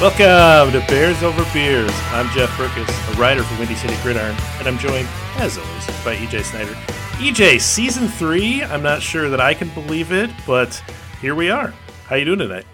[0.00, 1.90] Welcome to Bears Over Beers.
[2.12, 6.16] I'm Jeff Berckes, a writer for Windy City Gridiron, and I'm joined, as always, by
[6.16, 6.72] EJ Snyder.
[7.18, 8.62] EJ, season three.
[8.62, 10.82] I'm not sure that I can believe it, but
[11.20, 11.74] here we are.
[12.06, 12.64] How you doing tonight?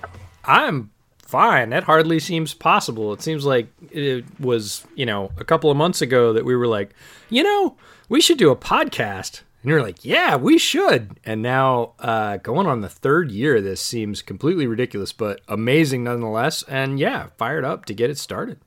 [0.45, 1.71] I'm fine.
[1.71, 3.13] That hardly seems possible.
[3.13, 6.69] It seems like it was, you know, a couple of months ago that we were
[6.69, 6.95] like,
[7.29, 7.77] you know,
[8.09, 9.41] we should do a podcast.
[9.67, 11.19] And you're like, yeah, we should.
[11.25, 16.63] And now, uh, going on the third year, this seems completely ridiculous, but amazing nonetheless.
[16.69, 18.61] And yeah, fired up to get it started.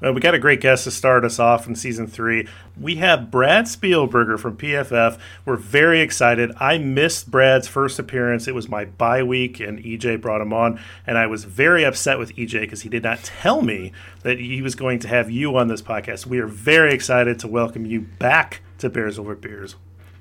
[0.00, 2.46] Uh, we got a great guest to start us off in season three.
[2.80, 5.18] We have Brad Spielberger from PFF.
[5.44, 6.52] We're very excited.
[6.60, 8.46] I missed Brad's first appearance.
[8.46, 10.78] It was my bye week, and EJ brought him on.
[11.04, 13.90] And I was very upset with EJ because he did not tell me
[14.22, 16.26] that he was going to have you on this podcast.
[16.26, 19.74] We are very excited to welcome you back to Bears Over Beers.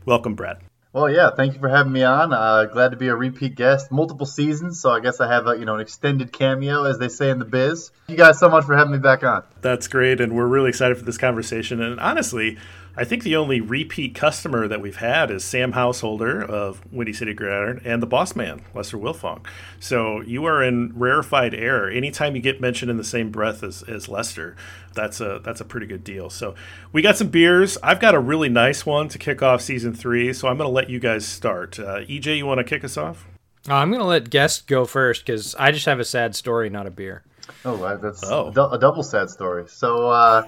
[0.08, 0.60] Welcome, Brad.
[0.94, 2.32] Well, yeah, thank you for having me on.
[2.32, 5.58] Uh, glad to be a repeat guest, multiple seasons, so I guess I have a,
[5.60, 7.92] you know an extended cameo, as they say in the biz.
[8.08, 9.44] Thank you guys so much for having me back on.
[9.60, 11.82] That's great, and we're really excited for this conversation.
[11.82, 12.58] And honestly,
[13.00, 17.36] I think the only repeat customer that we've had is Sam Householder of Windy City
[17.36, 19.46] Gridiron and the boss man, Lester Wilfong.
[19.80, 21.92] So you are in rarefied air.
[21.92, 24.56] Anytime you get mentioned in the same breath as, as Lester,
[24.96, 26.32] that's a that's a pretty good deal.
[26.32, 26.56] So
[26.92, 27.78] we got some beers.
[27.84, 30.34] I've got a really nice one to kick off season three.
[30.34, 31.80] So I'm going to let you guys start.
[31.80, 33.28] Uh, EJ, you want to kick us off?
[33.70, 36.72] Uh, I'm going to let guest go first because I just have a sad story,
[36.72, 37.24] not a beer.
[37.64, 38.48] Oh, that's oh.
[38.48, 39.66] a double sad story.
[39.68, 40.48] So uh,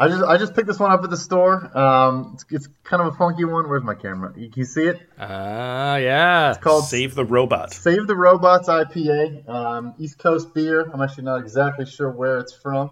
[0.00, 1.76] I just I just picked this one up at the store.
[1.76, 3.68] Um, it's, it's kind of a funky one.
[3.68, 4.32] Where's my camera?
[4.36, 5.00] You, can you see it?
[5.18, 6.50] Ah, uh, yeah.
[6.50, 7.76] It's called Save the Robots.
[7.76, 9.48] Save the Robots IPA.
[9.48, 10.88] Um, East Coast beer.
[10.94, 12.90] I'm actually not exactly sure where it's from.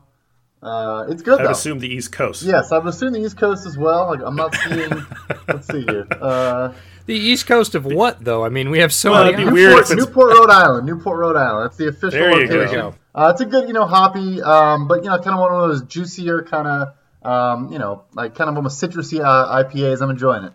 [0.60, 1.40] Uh, it's good.
[1.40, 1.50] I though.
[1.50, 2.42] assume the East Coast.
[2.42, 4.06] Yes, I'm assuming the East Coast as well.
[4.06, 5.06] Like, I'm not seeing.
[5.46, 6.08] let's see here.
[6.10, 6.72] Uh,
[7.04, 8.44] the East Coast of what, though?
[8.44, 9.44] I mean, we have so well, many.
[9.44, 10.86] Newport, Newport, Rhode Island.
[10.86, 11.66] Newport, Rhode Island.
[11.66, 12.74] That's the official there location.
[12.74, 12.94] Go.
[13.16, 15.68] Uh, it's a good, you know, hoppy, um, but you know, kind of one of
[15.68, 16.88] those juicier kind of
[17.26, 20.00] um, you know, like kind of almost citrusy uh, IPAs.
[20.00, 20.52] I'm enjoying it.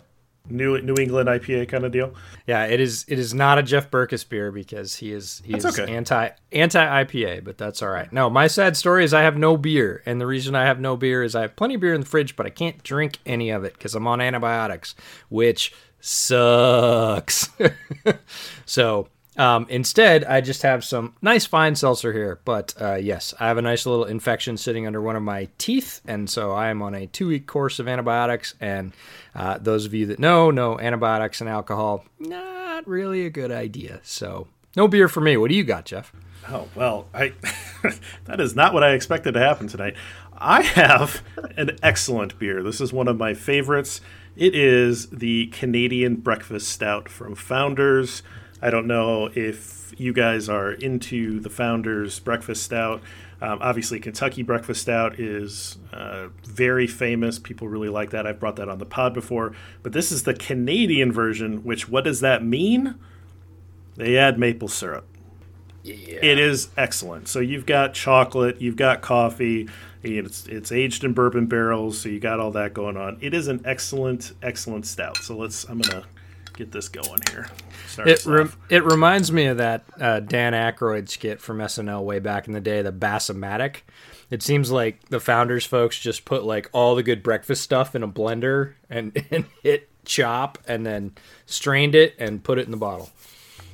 [0.49, 2.15] New New England IPA kind of deal.
[2.47, 3.05] Yeah, it is.
[3.07, 5.93] It is not a Jeff Berckes beer because he is he that's is okay.
[5.93, 8.11] anti anti IPA, but that's all right.
[8.11, 10.97] No, my sad story is I have no beer, and the reason I have no
[10.97, 13.51] beer is I have plenty of beer in the fridge, but I can't drink any
[13.51, 14.95] of it because I'm on antibiotics,
[15.29, 17.49] which sucks.
[18.65, 19.07] so
[19.41, 22.39] um, instead, I just have some nice fine seltzer here.
[22.45, 25.99] But uh, yes, I have a nice little infection sitting under one of my teeth,
[26.05, 28.53] and so I am on a two-week course of antibiotics.
[28.61, 28.93] And
[29.33, 33.99] uh, those of you that know, know antibiotics and alcohol not really a good idea.
[34.03, 35.37] So no beer for me.
[35.37, 36.13] What do you got, Jeff?
[36.47, 37.33] Oh well, I
[38.25, 39.95] that is not what I expected to happen tonight.
[40.37, 41.23] I have
[41.57, 42.61] an excellent beer.
[42.61, 44.01] This is one of my favorites.
[44.35, 48.21] It is the Canadian Breakfast Stout from Founders.
[48.61, 53.01] I don't know if you guys are into the Founders Breakfast Stout.
[53.41, 57.39] Um, obviously, Kentucky Breakfast Stout is uh, very famous.
[57.39, 58.27] People really like that.
[58.27, 59.53] I've brought that on the pod before.
[59.81, 62.95] But this is the Canadian version, which what does that mean?
[63.95, 65.07] They add maple syrup.
[65.83, 66.19] Yeah.
[66.21, 67.27] It is excellent.
[67.27, 69.67] So you've got chocolate, you've got coffee.
[70.03, 73.17] It's it's aged in bourbon barrels, so you got all that going on.
[73.21, 75.17] It is an excellent, excellent stout.
[75.17, 75.63] So let's.
[75.65, 76.03] I'm gonna
[76.53, 77.47] get this going here.
[77.99, 82.47] it re- it reminds me of that uh, Dan Aykroyd skit from SNL way back
[82.47, 83.77] in the day, the Bassomatic.
[84.29, 88.03] It seems like the founders folks just put like all the good breakfast stuff in
[88.03, 91.13] a blender and, and hit chop and then
[91.45, 93.09] strained it and put it in the bottle.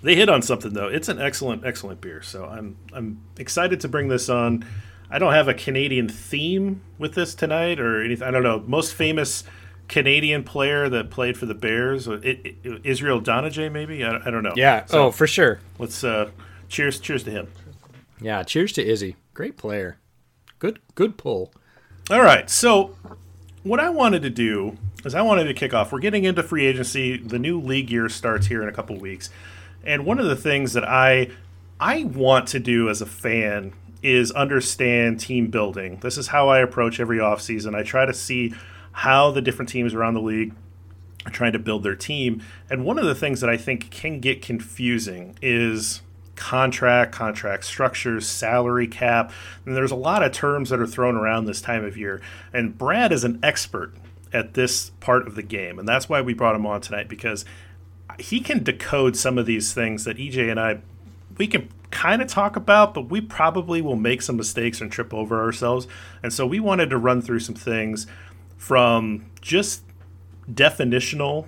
[0.01, 0.87] They hit on something though.
[0.87, 2.21] It's an excellent, excellent beer.
[2.21, 4.65] So I'm I'm excited to bring this on.
[5.09, 8.27] I don't have a Canadian theme with this tonight or anything.
[8.27, 8.63] I don't know.
[8.67, 9.43] Most famous
[9.87, 14.43] Canadian player that played for the Bears, it, it, Israel Idonije, maybe I, I, don't
[14.43, 14.53] know.
[14.55, 14.85] Yeah.
[14.85, 15.59] So oh, for sure.
[15.79, 16.29] Let's uh,
[16.67, 16.99] cheers.
[16.99, 17.47] Cheers to him.
[18.19, 18.43] Yeah.
[18.43, 19.15] Cheers to Izzy.
[19.33, 19.97] Great player.
[20.59, 20.79] Good.
[20.95, 21.53] Good pull.
[22.09, 22.49] All right.
[22.49, 22.95] So
[23.63, 25.91] what I wanted to do is I wanted to kick off.
[25.91, 27.17] We're getting into free agency.
[27.17, 29.29] The new league year starts here in a couple weeks.
[29.85, 31.29] And one of the things that I
[31.79, 33.73] I want to do as a fan
[34.03, 35.97] is understand team building.
[36.01, 37.75] This is how I approach every offseason.
[37.75, 38.53] I try to see
[38.97, 40.51] how the different teams around the league
[41.23, 42.41] are trying to build their team.
[42.67, 46.01] And one of the things that I think can get confusing is
[46.35, 49.31] contract, contract structures, salary cap.
[49.67, 52.21] And there's a lot of terms that are thrown around this time of year.
[52.51, 53.93] And Brad is an expert
[54.33, 55.77] at this part of the game.
[55.77, 57.45] And that's why we brought him on tonight because
[58.17, 60.79] he can decode some of these things that EJ and I
[61.37, 65.13] we can kind of talk about, but we probably will make some mistakes and trip
[65.13, 65.87] over ourselves.
[66.21, 68.07] And so we wanted to run through some things
[68.57, 69.83] from just
[70.51, 71.47] definitional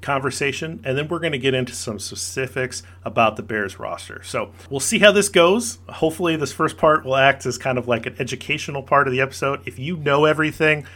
[0.00, 4.22] conversation, and then we're going to get into some specifics about the Bears roster.
[4.22, 5.78] So we'll see how this goes.
[5.88, 9.20] Hopefully, this first part will act as kind of like an educational part of the
[9.20, 9.60] episode.
[9.66, 10.86] If you know everything,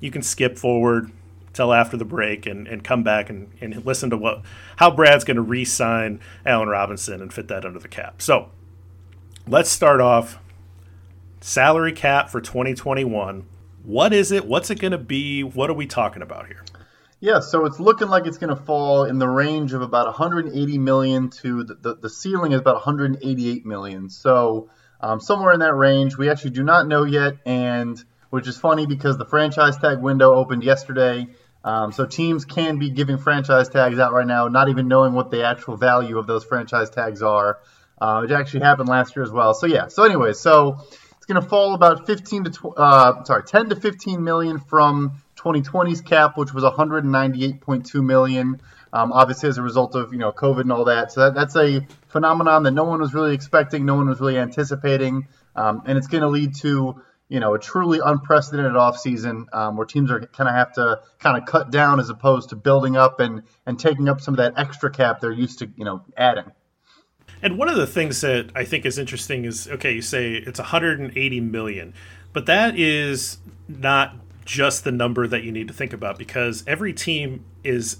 [0.00, 1.10] you can skip forward
[1.52, 4.42] till after the break and, and come back and, and listen to what
[4.76, 8.22] how Brad's going to re-sign Allen Robinson and fit that under the cap.
[8.22, 8.48] So
[9.46, 10.38] let's start off
[11.40, 13.44] salary cap for 2021.
[13.84, 14.46] What is it?
[14.46, 15.42] What's it going to be?
[15.42, 16.64] What are we talking about here?
[17.20, 20.78] Yeah, so it's looking like it's going to fall in the range of about 180
[20.78, 24.10] million to the, the, the ceiling is about 188 million.
[24.10, 24.70] So
[25.02, 26.16] um, somewhere in that range.
[26.16, 30.34] We actually do not know yet, and which is funny because the franchise tag window
[30.34, 31.26] opened yesterday.
[31.64, 35.30] Um, so teams can be giving franchise tags out right now, not even knowing what
[35.30, 37.58] the actual value of those franchise tags are.
[38.00, 39.54] Uh, it actually happened last year as well.
[39.54, 39.88] So yeah.
[39.88, 40.78] So anyway, so
[41.22, 45.22] it's going to fall about 15 to tw- uh, sorry 10 to 15 million from
[45.36, 48.60] 2020's cap, which was 198.2 million.
[48.92, 51.54] Um, obviously, as a result of you know COVID and all that, so that, that's
[51.54, 55.96] a phenomenon that no one was really expecting, no one was really anticipating, um, and
[55.96, 60.26] it's going to lead to you know a truly unprecedented offseason um, where teams are
[60.26, 63.78] kind of have to kind of cut down as opposed to building up and and
[63.78, 66.50] taking up some of that extra cap they're used to you know adding.
[67.42, 70.60] And one of the things that I think is interesting is okay, you say it's
[70.60, 71.92] 180 million,
[72.32, 76.92] but that is not just the number that you need to think about because every
[76.92, 77.98] team is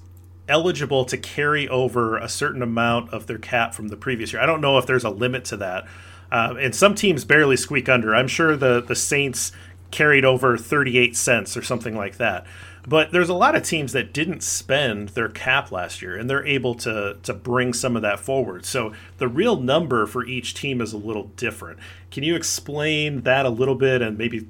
[0.48, 4.42] eligible to carry over a certain amount of their cap from the previous year.
[4.42, 5.86] I don't know if there's a limit to that.
[6.30, 8.14] Uh, and some teams barely squeak under.
[8.14, 9.52] I'm sure the, the Saints
[9.90, 12.46] carried over 38 cents or something like that.
[12.86, 16.46] But there's a lot of teams that didn't spend their cap last year, and they're
[16.46, 18.64] able to to bring some of that forward.
[18.64, 21.78] So the real number for each team is a little different.
[22.10, 24.48] Can you explain that a little bit and maybe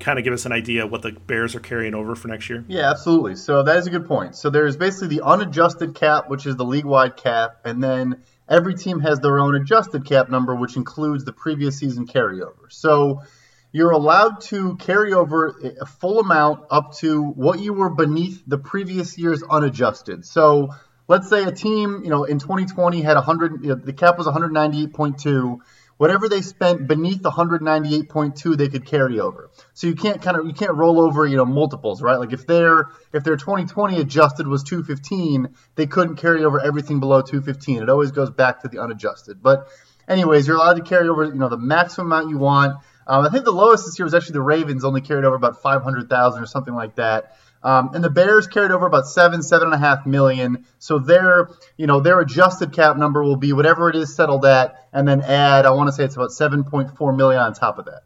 [0.00, 2.64] kind of give us an idea what the Bears are carrying over for next year?
[2.68, 3.36] Yeah, absolutely.
[3.36, 4.36] So that is a good point.
[4.36, 8.74] So there's basically the unadjusted cap, which is the league wide cap, and then every
[8.74, 12.70] team has their own adjusted cap number, which includes the previous season carryover.
[12.70, 13.22] So
[13.72, 18.58] you're allowed to carry over a full amount up to what you were beneath the
[18.58, 20.24] previous year's unadjusted.
[20.24, 20.70] So
[21.06, 24.26] let's say a team, you know, in 2020 had 100, you know, the cap was
[24.26, 25.58] 198.2
[25.98, 29.50] whatever they spent beneath 198.2 they could carry over.
[29.74, 32.18] So you can't kind of you can't roll over you know multiples right?
[32.18, 37.20] Like if their if their 2020 adjusted was 215 they couldn't carry over everything below
[37.20, 39.42] 215 it always goes back to the unadjusted.
[39.42, 39.68] But
[40.08, 43.28] anyways you're allowed to carry over you know the maximum amount you want um, i
[43.28, 46.46] think the lowest this year was actually the ravens only carried over about 500000 or
[46.46, 50.06] something like that um, and the Bears carried over about seven, seven and a half
[50.06, 50.64] million.
[50.78, 54.86] So their, you know, their adjusted cap number will be whatever it is settled at,
[54.92, 55.66] and then add.
[55.66, 58.02] I want to say it's about seven point four million on top of that.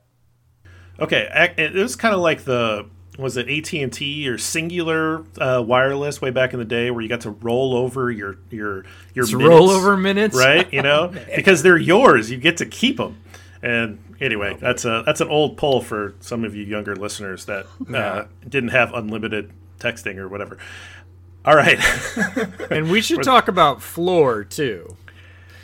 [0.98, 5.62] Okay, it was kind of like the was it AT and T or Cingular uh,
[5.62, 9.26] Wireless way back in the day, where you got to roll over your your your
[9.26, 10.72] minutes, rollover minutes, right?
[10.72, 13.18] You know, because they're yours, you get to keep them.
[13.62, 17.66] And anyway, that's a that's an old poll for some of you younger listeners that
[17.94, 20.58] uh, didn't have unlimited texting or whatever.
[21.44, 21.78] All right,
[22.70, 24.96] and we should talk about floor too.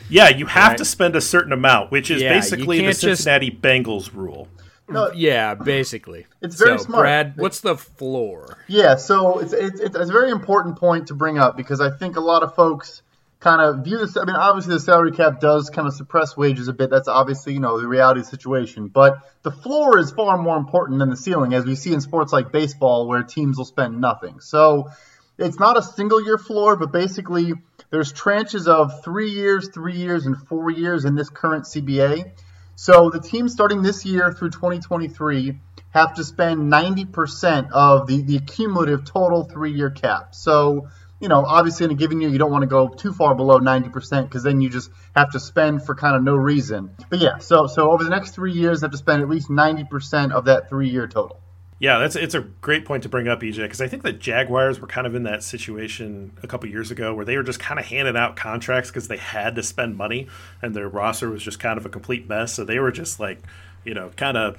[0.09, 0.77] Yeah, you have right.
[0.77, 3.61] to spend a certain amount, which is yeah, basically the Cincinnati just...
[3.61, 4.47] Bengals rule.
[4.89, 6.25] No, yeah, basically.
[6.41, 7.03] It's very so, smart.
[7.03, 8.57] Brad, what's the floor?
[8.67, 12.15] Yeah, so it's, it's, it's a very important point to bring up because I think
[12.15, 13.03] a lot of folks
[13.39, 14.17] kind of view this.
[14.17, 16.89] I mean, obviously the salary cap does kind of suppress wages a bit.
[16.89, 18.87] That's obviously you know the reality situation.
[18.87, 22.33] But the floor is far more important than the ceiling, as we see in sports
[22.33, 24.39] like baseball, where teams will spend nothing.
[24.41, 24.89] So
[25.37, 27.53] it's not a single year floor, but basically
[27.89, 32.31] there's tranches of three years, three years, and four years in this current CBA.
[32.75, 35.57] So the teams starting this year through 2023
[35.91, 40.35] have to spend 90% of the, the cumulative total three year cap.
[40.35, 40.87] So
[41.19, 43.59] you know, obviously in a given year, you don't want to go too far below
[43.59, 46.95] 90% because then you just have to spend for kind of no reason.
[47.09, 50.31] But yeah, so so over the next three years, have to spend at least 90%
[50.31, 51.41] of that three year total.
[51.79, 54.81] Yeah, that's it's a great point to bring up, EJ, because I think the Jaguars
[54.81, 57.79] were kind of in that situation a couple years ago where they were just kind
[57.79, 60.27] of handing out contracts because they had to spend money
[60.61, 62.53] and their roster was just kind of a complete mess.
[62.53, 63.39] So they were just like,
[63.85, 64.57] you know, kind of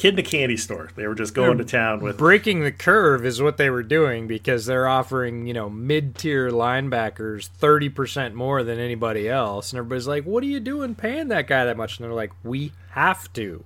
[0.00, 0.88] kid in a candy store.
[0.96, 3.82] They were just going they're to town with breaking the curve is what they were
[3.82, 9.72] doing because they're offering you know mid tier linebackers thirty percent more than anybody else,
[9.72, 12.32] and everybody's like, "What are you doing paying that guy that much?" And they're like,
[12.42, 13.64] "We have to."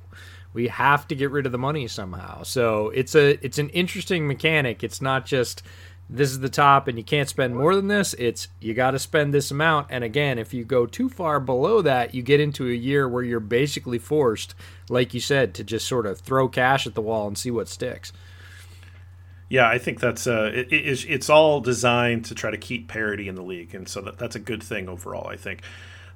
[0.52, 2.44] we have to get rid of the money somehow.
[2.44, 4.84] So it's a it's an interesting mechanic.
[4.84, 5.64] It's not just
[6.08, 8.14] this is the top and you can't spend more than this.
[8.14, 9.88] It's you got to spend this amount.
[9.90, 13.22] And again, if you go too far below that, you get into a year where
[13.22, 14.54] you're basically forced,
[14.88, 17.68] like you said, to just sort of throw cash at the wall and see what
[17.68, 18.12] sticks.
[19.48, 23.28] Yeah, I think that's uh, it, it's it's all designed to try to keep parity
[23.28, 25.28] in the league, and so that, that's a good thing overall.
[25.28, 25.62] I think.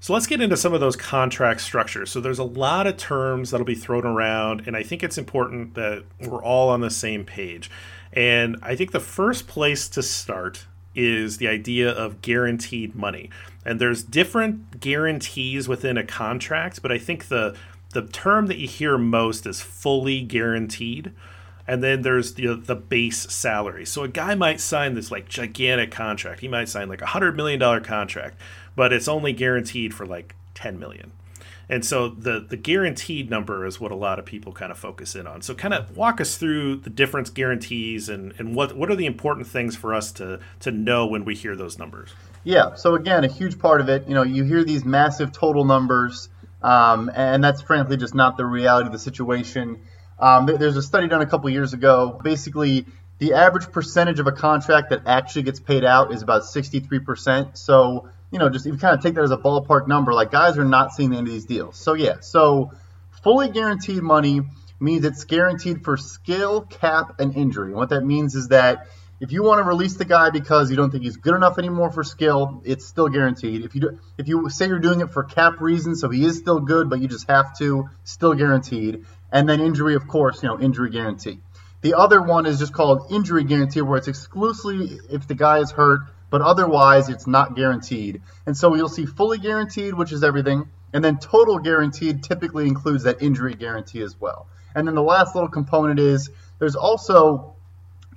[0.01, 2.11] So let's get into some of those contract structures.
[2.11, 5.75] So there's a lot of terms that'll be thrown around, and I think it's important
[5.75, 7.69] that we're all on the same page.
[8.13, 13.31] And I think the first place to start is the idea of guaranteed money.
[13.65, 17.57] And there's different guarantees within a contract, but I think the
[17.91, 21.13] the term that you hear most is fully guaranteed.
[21.67, 23.85] And then there's the the base salary.
[23.85, 26.41] So a guy might sign this like gigantic contract.
[26.41, 28.39] He might sign like a hundred million dollar contract
[28.79, 31.11] but it's only guaranteed for like 10 million.
[31.69, 35.17] And so the the guaranteed number is what a lot of people kind of focus
[35.17, 35.43] in on.
[35.43, 39.05] So kind of walk us through the difference guarantees and, and what what are the
[39.05, 42.15] important things for us to to know when we hear those numbers?
[42.45, 42.77] Yeah.
[42.77, 46.29] So again, a huge part of it, you know, you hear these massive total numbers,
[46.63, 49.83] um, and that's frankly just not the reality of the situation.
[50.19, 52.21] Um, there's a study done a couple years ago.
[52.23, 52.87] Basically,
[53.19, 57.57] the average percentage of a contract that actually gets paid out is about 63%.
[57.57, 60.59] So you know, just you kind of take that as a ballpark number, like guys
[60.59, 61.77] are not seeing the end of these deals.
[61.77, 62.73] So yeah, so
[63.23, 64.43] fully guaranteed money
[64.81, 67.69] means it's guaranteed for skill, cap, and injury.
[67.69, 68.87] And what that means is that
[69.21, 71.91] if you want to release the guy because you don't think he's good enough anymore
[71.91, 73.65] for skill, it's still guaranteed.
[73.65, 76.39] If you do, if you say you're doing it for cap reasons, so he is
[76.39, 79.05] still good, but you just have to, still guaranteed.
[79.33, 81.41] And then injury, of course, you know, injury guarantee.
[81.81, 85.71] The other one is just called injury guarantee, where it's exclusively if the guy is
[85.71, 88.23] hurt but otherwise it's not guaranteed.
[88.47, 93.05] And so you'll see fully guaranteed, which is everything, and then total guaranteed typically includes
[93.05, 94.47] that injury guarantee as well.
[94.75, 97.55] And then the last little component is there's also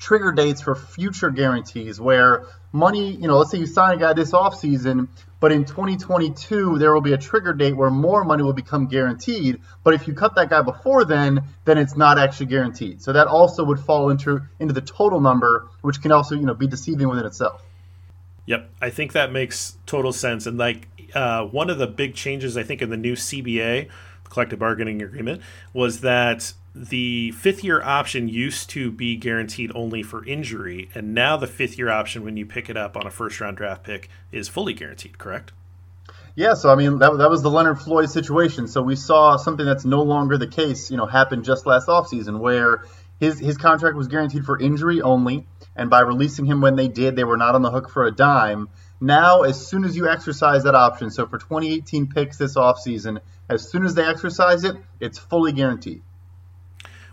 [0.01, 4.13] trigger dates for future guarantees where money, you know, let's say you sign a guy
[4.13, 5.07] this offseason,
[5.39, 9.61] but in 2022 there will be a trigger date where more money will become guaranteed.
[9.83, 13.03] But if you cut that guy before then, then it's not actually guaranteed.
[13.03, 16.55] So that also would fall into into the total number, which can also, you know,
[16.55, 17.61] be deceiving within itself.
[18.47, 20.47] Yep, I think that makes total sense.
[20.47, 23.87] And like uh, one of the big changes, I think, in the new CBA,
[24.23, 25.43] collective bargaining agreement,
[25.73, 31.37] was that the fifth year option used to be guaranteed only for injury, and now
[31.37, 34.09] the fifth year option, when you pick it up on a first round draft pick,
[34.31, 35.17] is fully guaranteed.
[35.17, 35.51] Correct?
[36.35, 38.67] Yeah, so I mean that, that was the Leonard Floyd situation.
[38.67, 42.39] So we saw something that's no longer the case, you know, happen just last offseason
[42.39, 42.85] where
[43.19, 47.15] his his contract was guaranteed for injury only and by releasing him when they did,
[47.15, 48.69] they were not on the hook for a dime.
[48.99, 53.69] Now, as soon as you exercise that option, so for 2018 picks this offseason, as
[53.69, 56.03] soon as they exercise it, it's fully guaranteed.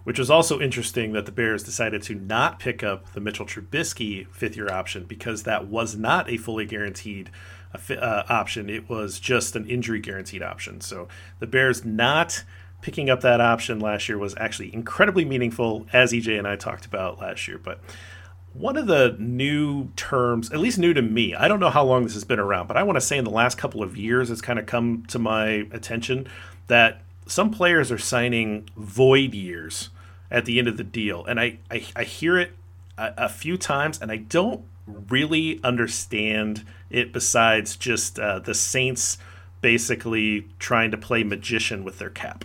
[0.08, 4.26] Which was also interesting that the Bears decided to not pick up the Mitchell Trubisky
[4.28, 7.28] fifth year option because that was not a fully guaranteed
[7.90, 8.70] uh, option.
[8.70, 10.80] It was just an injury guaranteed option.
[10.80, 11.08] So
[11.40, 12.42] the Bears not
[12.80, 16.86] picking up that option last year was actually incredibly meaningful, as EJ and I talked
[16.86, 17.58] about last year.
[17.58, 17.78] But
[18.54, 22.04] one of the new terms, at least new to me, I don't know how long
[22.04, 24.30] this has been around, but I want to say in the last couple of years
[24.30, 26.26] it's kind of come to my attention
[26.68, 29.90] that some players are signing void years
[30.30, 31.24] at the end of the deal.
[31.24, 32.52] And I, I, I hear it
[32.96, 39.18] a, a, few times and I don't really understand it besides just uh, the Saints
[39.60, 42.44] basically trying to play magician with their cap.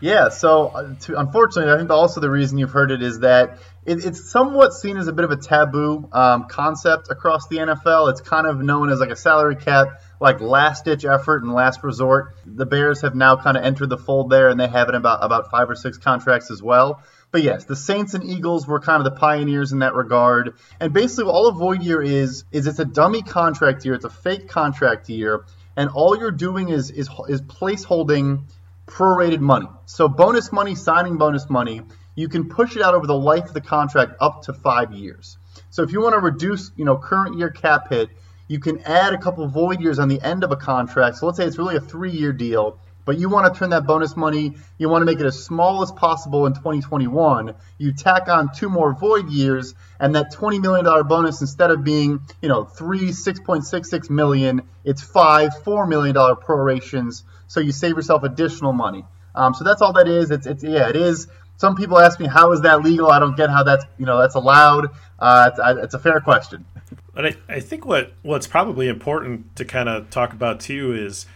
[0.00, 3.58] Yeah, so uh, to, unfortunately, I think also the reason you've heard it is that
[3.84, 8.10] it, it's somewhat seen as a bit of a taboo um, concept across the NFL.
[8.10, 11.82] It's kind of known as like a salary cap, like last ditch effort and last
[11.82, 12.34] resort.
[12.46, 15.24] The Bears have now kind of entered the fold there, and they have it about
[15.24, 17.02] about five or six contracts as well.
[17.32, 20.54] But yes, the Saints and Eagles were kind of the pioneers in that regard.
[20.78, 23.94] And basically, all a void year is is it's a dummy contract year.
[23.94, 25.44] It's a fake contract year,
[25.76, 28.46] and all you're doing is is is place holding
[28.86, 29.68] prorated money.
[29.86, 31.82] So bonus money, signing bonus money
[32.20, 35.38] you can push it out over the life of the contract up to five years.
[35.70, 38.10] So if you want to reduce, you know, current year cap hit,
[38.50, 41.18] you can add a couple void years on the end of a contract.
[41.18, 43.86] So let's say it's really a three-year deal, but but you want to turn that
[43.86, 47.54] bonus money, you want to make it as small as possible in 2021.
[47.78, 52.20] You tack on two more void years, and that $20 million bonus, instead of being,
[52.42, 57.22] you know, three 6.66 million, it's five $4 million prorations.
[57.46, 59.04] So you save yourself additional money.
[59.32, 60.32] Um, so that's all that is.
[60.32, 61.28] It's, it's yeah, it is.
[61.60, 63.10] Some people ask me, how is that legal?
[63.10, 64.88] I don't get how that's you know that's allowed.
[65.18, 66.64] Uh, it's, it's a fair question.
[67.12, 71.26] But I, I think what what's probably important to kind of talk about too is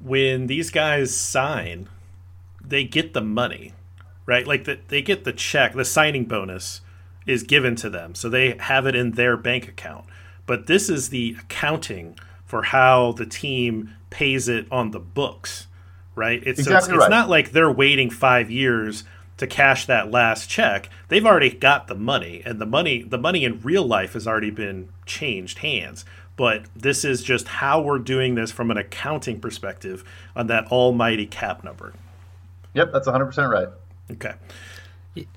[0.00, 1.88] when these guys sign,
[2.64, 3.72] they get the money,
[4.24, 4.46] right?
[4.46, 6.82] Like the, they get the check, the signing bonus
[7.26, 10.04] is given to them, so they have it in their bank account.
[10.46, 15.66] But this is the accounting for how the team pays it on the books,
[16.14, 16.40] right?
[16.46, 17.06] It's, exactly so it's, right.
[17.06, 19.02] it's not like they're waiting five years
[19.42, 20.88] to cash that last check.
[21.08, 24.50] They've already got the money, and the money the money in real life has already
[24.50, 26.04] been changed hands.
[26.36, 30.02] But this is just how we're doing this from an accounting perspective
[30.34, 31.92] on that almighty cap number.
[32.74, 33.68] Yep, that's 100% right.
[34.10, 34.32] Okay.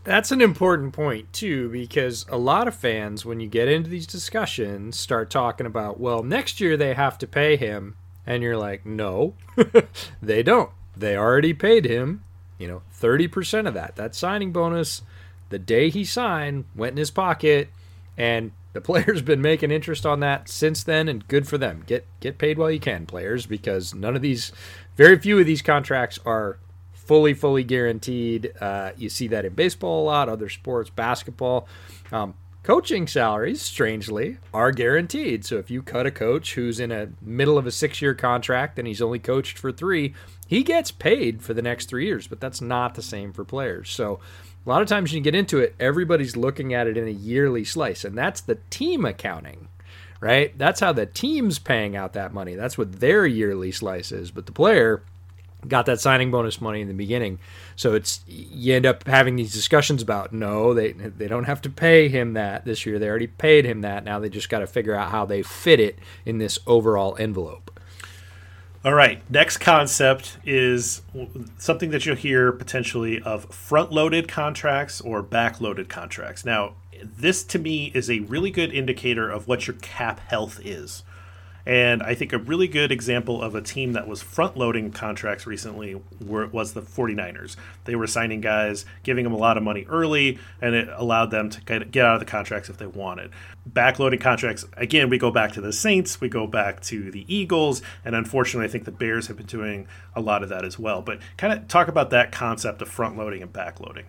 [0.05, 4.07] That's an important point too, because a lot of fans, when you get into these
[4.07, 8.85] discussions, start talking about, well, next year they have to pay him, and you're like,
[8.85, 9.33] no,
[10.21, 10.71] they don't.
[10.95, 12.24] They already paid him,
[12.57, 13.95] you know, thirty percent of that.
[13.95, 15.01] That signing bonus,
[15.50, 17.69] the day he signed, went in his pocket,
[18.17, 21.83] and the player's been making interest on that since then, and good for them.
[21.85, 24.51] Get get paid while you can, players, because none of these,
[24.95, 26.57] very few of these contracts are
[27.05, 28.51] fully, fully guaranteed.
[28.59, 31.67] Uh, you see that in baseball a lot, other sports, basketball.
[32.12, 32.33] Um,
[32.63, 35.45] coaching salaries, strangely, are guaranteed.
[35.45, 38.88] So if you cut a coach who's in a middle of a six-year contract and
[38.88, 42.27] he's only coached for three, he gets paid for the next three years.
[42.27, 43.89] But that's not the same for players.
[43.89, 44.19] So
[44.65, 47.63] a lot of times you get into it, everybody's looking at it in a yearly
[47.63, 49.67] slice, and that's the team accounting
[50.21, 50.57] right?
[50.57, 52.55] That's how the team's paying out that money.
[52.55, 54.31] That's what their yearly slice is.
[54.31, 55.03] But the player,
[55.67, 57.39] got that signing bonus money in the beginning.
[57.75, 61.69] So it's you end up having these discussions about no, they they don't have to
[61.69, 62.99] pay him that this year.
[62.99, 64.03] They already paid him that.
[64.03, 67.79] Now they just got to figure out how they fit it in this overall envelope.
[68.85, 71.01] All right, next concept is
[71.57, 76.45] something that you'll hear potentially of front-loaded contracts or back-loaded contracts.
[76.45, 81.01] Now, this to me is a really good indicator of what your cap health is.
[81.65, 85.47] And I think a really good example of a team that was front loading contracts
[85.47, 87.55] recently were, was the 49ers.
[87.85, 91.49] They were signing guys, giving them a lot of money early, and it allowed them
[91.49, 93.31] to get out of the contracts if they wanted.
[93.67, 97.81] Backloading contracts, again, we go back to the Saints, we go back to the Eagles,
[98.03, 101.01] and unfortunately, I think the Bears have been doing a lot of that as well.
[101.01, 104.03] But kind of talk about that concept of front loading and backloading.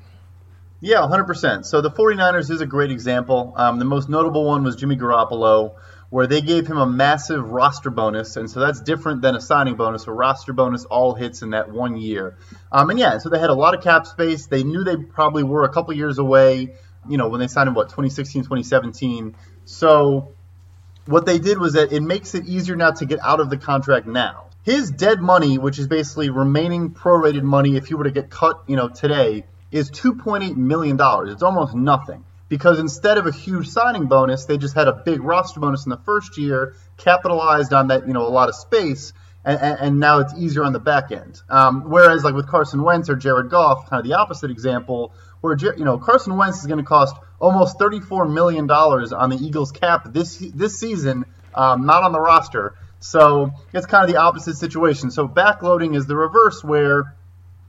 [0.80, 1.64] Yeah, 100%.
[1.64, 3.54] So the 49ers is a great example.
[3.56, 5.74] Um, the most notable one was Jimmy Garoppolo
[6.10, 9.74] where they gave him a massive roster bonus, and so that's different than a signing
[9.74, 10.06] bonus.
[10.06, 12.36] A roster bonus all hits in that one year,
[12.70, 14.46] um, and yeah, so they had a lot of cap space.
[14.46, 16.74] They knew they probably were a couple years away,
[17.08, 19.36] you know, when they signed him, what 2016, 2017.
[19.64, 20.34] So
[21.06, 23.56] what they did was that it makes it easier now to get out of the
[23.56, 24.46] contract now.
[24.62, 28.64] His dead money, which is basically remaining prorated money if he were to get cut,
[28.66, 31.32] you know, today, is 2.8 million dollars.
[31.32, 35.22] It's almost nothing because instead of a huge signing bonus, they just had a big
[35.22, 39.12] roster bonus in the first year, capitalized on that, you know, a lot of space,
[39.44, 41.40] and, and now it's easier on the back end.
[41.48, 45.56] Um, whereas, like with Carson Wentz or Jared Goff, kind of the opposite example, where
[45.56, 49.70] you know Carson Wentz is going to cost almost thirty-four million dollars on the Eagles'
[49.70, 52.74] cap this this season, um, not on the roster.
[52.98, 55.10] So it's kind of the opposite situation.
[55.10, 57.14] So backloading is the reverse, where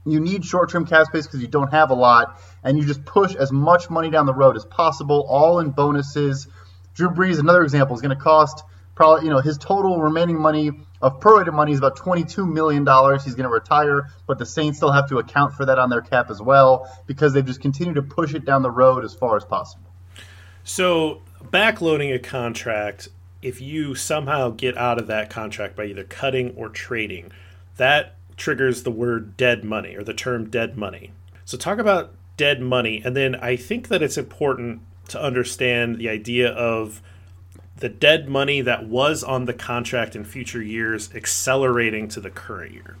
[0.04, 3.34] you need short-term cap space because you don't have a lot, and you just push
[3.34, 6.48] as much money down the road as possible, all in bonuses.
[6.94, 10.72] Drew Brees, another example, is going to cost probably you know his total remaining money
[11.00, 13.24] of prorated money is about 22 million dollars.
[13.24, 16.02] He's going to retire, but the Saints still have to account for that on their
[16.02, 19.36] cap as well because they've just continued to push it down the road as far
[19.36, 19.84] as possible.
[20.64, 23.08] So backloading a contract,
[23.40, 27.30] if you somehow get out of that contract by either cutting or trading,
[27.76, 31.12] that triggers the word dead money or the term dead money.
[31.44, 33.02] So, talk about dead money.
[33.04, 37.02] And then I think that it's important to understand the idea of
[37.76, 42.72] the dead money that was on the contract in future years accelerating to the current
[42.72, 42.96] year.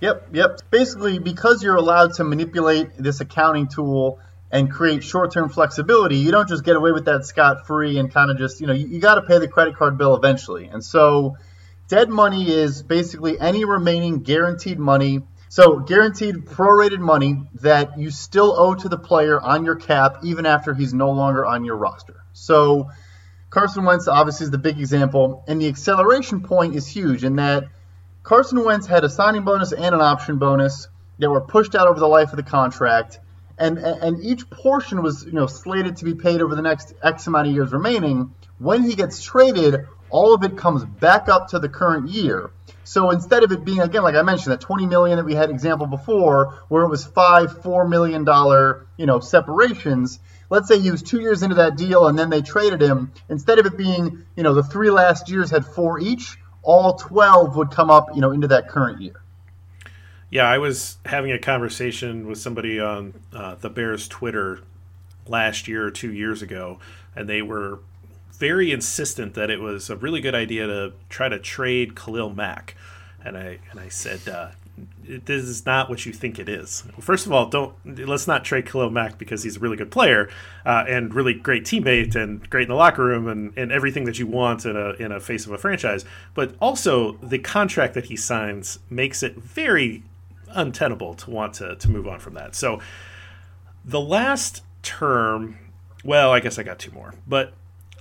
[0.00, 0.58] Yep, yep.
[0.70, 4.18] Basically, because you're allowed to manipulate this accounting tool
[4.50, 8.36] and create short-term flexibility, you don't just get away with that scot-free and kind of
[8.36, 10.66] just, you know, you, you got to pay the credit card bill eventually.
[10.66, 11.36] And so
[11.92, 15.20] Dead money is basically any remaining guaranteed money.
[15.52, 20.46] So, guaranteed prorated money that you still owe to the player on your cap even
[20.46, 22.24] after he's no longer on your roster.
[22.32, 22.88] So,
[23.50, 27.64] Carson Wentz obviously is the big example, and the acceleration point is huge in that
[28.22, 30.88] Carson Wentz had a signing bonus and an option bonus
[31.18, 33.20] that were pushed out over the life of the contract,
[33.58, 37.26] and and each portion was you know slated to be paid over the next X
[37.26, 38.34] amount of years remaining.
[38.58, 42.52] When he gets traded, all of it comes back up to the current year.
[42.84, 45.50] So instead of it being again, like I mentioned, that 20 million that we had
[45.50, 50.18] example before, where it was five, four million dollar, you know, separations.
[50.50, 53.12] Let's say he was two years into that deal and then they traded him.
[53.28, 57.56] Instead of it being, you know, the three last years had four each, all 12
[57.56, 59.22] would come up, you know, into that current year.
[60.30, 64.60] Yeah, I was having a conversation with somebody on uh, the Bears Twitter
[65.26, 66.78] last year or two years ago,
[67.14, 67.80] and they were
[68.42, 72.74] very insistent that it was a really good idea to try to trade Khalil Mack,
[73.24, 74.28] and I and I said.
[74.28, 74.50] Uh,
[75.04, 76.82] this is not what you think it is.
[76.98, 80.28] First of all, don't let's not trade Khalil Mack because he's a really good player
[80.64, 84.18] uh, and really great teammate and great in the locker room and, and everything that
[84.18, 86.04] you want in a in a face of a franchise.
[86.34, 90.02] But also the contract that he signs makes it very
[90.48, 92.56] untenable to want to to move on from that.
[92.56, 92.80] So
[93.84, 95.58] the last term,
[96.02, 97.52] well, I guess I got two more, but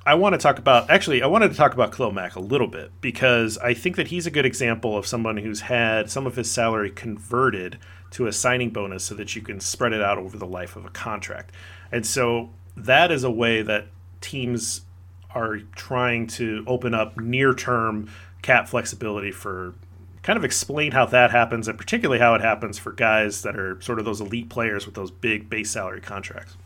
[0.03, 2.91] I want to talk about actually I wanted to talk about Mack a little bit
[3.01, 6.49] because I think that he's a good example of someone who's had some of his
[6.49, 7.77] salary converted
[8.11, 10.85] to a signing bonus so that you can spread it out over the life of
[10.85, 11.53] a contract.
[11.91, 13.87] And so that is a way that
[14.21, 14.81] teams
[15.35, 18.09] are trying to open up near-term
[18.41, 19.75] cap flexibility for
[20.23, 23.79] kind of explain how that happens and particularly how it happens for guys that are
[23.81, 26.57] sort of those elite players with those big base salary contracts.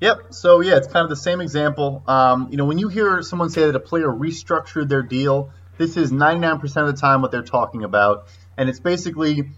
[0.00, 0.32] Yep.
[0.32, 2.04] So yeah, it's kind of the same example.
[2.06, 5.96] Um, you know, when you hear someone say that a player restructured their deal, this
[5.96, 9.50] is 99% of the time what they're talking about, and it's basically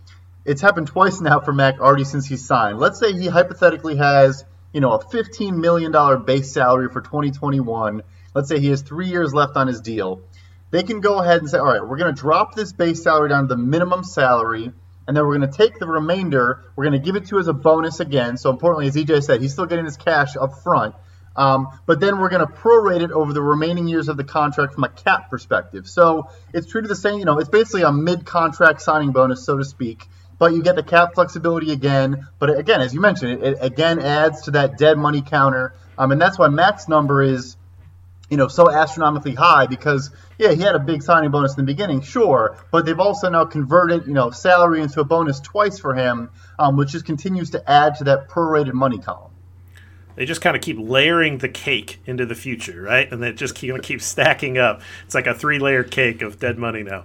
[0.45, 2.79] it's happened twice now for Mack already since he signed.
[2.79, 8.03] Let's say he hypothetically has you know a 15 million dollar base salary for 2021.
[8.35, 10.23] Let's say he has three years left on his deal.
[10.71, 13.29] They can go ahead and say, all right, we're going to drop this base salary
[13.29, 14.73] down to the minimum salary
[15.11, 16.63] and then we're going to take the remainder.
[16.77, 18.37] We're going to give it to you as a bonus again.
[18.37, 20.95] So importantly, as EJ said, he's still getting his cash up front.
[21.35, 24.75] Um, but then we're going to prorate it over the remaining years of the contract
[24.75, 25.89] from a cap perspective.
[25.89, 27.19] So it's treated the same.
[27.19, 30.07] You know, it's basically a mid-contract signing bonus, so to speak.
[30.39, 32.29] But you get the cap flexibility again.
[32.39, 35.75] But again, as you mentioned, it, it again adds to that dead money counter.
[35.99, 37.57] Um, and that's why Mack's number is
[38.31, 41.71] you know, so astronomically high because yeah, he had a big signing bonus in the
[41.71, 45.95] beginning, sure, but they've also now converted you know salary into a bonus twice for
[45.95, 49.31] him, um, which just continues to add to that prorated money column.
[50.17, 53.11] They just kind of keep layering the cake into the future, right?
[53.13, 54.81] And it just keep, keeps stacking up.
[55.05, 57.05] It's like a three-layer cake of dead money now.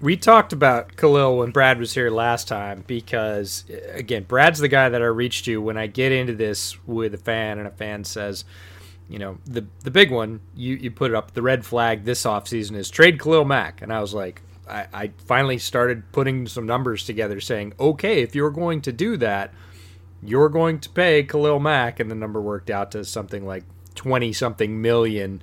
[0.00, 4.88] We talked about Khalil when Brad was here last time because, again, Brad's the guy
[4.88, 8.04] that I reached to when I get into this with a fan and a fan
[8.04, 8.44] says,
[9.08, 12.76] you know, the the big one, you, you put up the red flag this offseason
[12.76, 13.82] is trade Khalil Mack.
[13.82, 18.34] And I was like, I, I finally started putting some numbers together saying, okay, if
[18.34, 19.52] you're going to do that,
[20.22, 22.00] you're going to pay Khalil Mack.
[22.00, 23.64] And the number worked out to something like
[23.94, 25.42] 20 something million,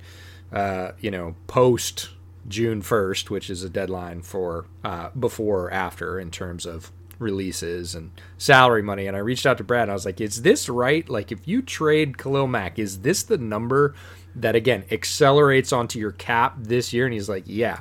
[0.52, 2.10] uh, you know, post
[2.48, 7.94] June 1st, which is a deadline for uh, before or after in terms of releases
[7.94, 9.06] and salary money.
[9.06, 9.88] And I reached out to Brad.
[9.88, 11.08] I was like, "Is this right?
[11.08, 13.94] Like, if you trade Khalil Mack, is this the number
[14.34, 17.80] that again accelerates onto your cap this year?" And he's like, "Yeah."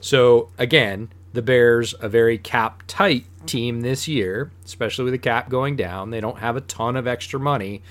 [0.00, 5.48] So again, the Bears a very cap tight team this year, especially with the cap
[5.48, 6.10] going down.
[6.10, 7.82] They don't have a ton of extra money,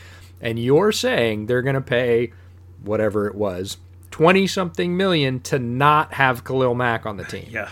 [0.41, 2.33] and you're saying they're going to pay
[2.83, 3.77] whatever it was.
[4.11, 7.47] 20 something million to not have Khalil Mack on the team.
[7.49, 7.69] Yeah.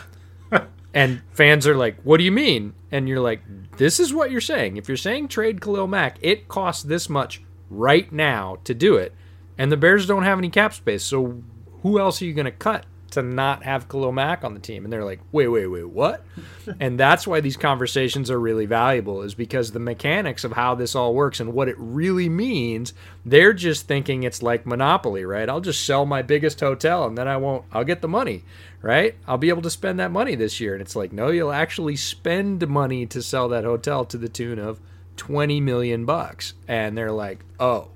[0.98, 3.42] And fans are like, "What do you mean?" And you're like,
[3.78, 4.78] "This is what you're saying.
[4.78, 9.14] If you're saying trade Khalil Mack, it costs this much right now to do it,
[9.58, 11.04] and the Bears don't have any cap space.
[11.04, 11.44] So
[11.84, 12.86] who else are you going to cut
[13.18, 16.24] to not have Khalil Mack on the team?" And they're like, "Wait, wait, wait, what?"
[16.80, 20.96] and that's why these conversations are really valuable, is because the mechanics of how this
[20.96, 22.94] all works and what it really means.
[23.26, 25.50] They're just thinking it's like monopoly, right?
[25.50, 27.66] I'll just sell my biggest hotel and then I won't.
[27.74, 28.44] I'll get the money
[28.82, 29.16] right?
[29.28, 30.74] I'll be able to spend that money this year.
[30.74, 34.60] And it's like, no, you'll actually spend money to sell that hotel to the tune
[34.60, 34.80] of
[35.18, 36.54] 20 million bucks.
[36.68, 37.90] And they're like, oh,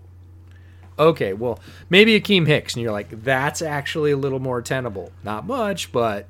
[0.98, 2.76] okay, well, maybe Akiem Hicks.
[2.76, 5.12] And you're like, that's actually a little more tenable.
[5.24, 6.28] Not much, but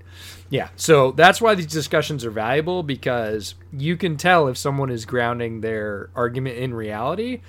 [0.50, 0.70] yeah.
[0.76, 5.62] So that's why these discussions are valuable because you can tell if someone is grounding
[5.62, 7.42] their argument in reality,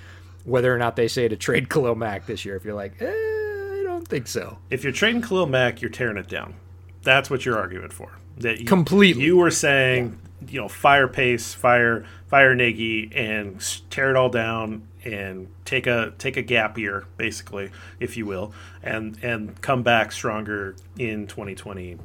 [0.45, 2.55] whether or not they say to trade Khalil Mack this year.
[2.55, 4.57] If you're like, eh, I don't think so.
[4.69, 6.55] If you're trading Khalil Mack, you're tearing it down.
[7.03, 8.17] That's what you're arguing for.
[8.37, 9.23] That you, completely.
[9.23, 10.19] You were saying.
[10.49, 16.13] You know, fire Pace, fire fire Nagy, and tear it all down and take a
[16.17, 21.99] take a gap year, basically, if you will, and and come back stronger in 2022.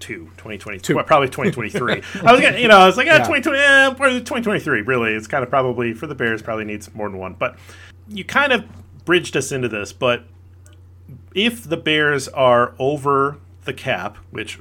[0.00, 1.92] 2022, well, probably 2023.
[2.24, 3.24] I was gonna, you know, I was like, yeah, yeah.
[3.24, 3.88] 2020, eh,
[4.20, 4.82] 2023.
[4.82, 7.34] Really, it's kind of probably for the Bears probably needs more than one.
[7.34, 7.58] But
[8.06, 8.64] you kind of
[9.04, 9.92] bridged us into this.
[9.92, 10.24] But
[11.34, 14.58] if the Bears are over the cap, which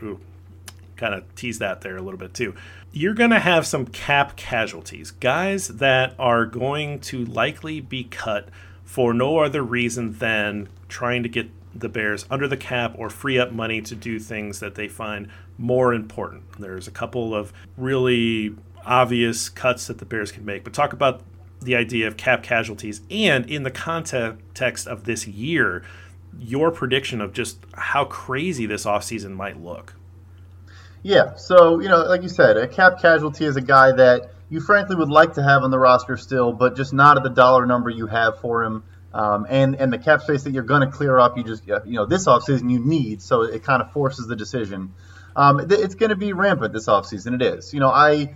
[0.98, 2.56] kind of tease that there a little bit too,
[2.92, 8.50] you're going to have some cap casualties, guys that are going to likely be cut
[8.84, 13.38] for no other reason than trying to get the Bears under the cap or free
[13.38, 16.44] up money to do things that they find more important.
[16.60, 18.56] There's a couple of really
[18.86, 21.22] obvious cuts that the Bears can make, but talk about
[21.62, 25.84] the idea of cap casualties and in the context of this year,
[26.40, 29.94] your prediction of just how crazy this offseason might look.
[31.08, 34.60] Yeah, so, you know, like you said, a cap casualty is a guy that you
[34.60, 37.66] frankly would like to have on the roster still, but just not at the dollar
[37.66, 38.84] number you have for him.
[39.14, 41.94] Um, and and the cap space that you're going to clear up, you just you
[41.94, 44.96] know this offseason you need, so it kind of forces the decision.
[45.34, 47.36] Um, it's going to be rampant this offseason.
[47.36, 47.74] It is.
[47.74, 48.36] You know, I,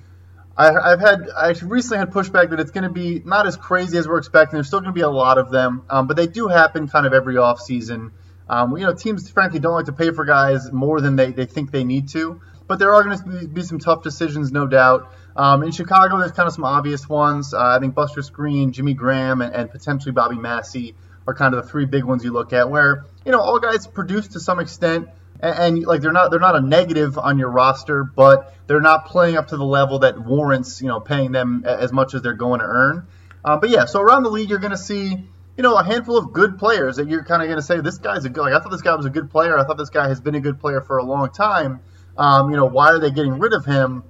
[0.55, 3.97] I have had I recently had pushback that it's going to be not as crazy
[3.97, 4.55] as we're expecting.
[4.55, 7.05] There's still going to be a lot of them, um, but they do happen kind
[7.05, 8.11] of every offseason.
[8.47, 11.45] Um, you know, teams frankly don't like to pay for guys more than they, they
[11.45, 12.39] think they need to.
[12.71, 15.13] But there are going to be some tough decisions, no doubt.
[15.35, 17.53] Um, in Chicago, there's kind of some obvious ones.
[17.53, 20.95] Uh, I think Buster Skrine, Jimmy Graham, and, and, potentially Bobby Massey
[21.27, 22.69] are kind of the three big ones you look at.
[22.69, 25.09] Where you know all guys produce to some extent,
[25.41, 29.07] and, and, like they're not they're not a negative on your roster, but they're not
[29.07, 32.31] playing up to the level that warrants you know paying them as much as they're
[32.31, 33.05] going to earn.
[33.43, 36.17] Uh, but yeah, so around the league, you're going to see you know a handful
[36.17, 38.39] of good players that you're kind of going to say this guy's a good.
[38.39, 39.59] Like I thought this guy was a good player.
[39.59, 41.81] I thought this guy has been a good player for a long time.
[42.17, 44.03] Um, you know why are they getting rid of him?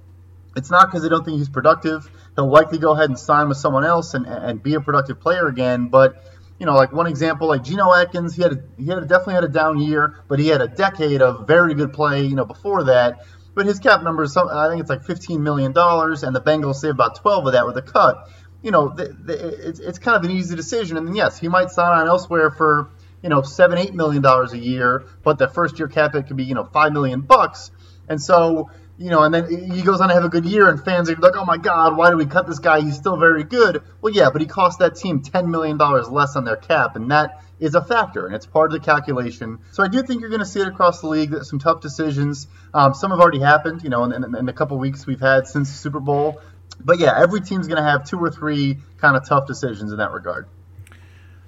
[0.55, 2.09] It's not because they don't think he's productive.
[2.35, 5.47] He'll likely go ahead and sign with someone else and, and be a productive player
[5.47, 5.87] again.
[5.87, 6.23] But
[6.59, 9.35] you know, like one example, like Geno Atkins, he had a, he had a, definitely
[9.35, 12.23] had a down year, but he had a decade of very good play.
[12.25, 13.25] You know, before that.
[13.53, 16.41] But his cap number is some, I think it's like 15 million dollars, and the
[16.41, 18.29] Bengals save about 12 of that with a cut.
[18.61, 20.97] You know, the, the, it's it's kind of an easy decision.
[20.97, 22.91] And then yes, he might sign on elsewhere for
[23.23, 26.37] you know seven eight million dollars a year, but the first year cap it could
[26.37, 27.71] be you know five million bucks.
[28.11, 28.69] And so
[29.01, 31.15] you know, and then he goes on to have a good year, and fans are
[31.15, 32.81] like, "Oh my God, why did we cut this guy?
[32.81, 36.35] He's still very good." Well, yeah, but he cost that team ten million dollars less
[36.35, 39.57] on their cap, and that is a factor, and it's part of the calculation.
[39.71, 41.31] So I do think you're going to see it across the league.
[41.31, 42.47] That some tough decisions.
[42.75, 45.47] Um, some have already happened, you know, in, in, in the couple weeks we've had
[45.47, 46.39] since the Super Bowl.
[46.79, 49.97] But yeah, every team's going to have two or three kind of tough decisions in
[49.97, 50.47] that regard.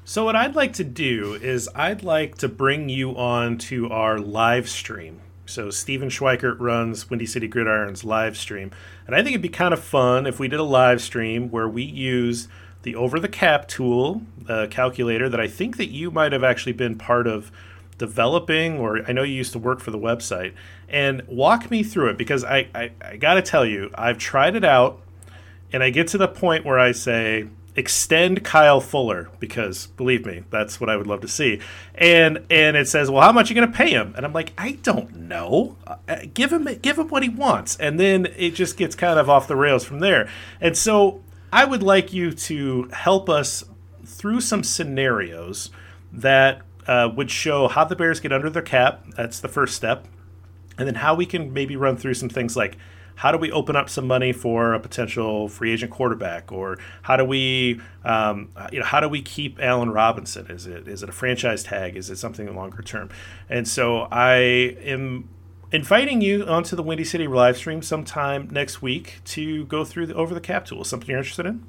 [0.06, 4.18] So what I'd like to do is I'd like to bring you on to our
[4.20, 8.72] live stream so Stephen Schweikert runs Windy City Gridiron's live stream,
[9.06, 11.68] and I think it'd be kind of fun if we did a live stream where
[11.68, 12.48] we use
[12.84, 16.74] the over the cap tool, uh, calculator that I think that you might have actually
[16.74, 17.52] been part of
[17.98, 20.54] developing, or I know you used to work for the website,
[20.90, 24.56] and walk me through it because I, I, I got to tell you, I've tried
[24.56, 25.02] it out,
[25.72, 30.44] and I get to the point where I say, extend Kyle Fuller because believe me,
[30.50, 31.60] that's what I would love to see.
[31.96, 34.14] And and it says, well, how much are you going to pay him?
[34.16, 35.78] And I'm like, I don't know.
[35.88, 35.98] Uh,
[36.34, 39.48] give him give him what he wants, and then it just gets kind of off
[39.48, 40.30] the rails from there.
[40.62, 43.64] And so I would like you to help us
[44.06, 45.72] through some scenarios
[46.12, 49.06] that uh, would show how the Bears get under their cap.
[49.16, 50.08] That's the first step,
[50.78, 52.78] and then how we can maybe run through some things like
[53.16, 57.18] how do we open up some money for a potential free agent quarterback, or how
[57.18, 60.50] do we, um, you know, how do we keep Allen Robinson?
[60.50, 61.96] Is it is it a franchise tag?
[61.96, 63.10] Is it something longer term?
[63.50, 65.30] And so I am
[65.72, 70.16] inviting you onto the Windy City live stream sometime next week to go through the
[70.16, 70.84] over the cap tool.
[70.84, 71.66] Something you're interested in?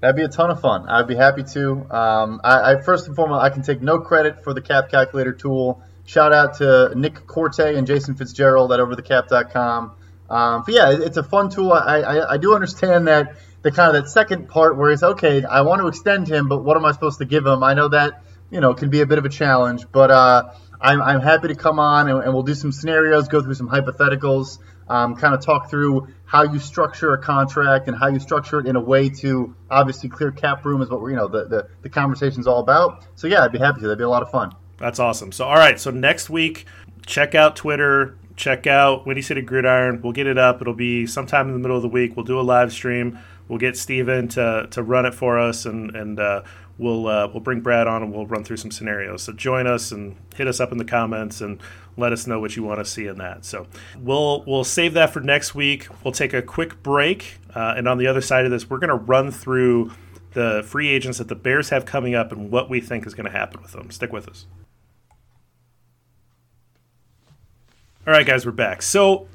[0.00, 0.86] That'd be a ton of fun.
[0.86, 1.90] I'd be happy to.
[1.90, 5.32] Um, I, I, first and foremost, I can take no credit for the cap calculator
[5.32, 5.82] tool.
[6.04, 9.92] Shout out to Nick Korte and Jason Fitzgerald at overthecap.com.
[10.28, 11.72] Um, but yeah, it's a fun tool.
[11.72, 15.44] I, I, I do understand that the kind of that second part where it's okay,
[15.44, 17.62] I want to extend him, but what am I supposed to give him?
[17.62, 21.00] I know that you know can be a bit of a challenge, but uh, I'm,
[21.00, 24.58] I'm happy to come on and, and, we'll do some scenarios, go through some hypotheticals,
[24.88, 28.66] um, kind of talk through how you structure a contract and how you structure it
[28.66, 31.68] in a way to obviously clear cap room is what we're you know the the,
[31.82, 33.06] the conversation's all about.
[33.14, 33.86] So yeah, I'd be happy to.
[33.86, 34.54] That'd be a lot of fun.
[34.76, 35.32] That's awesome.
[35.32, 36.66] So all right, so next week
[37.06, 40.02] check out Twitter, check out Windy City Gridiron.
[40.02, 40.60] We'll get it up.
[40.60, 42.16] It'll be sometime in the middle of the week.
[42.16, 43.18] We'll do a live stream.
[43.48, 46.42] We'll get Steven to, to run it for us, and and uh,
[46.78, 49.22] we'll uh, we'll bring Brad on and we'll run through some scenarios.
[49.22, 51.60] So join us and hit us up in the comments and
[51.96, 53.44] let us know what you want to see in that.
[53.44, 53.66] So
[53.98, 55.88] we'll we'll save that for next week.
[56.02, 58.88] We'll take a quick break, uh, and on the other side of this, we're going
[58.88, 59.92] to run through
[60.32, 63.30] the free agents that the Bears have coming up and what we think is going
[63.30, 63.90] to happen with them.
[63.90, 64.46] Stick with us.
[68.06, 68.82] All right, guys, we're back.
[68.82, 69.28] So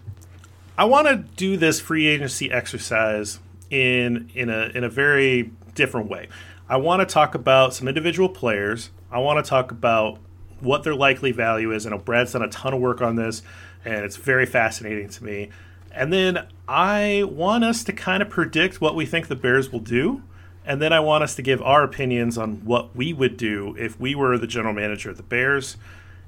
[0.77, 3.39] I want to do this free agency exercise
[3.71, 6.27] in in a in a very different way.
[6.69, 8.91] I want to talk about some individual players.
[9.11, 10.19] I want to talk about
[10.59, 11.87] what their likely value is.
[11.87, 13.41] I know Brad's done a ton of work on this,
[13.83, 15.49] and it's very fascinating to me.
[15.91, 19.79] And then I want us to kind of predict what we think the Bears will
[19.79, 20.21] do.
[20.63, 23.99] And then I want us to give our opinions on what we would do if
[23.99, 25.75] we were the general manager of the Bears.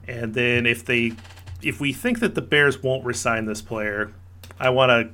[0.08, 1.14] And then if they
[1.64, 4.14] if we think that the Bears won't resign this player,
[4.60, 5.10] I want to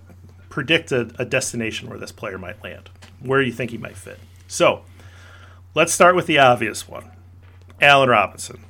[0.50, 3.98] predict a, a, destination where this player might land, where do you think he might
[3.98, 4.20] fit.
[4.48, 4.84] So
[5.76, 7.12] let's start with the obvious one
[7.82, 8.62] Allen Robinson.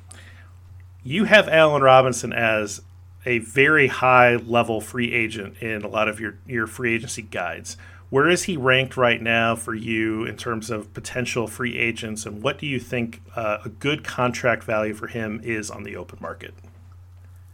[1.02, 2.82] You have Allen Robinson as
[3.24, 7.76] a very high level free agent in a lot of your, your free agency guides.
[8.10, 12.42] Where is he ranked right now for you in terms of potential free agents, and
[12.42, 16.18] what do you think uh, a good contract value for him is on the open
[16.20, 16.54] market?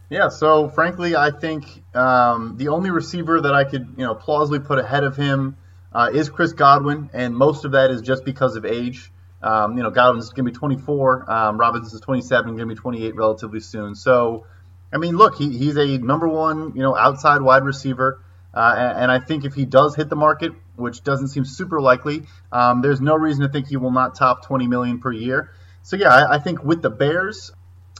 [0.09, 1.65] Yeah, so frankly, I think
[1.95, 5.57] um, the only receiver that I could, you know, plausibly put ahead of him
[5.91, 9.11] uh, is Chris Godwin, and most of that is just because of age.
[9.41, 13.15] Um, you know, Godwin's going to be 24, um, Robinson's 27, going to be 28
[13.15, 13.95] relatively soon.
[13.95, 14.45] So,
[14.93, 18.21] I mean, look, he, he's a number one, you know, outside wide receiver,
[18.53, 21.81] uh, and, and, I think if he does hit the market, which doesn't seem super
[21.81, 25.51] likely, um, there's no reason to think he will not top 20 million per year.
[25.81, 27.51] So yeah, I, I think with the Bears,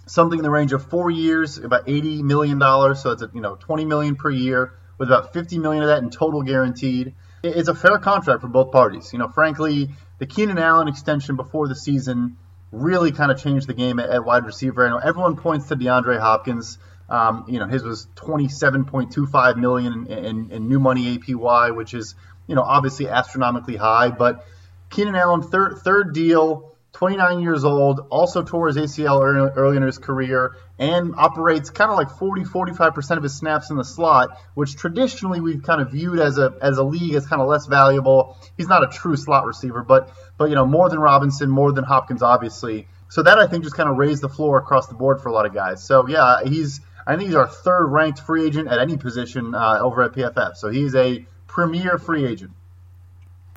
[0.06, 3.02] something in the range of four years, about eighty million dollars.
[3.02, 6.04] So it's a, you know twenty million per year, with about fifty million of that
[6.04, 7.14] in total guaranteed.
[7.44, 9.14] It's a fair contract for both parties.
[9.14, 12.38] You know, frankly, the Keenan Allen extension before the season
[12.72, 14.86] really kind of changed the game at, at wide receiver.
[14.86, 16.78] I know everyone points to DeAndre Hopkins.
[17.08, 22.16] Um, you know, his was 27.25 million in, in, in new money APY, which is
[22.48, 24.10] you know obviously astronomically high.
[24.10, 24.46] But
[24.90, 29.22] Keenan Allen third third deal 29 years old, also tore his ACL
[29.58, 33.76] early in his career, and operates kind of like 40, 45% of his snaps in
[33.76, 37.42] the slot, which traditionally we've kind of viewed as a as a league as kind
[37.42, 38.38] of less valuable.
[38.56, 41.84] He's not a true slot receiver, but but you know more than Robinson, more than
[41.84, 42.88] Hopkins, obviously.
[43.10, 45.34] So that I think just kind of raised the floor across the board for a
[45.34, 45.84] lot of guys.
[45.84, 49.80] So yeah, he's I think he's our third ranked free agent at any position uh,
[49.82, 50.56] over at PFF.
[50.56, 52.52] So he's a premier free agent.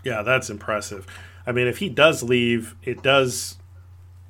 [0.03, 1.07] Yeah, that's impressive.
[1.49, 3.57] I mean, if he does leave, it does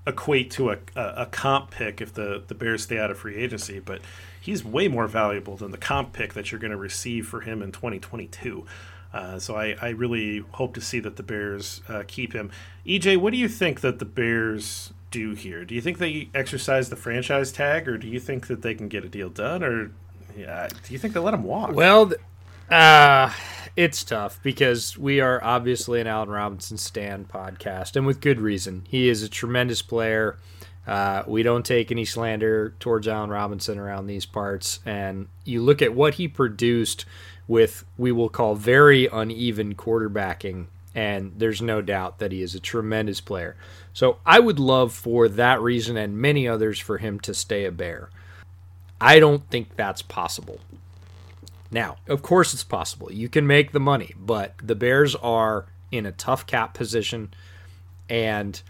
[0.07, 3.35] equate to a, a, a, comp pick if the, the Bears stay out of free
[3.35, 4.00] agency, but
[4.40, 7.61] he's way more valuable than the comp pick that you're going to receive for him
[7.61, 8.64] in 2022.
[9.12, 12.52] Uh, so I, I really hope to see that the Bears uh, keep him.
[12.87, 15.64] EJ, what do you think that the Bears do here?
[15.64, 18.87] Do you think they exercise the franchise tag, or do you think that they can
[18.87, 19.90] get a deal done, or
[20.37, 21.72] yeah, do you think they let him walk?
[21.72, 22.12] Well,
[22.70, 23.33] uh,
[23.76, 28.85] it's tough because we are obviously an Allen Robinson stand podcast, and with good reason.
[28.88, 30.37] He is a tremendous player.
[30.87, 34.81] Uh, we don't take any slander towards Allen Robinson around these parts.
[34.87, 37.04] And you look at what he produced
[37.46, 42.61] with, we will call very uneven quarterbacking, and there's no doubt that he is a
[42.61, 43.57] tremendous player.
[43.92, 47.72] So I would love for that reason and many others for him to stay a
[47.72, 48.09] Bear.
[49.00, 50.61] I don't think that's possible.
[51.70, 53.12] Now, of course, it's possible.
[53.12, 57.33] You can make the money, but the Bears are in a tough cap position,
[58.09, 58.61] and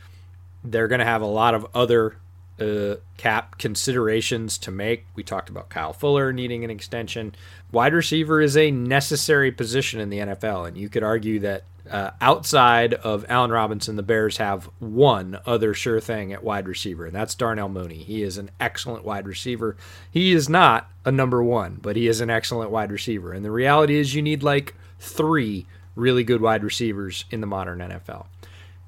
[0.64, 2.16] they're going to have a lot of other
[2.60, 5.06] uh, cap considerations to make.
[5.14, 7.34] We talked about Kyle Fuller needing an extension.
[7.70, 12.10] Wide receiver is a necessary position in the NFL, and you could argue that uh,
[12.20, 17.14] outside of Allen Robinson, the Bears have one other sure thing at wide receiver, and
[17.14, 17.98] that's Darnell Mooney.
[17.98, 19.76] He is an excellent wide receiver.
[20.10, 23.32] He is not a number one, but he is an excellent wide receiver.
[23.32, 27.80] And the reality is, you need like three really good wide receivers in the modern
[27.80, 28.26] NFL.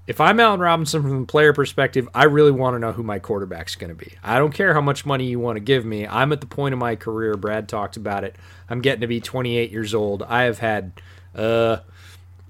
[0.07, 3.21] If I'm Allen Robinson from the player perspective, I really want to know who my
[3.21, 4.15] quarterback's going to be.
[4.25, 6.07] I don't care how much money you want to give me.
[6.07, 7.37] I'm at the point of my career.
[7.37, 8.35] Brad talked about it.
[8.69, 10.25] I'm getting to be 28 years old.
[10.25, 11.01] I have had
[11.35, 11.79] uh,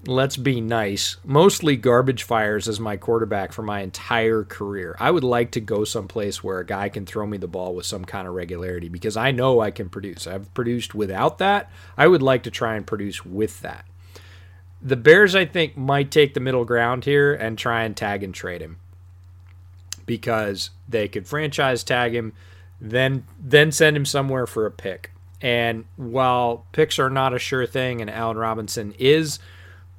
[0.05, 4.95] let's be nice, mostly garbage fires as my quarterback for my entire career.
[4.99, 7.85] I would like to go someplace where a guy can throw me the ball with
[7.85, 10.25] some kind of regularity because I know I can produce.
[10.25, 11.71] I've produced without that.
[11.97, 13.85] I would like to try and produce with that.
[14.81, 18.33] The Bears, I think, might take the middle ground here and try and tag and
[18.33, 18.77] trade him
[20.07, 22.33] because they could franchise tag him,
[22.79, 25.11] then then send him somewhere for a pick.
[25.39, 29.39] And while picks are not a sure thing, and Allen Robinson is,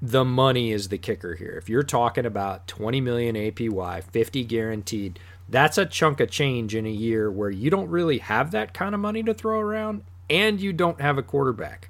[0.04, 1.54] the money is the kicker here.
[1.56, 6.86] If you're talking about 20 million APY, 50 guaranteed, that's a chunk of change in
[6.86, 10.60] a year where you don't really have that kind of money to throw around and
[10.60, 11.88] you don't have a quarterback.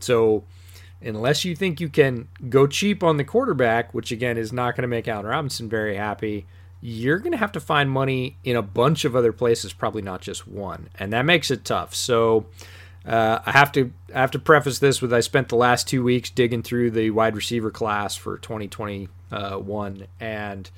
[0.00, 0.42] So,
[1.00, 4.82] unless you think you can go cheap on the quarterback, which again is not going
[4.82, 6.46] to make Allen Robinson very happy,
[6.80, 10.20] you're going to have to find money in a bunch of other places, probably not
[10.20, 11.94] just one, and that makes it tough.
[11.94, 12.46] So
[13.06, 16.02] uh, I have to I have to preface this with I spent the last two
[16.02, 20.70] weeks digging through the wide receiver class for 2021, and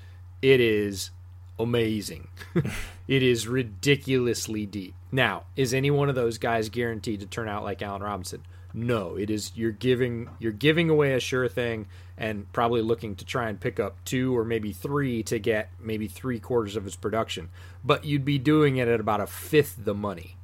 [0.42, 1.10] it is
[1.58, 2.28] amazing.
[3.08, 4.94] it is ridiculously deep.
[5.10, 8.42] Now, is any one of those guys guaranteed to turn out like Allen Robinson?
[8.74, 11.86] No, it is you're giving you're giving away a sure thing
[12.18, 16.08] and probably looking to try and pick up two or maybe three to get maybe
[16.08, 17.48] three quarters of his production.
[17.82, 20.36] But you'd be doing it at about a fifth the money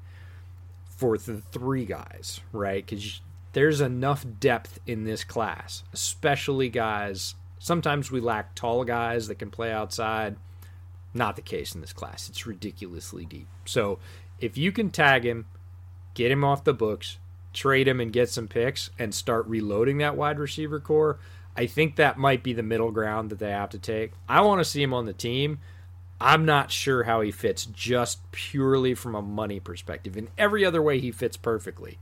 [0.97, 2.85] for the three guys, right?
[2.85, 3.21] Because
[3.53, 7.35] there's enough depth in this class, especially guys.
[7.59, 10.37] Sometimes we lack tall guys that can play outside.
[11.13, 12.29] Not the case in this class.
[12.29, 13.47] It's ridiculously deep.
[13.65, 13.99] So
[14.41, 15.47] if you can tag him,
[16.15, 17.19] get him off the books,
[17.53, 21.19] trade him and get some picks and start reloading that wide receiver corps,
[21.57, 24.13] I think that might be the middle ground that they have to take.
[24.29, 25.61] I want to see him on the team.
[26.21, 30.17] I'm not sure how he fits just purely from a money perspective.
[30.17, 31.99] In every other way, he fits perfectly.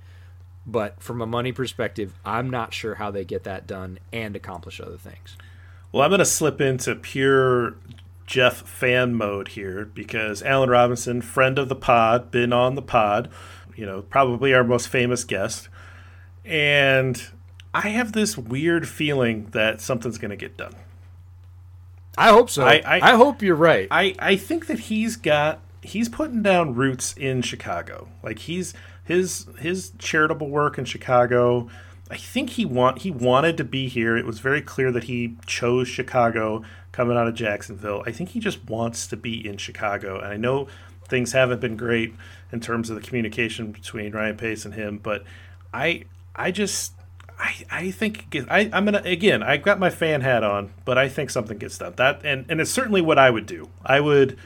[0.66, 4.80] But from a money perspective, I'm not sure how they get that done and accomplish
[4.80, 5.36] other things.
[5.90, 7.74] Well, I'm going to slip into pure
[8.26, 13.28] Jeff fan mode here because Allen Robinson, friend of the pod, been on the pod,
[13.74, 15.68] you know, probably our most famous guest.
[16.44, 17.22] And
[17.74, 20.74] I have this weird feeling that something's going to get done.
[22.16, 22.64] I hope so.
[22.64, 23.88] I, I, I, hope you're right.
[23.90, 28.08] I, I think that he's got he's putting down roots in Chicago.
[28.22, 31.68] Like he's his his charitable work in Chicago.
[32.10, 34.16] I think he want he wanted to be here.
[34.16, 38.02] It was very clear that he chose Chicago coming out of Jacksonville.
[38.06, 40.18] I think he just wants to be in Chicago.
[40.18, 40.68] And I know
[41.08, 42.14] things haven't been great
[42.52, 45.24] in terms of the communication between Ryan Pace and him, but
[45.72, 46.04] I
[46.36, 46.92] I just
[47.42, 49.42] I, I think I, I'm gonna again.
[49.42, 51.94] I got my fan hat on, but I think something gets done.
[51.96, 53.68] That and, and it's certainly what I would do.
[53.84, 54.38] I would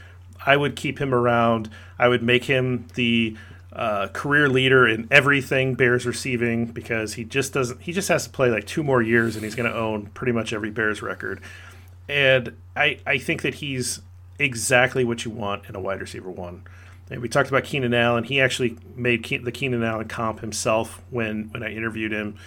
[0.43, 1.69] I would keep him around.
[1.99, 3.37] I would make him the
[3.71, 7.81] uh, career leader in everything Bears receiving because he just doesn't.
[7.83, 10.31] He just has to play like two more years and he's going to own pretty
[10.31, 11.39] much every Bears record.
[12.09, 14.01] And I I think that he's
[14.39, 16.63] exactly what you want in a wide receiver one.
[17.11, 18.23] And we talked about Keenan Allen.
[18.23, 22.37] He actually made Ke- the Keenan Allen comp himself when when I interviewed him.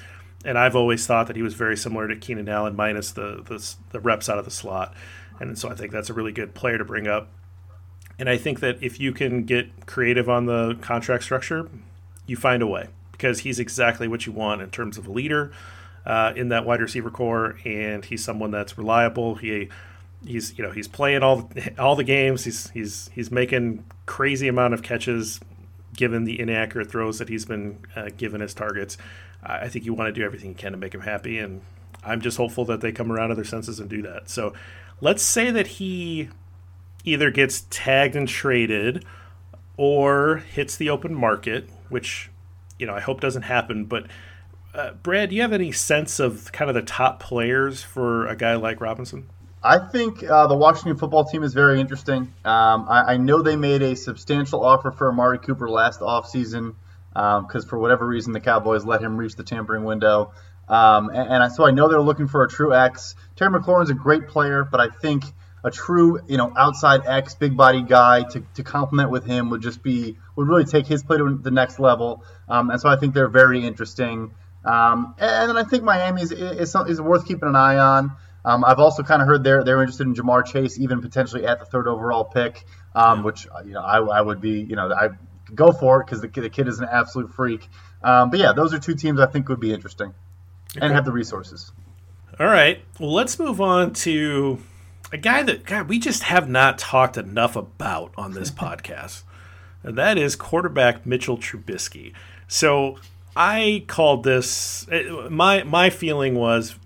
[0.45, 3.75] And I've always thought that he was very similar to Keenan Allen minus the, the
[3.91, 4.95] the reps out of the slot.
[5.39, 7.29] And so I think that's a really good player to bring up.
[8.19, 11.69] And I think that if you can get creative on the contract structure,
[12.27, 15.53] you find a way because he's exactly what you want in terms of a leader
[16.07, 19.35] uh, in that wide receiver corps, and he's someone that's reliable.
[19.37, 19.69] He
[20.25, 22.45] he's you know he's playing all all the games.
[22.45, 25.41] He's he's he's making crazy amount of catches
[25.95, 28.97] given the inaccurate throws that he's been uh, given as targets.
[29.43, 31.63] I think you want to do everything you can to make him happy, and
[32.05, 34.29] I'm just hopeful that they come around to their senses and do that.
[34.29, 34.53] So
[35.01, 36.29] let's say that he
[37.05, 39.05] either gets tagged and traded
[39.77, 42.31] or hits the open market, which
[42.79, 43.87] you know I hope doesn't happen.
[43.87, 44.07] But
[44.75, 48.37] uh, Brad, do you have any sense of kind of the top players for a
[48.37, 49.29] guy like Robinson?
[49.63, 52.33] I think uh, the Washington football team is very interesting.
[52.45, 56.77] Um, I, I, know they made a substantial offer for Amari Cooper last offseason
[57.13, 60.33] because um, for whatever reason the Cowboys let him reach the tampering window.
[60.69, 63.17] Um, and, and, so I know they're looking for a true X.
[63.35, 65.25] Terry McLaurin's a great player, but I think
[65.65, 69.63] a true, you know, outside X, big body guy to, to complement with him would
[69.63, 72.25] just be would really take his play to the next level.
[72.49, 74.33] Um, and so I think they're very interesting.
[74.65, 78.13] Um, and then I think Miami is, is, is worth keeping an eye on.
[78.45, 81.59] Um, I've also kind of heard they're they're interested in Ja'Marr Chase, even potentially at
[81.59, 85.09] the third overall pick, um, which you know I, I would be you know I
[85.55, 87.69] go for it because the, the kid is an absolute freak.
[88.03, 90.15] Um, but yeah, those are two teams I think would be interesting
[90.77, 90.85] okay.
[90.85, 91.73] and have the resources.
[92.39, 94.59] All right, well let's move on to
[95.13, 99.23] a guy that God we just have not talked enough about on this podcast,
[99.83, 102.15] and that is quarterback Mitchell Trubisky.
[102.49, 102.99] So
[103.37, 106.77] I called this eh, my my feeling was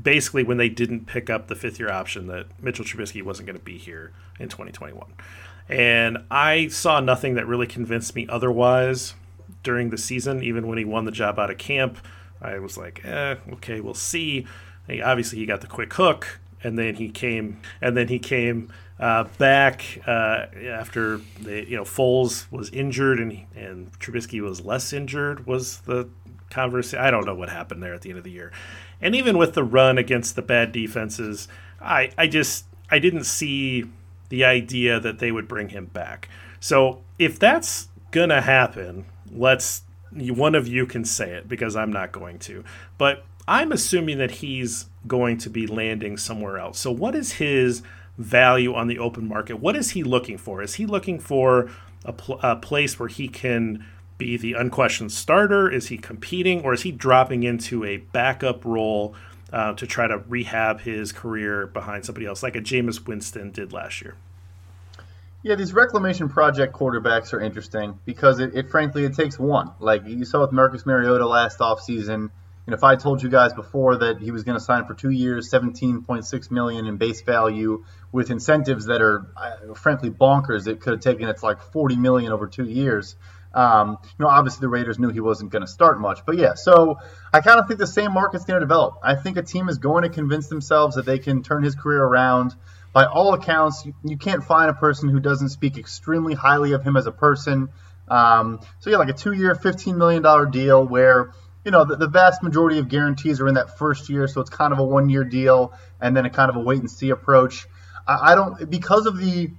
[0.00, 3.58] basically when they didn't pick up the fifth year option that Mitchell Trubisky wasn't going
[3.58, 5.04] to be here in 2021,
[5.68, 9.14] and I saw nothing that really convinced me otherwise
[9.62, 10.42] during the season.
[10.42, 11.98] Even when he won the job out of camp,
[12.40, 14.46] I was like, eh, okay, we'll see.
[14.86, 18.72] He, obviously, he got the quick hook and then he came and then he came
[18.98, 24.92] uh, back uh, after the you know Foles was injured and and Trubisky was less
[24.92, 26.08] injured was the
[26.50, 27.04] conversation.
[27.04, 28.52] I don't know what happened there at the end of the year,
[29.00, 31.46] and even with the run against the bad defenses,
[31.80, 33.84] I I just I didn't see
[34.28, 36.28] the idea that they would bring him back.
[36.60, 42.12] So if that's gonna happen, let's one of you can say it because I'm not
[42.12, 42.64] going to,
[42.96, 46.78] but I'm assuming that he's going to be landing somewhere else.
[46.78, 47.82] So, what is his
[48.18, 49.56] value on the open market.
[49.56, 50.62] What is he looking for?
[50.62, 51.70] Is he looking for
[52.04, 53.84] a, pl- a place where he can
[54.18, 55.70] be the unquestioned starter?
[55.70, 59.14] Is he competing, or is he dropping into a backup role
[59.52, 63.72] uh, to try to rehab his career behind somebody else, like a Jameis Winston did
[63.72, 64.16] last year?
[65.42, 69.70] Yeah, these reclamation project quarterbacks are interesting because it, it frankly it takes one.
[69.78, 72.30] Like you saw with Marcus Mariota last offseason.
[72.66, 75.10] And if I told you guys before that he was going to sign for two
[75.10, 80.94] years, 17.6 million in base value, with incentives that are uh, frankly bonkers, it could
[80.94, 83.14] have taken it's like 40 million over two years.
[83.54, 86.54] Um, you know, obviously the Raiders knew he wasn't going to start much, but yeah.
[86.54, 86.98] So
[87.32, 88.98] I kind of think the same market's going to develop.
[89.02, 92.02] I think a team is going to convince themselves that they can turn his career
[92.02, 92.54] around.
[92.92, 96.82] By all accounts, you, you can't find a person who doesn't speak extremely highly of
[96.82, 97.68] him as a person.
[98.08, 101.32] Um, so yeah, like a two-year, $15 million deal where
[101.66, 104.50] you know, the, the, vast majority of guarantees are in that first year, so it's
[104.50, 107.10] kind of a one year deal and then a kind of a wait and see
[107.10, 107.66] approach.
[108.06, 109.50] I, I don't, because of the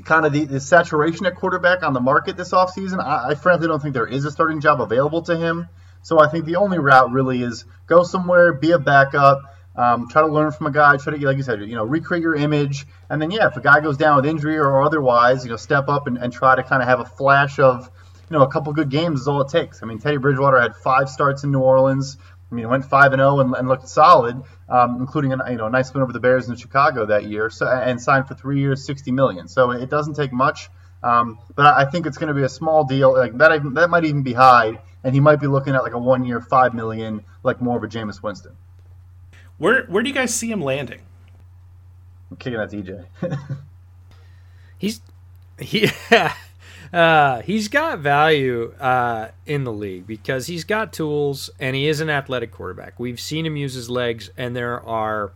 [0.00, 3.68] kind of the, the, saturation at quarterback on the market this offseason, I, I frankly
[3.68, 5.68] don't think there is a starting job available to him.
[6.02, 9.42] So I think the only route really is go somewhere, be a backup,
[9.76, 12.22] um, try to learn from a guy, try to, like you said, you know, recreate
[12.22, 12.86] your image.
[13.08, 15.88] And then, yeah, if a guy goes down with injury or otherwise, you know, step
[15.88, 17.90] up and, and try to kind of have a flash of,
[18.30, 19.82] you know, a couple good games is all it takes.
[19.82, 22.16] I mean, Teddy Bridgewater had five starts in New Orleans.
[22.50, 25.66] I mean, went five and zero oh and looked solid, um, including a you know
[25.66, 27.48] a nice win over the Bears in Chicago that year.
[27.48, 29.46] So and signed for three years, sixty million.
[29.46, 30.68] So it doesn't take much,
[31.02, 33.12] um, but I think it's going to be a small deal.
[33.12, 35.98] Like that, that might even be high, and he might be looking at like a
[35.98, 38.56] one year, five million, like more of a Jameis Winston.
[39.58, 41.02] Where where do you guys see him landing?
[42.30, 43.06] I'm kicking at DJ.
[44.78, 45.00] He's
[45.58, 45.90] he.
[46.92, 52.00] Uh, he's got value uh, in the league because he's got tools and he is
[52.00, 52.98] an athletic quarterback.
[52.98, 55.32] We've seen him use his legs, and there are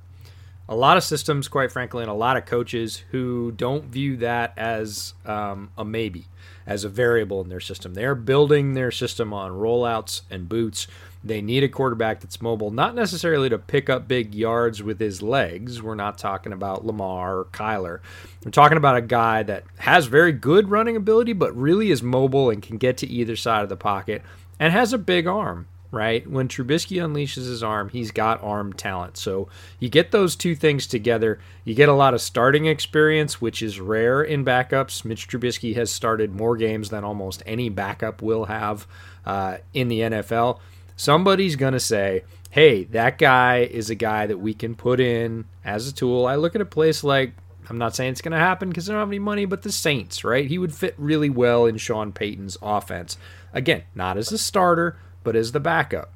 [0.68, 4.52] a lot of systems, quite frankly, and a lot of coaches who don't view that
[4.56, 6.26] as um, a maybe,
[6.66, 7.94] as a variable in their system.
[7.94, 10.88] They're building their system on rollouts and boots
[11.24, 15.22] they need a quarterback that's mobile, not necessarily to pick up big yards with his
[15.22, 15.82] legs.
[15.82, 18.00] We're not talking about Lamar or Kyler.
[18.44, 22.50] We're talking about a guy that has very good running ability, but really is mobile
[22.50, 24.22] and can get to either side of the pocket
[24.60, 26.28] and has a big arm right?
[26.28, 29.16] When Trubisky unleashes his arm, he's got arm talent.
[29.16, 29.48] So
[29.78, 33.78] you get those two things together, you get a lot of starting experience, which is
[33.78, 35.04] rare in backups.
[35.04, 38.88] Mitch Trubisky has started more games than almost any backup will have
[39.24, 40.58] uh, in the NFL
[40.96, 45.44] somebody's going to say, hey, that guy is a guy that we can put in
[45.64, 46.26] as a tool.
[46.26, 47.32] I look at a place like,
[47.68, 49.72] I'm not saying it's going to happen because I don't have any money, but the
[49.72, 50.46] Saints, right?
[50.46, 53.16] He would fit really well in Sean Payton's offense.
[53.52, 56.12] Again, not as a starter, but as the backup.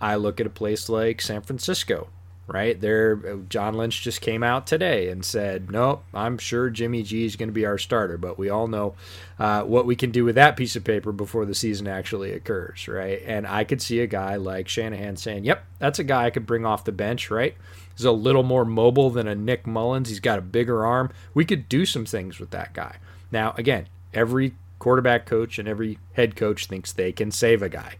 [0.00, 2.08] I look at a place like San Francisco
[2.52, 2.80] right?
[2.80, 3.16] There,
[3.48, 7.48] John Lynch just came out today and said, "Nope, I'm sure Jimmy G is going
[7.48, 8.94] to be our starter." But we all know
[9.38, 12.88] uh, what we can do with that piece of paper before the season actually occurs,
[12.88, 13.22] right?
[13.24, 16.46] And I could see a guy like Shanahan saying, "Yep, that's a guy I could
[16.46, 17.54] bring off the bench, right?
[17.96, 20.08] He's a little more mobile than a Nick Mullens.
[20.08, 21.10] He's got a bigger arm.
[21.34, 22.96] We could do some things with that guy."
[23.30, 27.94] Now, again, every quarterback coach and every head coach thinks they can save a guy.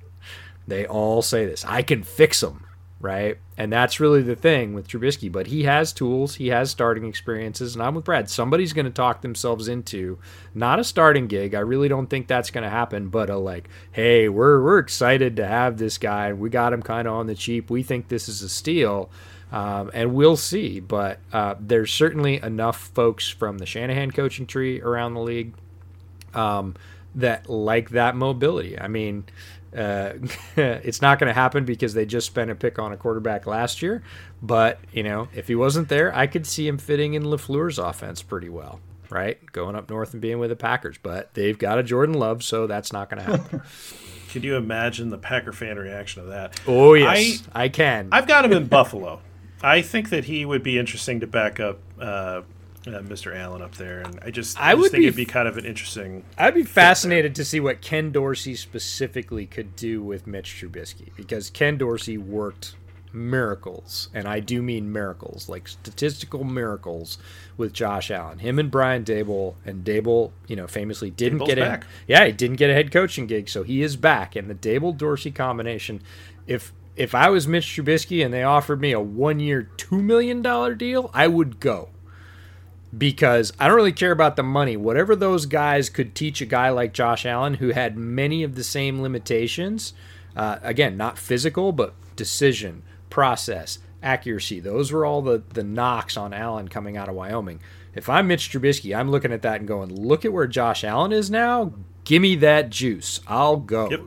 [0.67, 1.65] They all say this.
[1.65, 2.65] I can fix him
[3.01, 3.39] right?
[3.57, 5.33] And that's really the thing with Trubisky.
[5.33, 8.29] But he has tools, he has starting experiences, and I'm with Brad.
[8.31, 10.19] Somebody's going to talk themselves into
[10.55, 11.55] not a starting gig.
[11.55, 15.37] I really don't think that's going to happen, but a like, hey, we're we're excited
[15.37, 16.33] to have this guy.
[16.33, 17.71] We got him kind of on the cheap.
[17.71, 19.11] We think this is a steal.
[19.53, 24.81] Um, and we'll see, but uh, there's certainly enough folks from the Shanahan coaching tree
[24.81, 25.55] around the league
[26.35, 26.77] um,
[27.17, 28.79] that like that mobility.
[28.79, 29.25] I mean,
[29.77, 30.12] uh,
[30.57, 33.83] it's not going to happen because they just spent a pick on a quarterback last
[33.83, 34.03] year.
[34.43, 38.23] But you know, if he wasn't there, I could see him fitting in LaFleur's offense
[38.23, 38.81] pretty well.
[39.09, 42.45] Right, going up north and being with the Packers, but they've got a Jordan Love,
[42.45, 43.62] so that's not going to happen.
[44.31, 46.61] Can you imagine the Packer fan reaction to that?
[46.68, 48.11] Oh yes, I, I can.
[48.12, 49.21] I've got him in Buffalo.
[49.61, 52.43] I think that he would be interesting to back up uh,
[52.87, 53.37] uh, Mr.
[53.37, 55.47] Allen up there, and I just I, I just would think be, it'd be kind
[55.47, 56.24] of an interesting.
[56.39, 61.51] I'd be fascinated to see what Ken Dorsey specifically could do with Mitch Trubisky because
[61.51, 62.74] Ken Dorsey worked
[63.12, 67.18] miracles, and I do mean miracles, like statistical miracles,
[67.57, 68.39] with Josh Allen.
[68.39, 72.33] Him and Brian Daboll, and Daboll, you know, famously didn't Daboll's get a yeah, he
[72.33, 74.37] didn't get a head coaching gig, so he is back.
[74.37, 76.03] And the Daboll Dorsey combination,
[76.47, 80.41] if if I was Mitch Trubisky and they offered me a one year, two million
[80.41, 81.91] dollar deal, I would go
[82.97, 84.76] because I don't really care about the money.
[84.76, 88.64] Whatever those guys could teach a guy like Josh Allen, who had many of the
[88.64, 89.93] same limitations,
[90.36, 94.61] uh, again, not physical, but decision, process, accuracy.
[94.61, 97.61] Those were all the the knocks on Allen coming out of Wyoming.
[97.95, 101.12] If I'm Mitch Trubisky, I'm looking at that and going, look at where Josh Allen
[101.12, 101.72] is now.
[102.05, 103.20] Give me that juice.
[103.26, 103.91] I'll go.
[103.91, 104.01] Yep.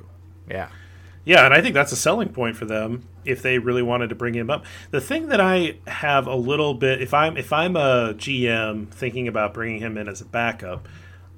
[0.49, 0.69] Yeah.
[1.25, 4.15] Yeah, and I think that's a selling point for them if they really wanted to
[4.15, 4.65] bring him up.
[4.91, 9.27] The thing that I have a little bit if I'm if I'm a GM thinking
[9.27, 10.87] about bringing him in as a backup,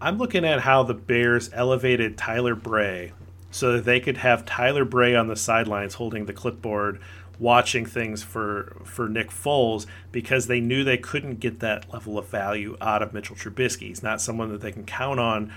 [0.02, 3.14] I'm looking at how the Bears elevated Tyler Bray
[3.52, 7.00] so that they could have Tyler Bray on the sidelines holding the clipboard
[7.38, 12.28] watching things for for Nick Foles because they knew they couldn't get that level of
[12.28, 13.88] value out of Mitchell Trubisky.
[13.88, 15.54] He's not someone that they can count on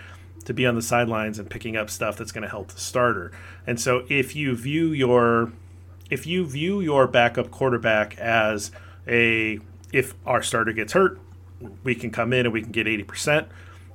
[0.48, 3.30] to be on the sidelines and picking up stuff that's going to help the starter.
[3.66, 5.52] And so if you view your
[6.10, 8.72] if you view your backup quarterback as
[9.06, 9.60] a
[9.92, 11.20] if our starter gets hurt,
[11.84, 13.46] we can come in and we can get 80%.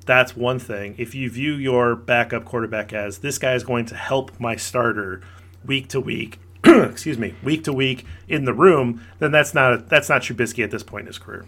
[0.06, 0.93] That's one thing.
[0.99, 5.22] If you view your backup quarterback as this guy is going to help my starter
[5.66, 10.08] week to week, excuse me, week to week in the room, then that's not that's
[10.08, 11.45] not Trubisky at this point in his career.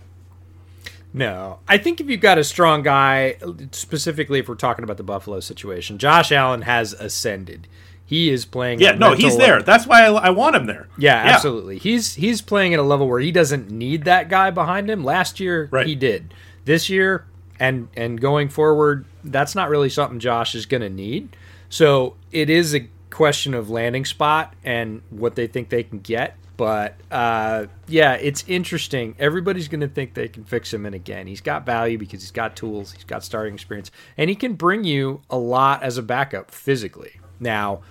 [1.15, 3.37] No, I think if you've got a strong guy,
[3.71, 7.69] specifically if we're talking about the Buffalo situation, Josh Allen has ascended.
[8.05, 8.81] He is playing.
[8.81, 9.61] Yeah, no, he's there.
[9.61, 10.89] That's why I, I, want him there.
[10.97, 11.77] Yeah, yeah, absolutely.
[11.77, 15.05] He's he's playing at a level where he doesn't need that guy behind him.
[15.05, 15.87] Last year, right.
[15.87, 16.33] he did.
[16.65, 17.25] This year,
[17.61, 21.35] and and going forward, that's not really something Josh is going to need.
[21.69, 26.37] So it is a question of landing spot and what they think they can get.
[26.57, 29.15] But uh, yeah, it's interesting.
[29.19, 31.27] Everybody's going to think they can fix him in again.
[31.27, 34.83] He's got value because he's got tools, he's got starting experience, and he can bring
[34.83, 37.19] you a lot as a backup physically.
[37.39, 37.81] Now,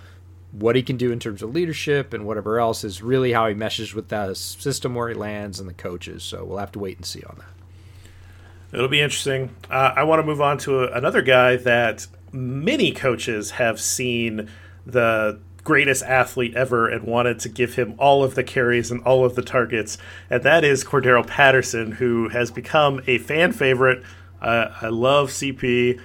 [0.51, 3.53] what he can do in terms of leadership and whatever else is really how he
[3.53, 6.23] meshes with the system where he lands and the coaches.
[6.23, 8.75] So we'll have to wait and see on that.
[8.75, 9.55] It'll be interesting.
[9.69, 14.49] Uh, I want to move on to a, another guy that many coaches have seen
[14.85, 19.25] the greatest athlete ever and wanted to give him all of the carries and all
[19.25, 19.97] of the targets,
[20.29, 24.03] and that is Cordarrelle Patterson, who has become a fan favorite.
[24.41, 25.99] Uh, I love CP.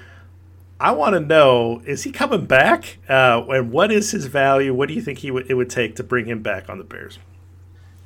[0.80, 2.98] I want to know: is he coming back?
[3.08, 4.72] Uh, and what is his value?
[4.72, 6.84] What do you think he w- it would take to bring him back on the
[6.84, 7.18] Bears?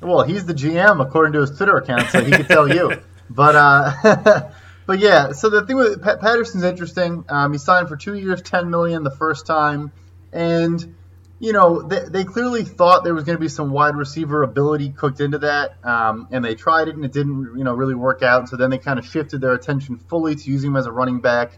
[0.01, 3.01] Well, he's the GM according to his Twitter account, so he can tell you.
[3.27, 4.49] But uh,
[4.85, 7.25] but yeah, so the thing with Pat- Patterson's interesting.
[7.27, 9.91] Um, he signed for two years, ten million the first time,
[10.35, 10.95] and
[11.39, 14.89] you know, they, they clearly thought there was going to be some wide receiver ability
[14.89, 18.23] cooked into that, um, and they tried it and it didn't, you know, really work
[18.23, 18.47] out.
[18.47, 21.19] So then they kind of shifted their attention fully to using him as a running
[21.19, 21.57] back.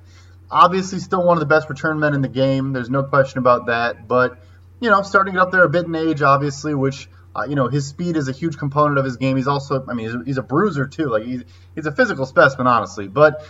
[0.50, 2.74] Obviously, still one of the best return men in the game.
[2.74, 4.08] There's no question about that.
[4.08, 4.42] But
[4.80, 7.68] you know, starting get up there a bit in age, obviously, which uh, you know
[7.68, 9.38] his speed is a huge component of his game.
[9.38, 11.06] He's also, I mean, he's a, he's a bruiser too.
[11.06, 11.44] Like he's
[11.76, 13.08] he's a physical specimen, honestly.
[13.08, 13.46] But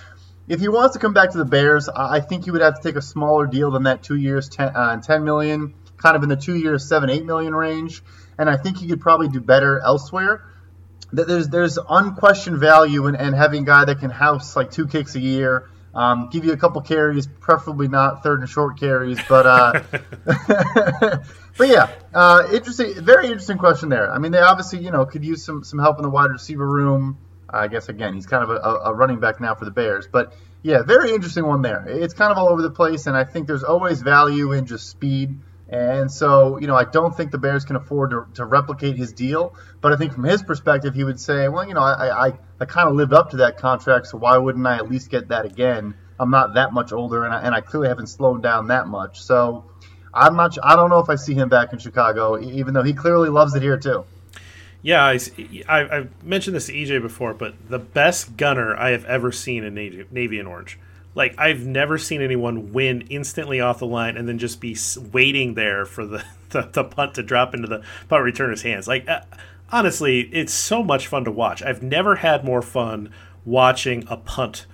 [0.48, 2.82] if he wants to come back to the Bears, I think he would have to
[2.82, 6.30] take a smaller deal than that two years, 10, uh, 10 million kind of in
[6.30, 8.04] the two years, seven, eight million range.
[8.38, 10.46] And I think he could probably do better elsewhere.
[11.12, 15.16] There's there's unquestioned value in, in having a guy that can house like two kicks
[15.16, 19.48] a year, um, give you a couple carries, preferably not third and short carries, but
[19.48, 19.82] uh,
[21.58, 24.12] but yeah, uh, interesting, very interesting question there.
[24.12, 26.68] I mean, they obviously you know could use some some help in the wide receiver
[26.68, 27.18] room.
[27.50, 30.34] I guess again he's kind of a, a running back now for the Bears, but
[30.64, 31.86] yeah, very interesting one there.
[31.88, 34.90] It's kind of all over the place, and I think there's always value in just
[34.90, 35.40] speed.
[35.70, 39.12] And so, you know, I don't think the Bears can afford to, to replicate his
[39.12, 39.54] deal.
[39.82, 42.66] But I think from his perspective, he would say, well, you know, I, I, I
[42.66, 45.46] kind of lived up to that contract, so why wouldn't I at least get that
[45.46, 45.96] again?
[46.20, 49.22] I'm not that much older, and I, and I clearly haven't slowed down that much.
[49.22, 49.66] So
[50.14, 50.58] I'm not.
[50.64, 53.54] I don't know if I see him back in Chicago, even though he clearly loves
[53.54, 54.06] it here too.
[54.82, 55.18] Yeah, I,
[55.68, 59.74] have mentioned this to EJ before, but the best gunner I have ever seen in
[59.74, 60.80] Navy, Navy and Orange
[61.18, 64.78] like I've never seen anyone win instantly off the line and then just be
[65.12, 68.88] waiting there for the, the, the punt to drop into the punt returner's hands.
[68.88, 69.22] Like uh,
[69.72, 71.64] honestly, it's so much fun to watch.
[71.64, 73.12] I've never had more fun
[73.46, 74.68] watching a punt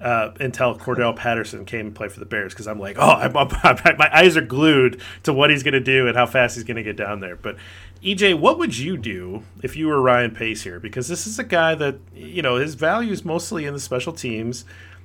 [0.00, 3.36] uh, until Cordarrelle Patterson came and played for the Bears because I'm like, oh, I'm,
[3.36, 6.54] I'm, I'm, my eyes are glued to what he's going to do and how fast
[6.54, 7.34] he's going to get down there.
[7.34, 7.56] But
[8.02, 10.78] EJ, what would you do if you were Ryan Pace here?
[10.78, 14.12] Because this is a guy that you know his value is mostly in the special
[14.12, 14.64] teams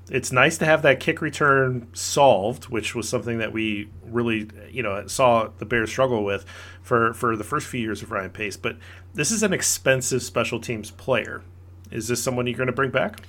[0.09, 4.83] it's nice to have that kick return solved, which was something that we really, you
[4.83, 6.45] know, saw the Bears struggle with
[6.81, 8.57] for for the first few years of Ryan Pace.
[8.57, 8.77] But
[9.13, 11.41] this is an expensive special teams player.
[11.89, 13.21] Is this someone you're going to bring back?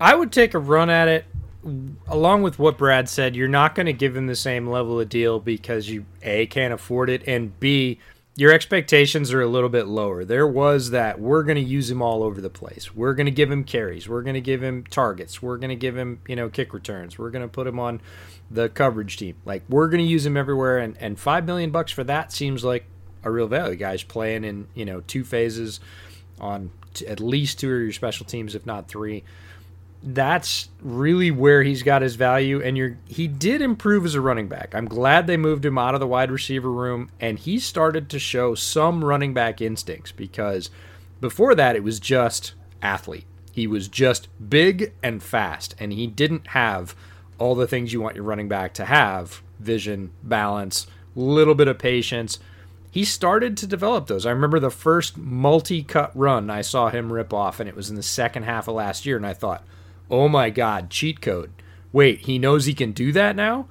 [0.00, 1.26] I would take a run at it.
[2.08, 5.08] Along with what Brad said, you're not going to give him the same level of
[5.08, 8.00] deal because you a can't afford it, and b
[8.42, 10.24] your expectations are a little bit lower.
[10.24, 12.92] There was that we're going to use him all over the place.
[12.92, 14.08] We're going to give him carries.
[14.08, 15.40] We're going to give him targets.
[15.40, 17.16] We're going to give him, you know, kick returns.
[17.16, 18.00] We're going to put him on
[18.50, 19.36] the coverage team.
[19.44, 22.64] Like we're going to use him everywhere and and 5 million bucks for that seems
[22.64, 22.84] like
[23.22, 23.76] a real value.
[23.76, 25.78] Guys playing in you know two phases
[26.40, 29.22] on t- at least two of your special teams, if not three.
[30.04, 34.48] That's really where he's got his value, and you're he did improve as a running
[34.48, 34.74] back.
[34.74, 38.18] I'm glad they moved him out of the wide receiver room, and he started to
[38.18, 40.70] show some running back instincts because
[41.20, 43.26] before that it was just athlete.
[43.52, 46.96] He was just big and fast, and he didn't have
[47.38, 51.78] all the things you want your running back to have vision, balance, little bit of
[51.78, 52.38] patience.
[52.90, 54.26] He started to develop those.
[54.26, 57.90] I remember the first multi cut run I saw him rip off, and it was
[57.90, 59.64] in the second half of last year, and I thought,
[60.12, 61.50] oh my God, cheat code.
[61.92, 63.66] Wait, he knows he can do that now?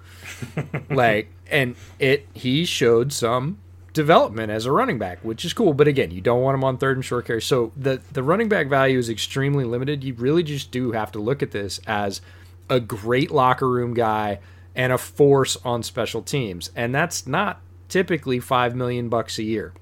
[0.89, 3.59] like, and it, he showed some
[3.93, 5.73] development as a running back, which is cool.
[5.73, 7.41] But again, you don't want him on third and short carry.
[7.41, 10.03] So the the running back value is extremely limited.
[10.03, 12.21] You really just do have to look at this as
[12.69, 14.39] a great locker room guy
[14.75, 16.71] and a force on special teams.
[16.75, 19.73] And that's not typically 5 million bucks a year.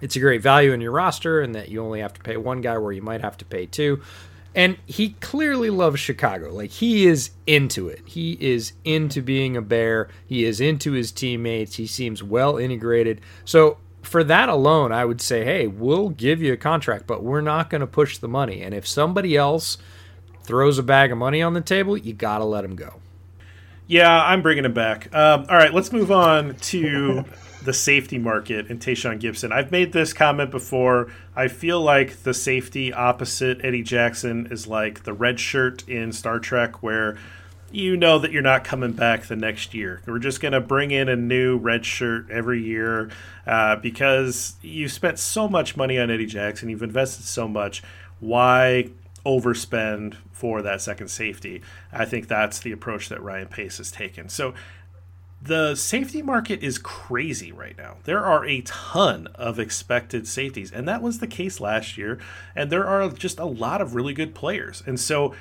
[0.00, 2.60] It's a great value in your roster and that you only have to pay one
[2.60, 4.00] guy where you might have to pay two.
[4.54, 6.52] And he clearly loves Chicago.
[6.52, 8.02] Like he is into it.
[8.04, 10.08] He is into being a bear.
[10.26, 11.76] He is into his teammates.
[11.76, 13.20] He seems well integrated.
[13.44, 17.40] So for that alone, I would say, hey, we'll give you a contract, but we're
[17.40, 18.60] not going to push the money.
[18.60, 19.78] And if somebody else
[20.42, 23.00] throws a bag of money on the table, you got to let him go.
[23.86, 25.14] Yeah, I'm bringing him back.
[25.14, 27.24] Um, all right, let's move on to
[27.64, 29.52] the safety market and Tashaun Gipson.
[29.52, 31.10] I've made this comment before.
[31.36, 36.38] I feel like the safety opposite Eddie Jackson is like the red shirt in Star
[36.38, 37.16] Trek, where
[37.70, 40.02] you know that you're not coming back the next year.
[40.06, 43.10] We're just going to bring in a new red shirt every year
[43.46, 46.68] uh, because you spent so much money on Eddie Jackson.
[46.68, 47.82] You've invested so much.
[48.20, 48.90] Why
[49.24, 51.62] overspend for that second safety?
[51.92, 54.28] I think that's the approach that Ryan Pace has taken.
[54.28, 54.54] So
[55.44, 57.96] the safety market is crazy right now.
[58.04, 62.18] There are a ton of expected safeties, and that was the case last year.
[62.54, 64.82] And there are just a lot of really good players.
[64.86, 65.34] And so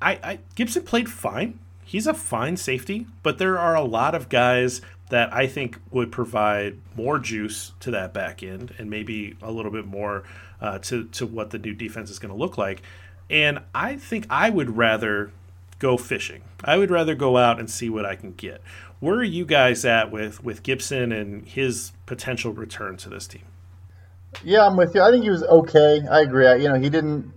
[0.00, 1.58] I, I Gipson played fine.
[1.84, 6.10] He's a fine safety, but there are a lot of guys that I think would
[6.12, 10.24] provide more juice to that back end and maybe a little bit more
[10.60, 12.82] uh, to to what the new defense is going to look like.
[13.30, 15.32] And I think I would rather
[15.82, 16.42] go fishing.
[16.62, 18.62] I would rather go out and see what I can get.
[19.00, 23.42] Where are you guys at with with Gipson and his potential return to this team?
[24.44, 25.02] Yeah, I'm with you.
[25.02, 26.00] I think he was okay.
[26.08, 26.46] I agree.
[26.46, 27.32] I, You know, he didn't.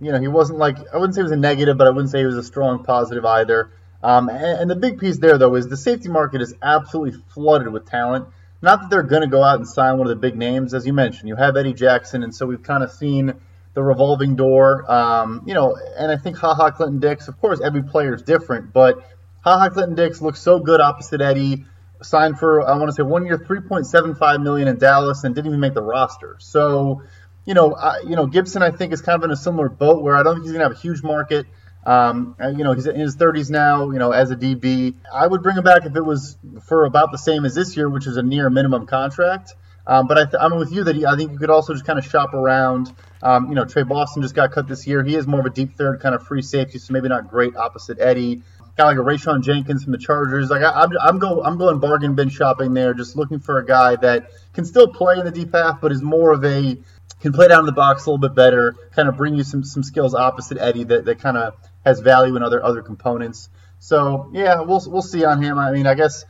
[0.00, 2.10] You know, he wasn't like I wouldn't say he was a negative, but I wouldn't
[2.10, 3.70] say he was a strong positive either.
[4.02, 7.68] Um, and, and the big piece there, though, is the safety market is absolutely flooded
[7.68, 8.28] with talent.
[8.62, 10.86] Not that they're going to go out and sign one of the big names, as
[10.86, 11.28] you mentioned.
[11.28, 13.34] You have Eddie Jackson, and so we've kind of seen
[13.76, 14.90] the revolving door.
[14.90, 18.22] Um, you know, and I think Ha Ha Clinton Dix, of course, every player is
[18.22, 18.98] different, but
[19.44, 21.66] Ha Ha Clinton Dix looks so good opposite Eddie.
[22.02, 25.60] Signed for I want to say one year, 3.75 million in Dallas, and didn't even
[25.60, 26.36] make the roster.
[26.40, 27.02] So,
[27.44, 30.02] you know, I, you know Gipson, I think is kind of in a similar boat
[30.02, 31.46] where I don't think he's gonna have a huge market.
[31.84, 33.90] Um, you know, he's in his 30s now.
[33.90, 37.12] You know, as a DB, I would bring him back if it was for about
[37.12, 39.52] the same as this year, which is a near minimum contract.
[39.86, 41.98] Um, but I am with you that he, I think you could also just kind
[41.98, 42.92] of shop around.
[43.22, 45.02] Um, you know, Tre Boston just got cut this year.
[45.02, 47.56] He is more of a deep third kind of free safety, so maybe not great
[47.56, 48.42] opposite Eddie.
[48.76, 50.50] Got like a Rayshawn Jenkins from the Chargers.
[50.50, 53.64] Like I, am I'm, going I'm going bargain bin shopping there, just looking for a
[53.64, 56.76] guy that can still play in the deep half, but is more of a
[57.20, 59.64] can play down in the box a little bit better, kind of bring you some
[59.64, 61.54] some skills opposite Eddie that, that kind of
[61.84, 63.48] has value in other other components.
[63.78, 65.58] So yeah, we'll we'll see on him.
[65.58, 66.24] I mean, I guess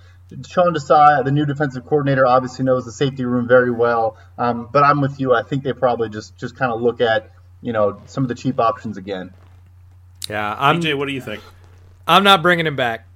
[0.47, 4.17] Sean Desai, the new defensive coordinator, obviously knows the safety room very well.
[4.39, 5.35] Um, but I'm with you.
[5.35, 7.31] I think they probably just just kind of look at
[7.63, 9.33] you know some of the cheap options again.
[10.29, 10.81] Yeah, I'm.
[10.81, 11.43] EJ, what do you think?
[12.09, 13.07] I'm not bringing him back.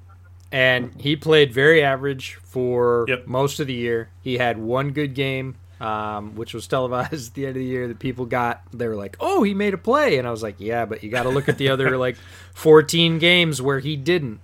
[0.52, 3.26] And he played very average for yep.
[3.26, 4.10] most of the year.
[4.20, 7.86] He had one good game, um, which was televised at the end of the year
[7.86, 8.62] that people got.
[8.72, 11.10] They were like, "Oh, he made a play," and I was like, "Yeah, but you
[11.10, 12.16] got to look at the other like
[12.54, 14.40] 14 games where he didn't."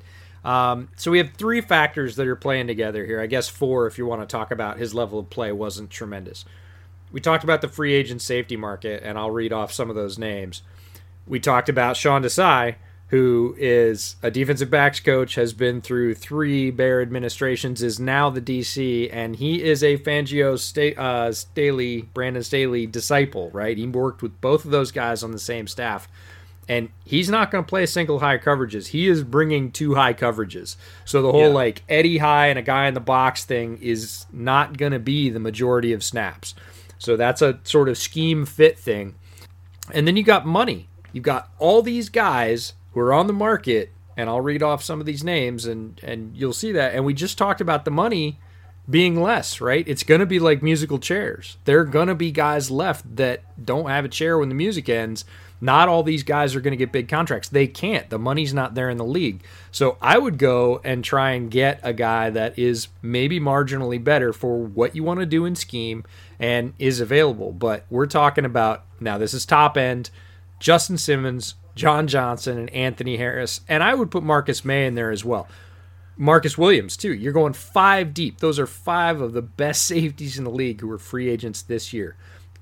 [0.46, 3.20] Um, so we have three factors that are playing together here.
[3.20, 6.44] I guess four if you want to talk about his level of play wasn't tremendous.
[7.10, 10.18] We talked about the free agent safety market, and I'll read off some of those
[10.18, 10.62] names.
[11.26, 12.76] We talked about Sean Desai,
[13.08, 18.40] who is a defensive backs coach, has been through three Bear administrations, is now the
[18.40, 23.76] DC, and he is a Fangio St- uh, Staley, Brandon Staley disciple, right?
[23.76, 26.06] He worked with both of those guys on the same staff
[26.68, 28.88] and he's not going to play a single high coverages.
[28.88, 30.76] He is bringing two high coverages.
[31.04, 31.54] So the whole yeah.
[31.54, 35.30] like Eddie high and a guy in the box thing is not going to be
[35.30, 36.54] the majority of snaps.
[36.98, 39.14] So that's a sort of scheme fit thing.
[39.92, 40.88] And then you got money.
[41.12, 45.00] You got all these guys who are on the market, and I'll read off some
[45.00, 46.94] of these names, and and you'll see that.
[46.94, 48.40] And we just talked about the money
[48.88, 49.86] being less, right?
[49.86, 51.58] It's going to be like musical chairs.
[51.64, 54.88] There are going to be guys left that don't have a chair when the music
[54.88, 55.24] ends.
[55.60, 57.48] Not all these guys are going to get big contracts.
[57.48, 58.10] They can't.
[58.10, 59.42] The money's not there in the league.
[59.70, 64.32] So I would go and try and get a guy that is maybe marginally better
[64.32, 66.04] for what you want to do in scheme
[66.38, 67.52] and is available.
[67.52, 70.10] But we're talking about now, this is top end
[70.58, 73.60] Justin Simmons, John Johnson, and Anthony Harris.
[73.68, 75.48] And I would put Marcus Maye in there as well.
[76.16, 77.12] Marcus Williams, too.
[77.12, 78.38] You're going five deep.
[78.38, 81.92] Those are five of the best safeties in the league who are free agents this
[81.92, 82.16] year.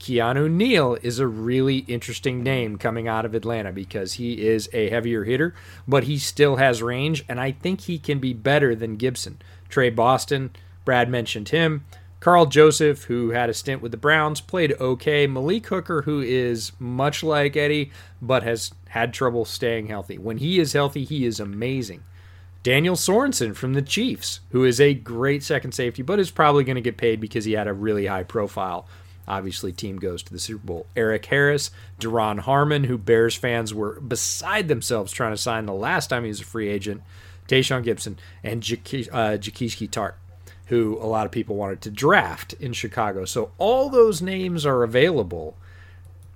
[0.04, 4.90] Keanu Neal is a really interesting name coming out of Atlanta because he is a
[4.90, 5.54] heavier hitter,
[5.88, 9.36] but he still has range, and I think he can be better than Gipson.
[9.70, 10.50] Tre Boston,
[10.84, 11.86] Brad mentioned him.
[12.20, 15.26] Karl Joseph, who had a stint with the Browns, played okay.
[15.26, 17.90] Malik Hooker, who is much like Eddie,
[18.20, 20.18] but has had trouble staying healthy.
[20.18, 22.04] When he is healthy, he is amazing.
[22.62, 26.76] Daniel Sorensen from the Chiefs, who is a great second safety, but is probably going
[26.76, 28.86] to get paid because he had a really high profile.
[29.26, 30.86] Obviously, team goes to the Super Bowl.
[30.96, 31.70] Erik Harris,
[32.00, 36.28] Duron Harmon, who Bears fans were beside themselves trying to sign the last time he
[36.28, 37.02] was a free agent.
[37.48, 40.14] Tashaun Gipson, and Jaquiski uh, Tartt,
[40.66, 43.24] who a lot of people wanted to draft in Chicago.
[43.24, 45.56] So all those names are available.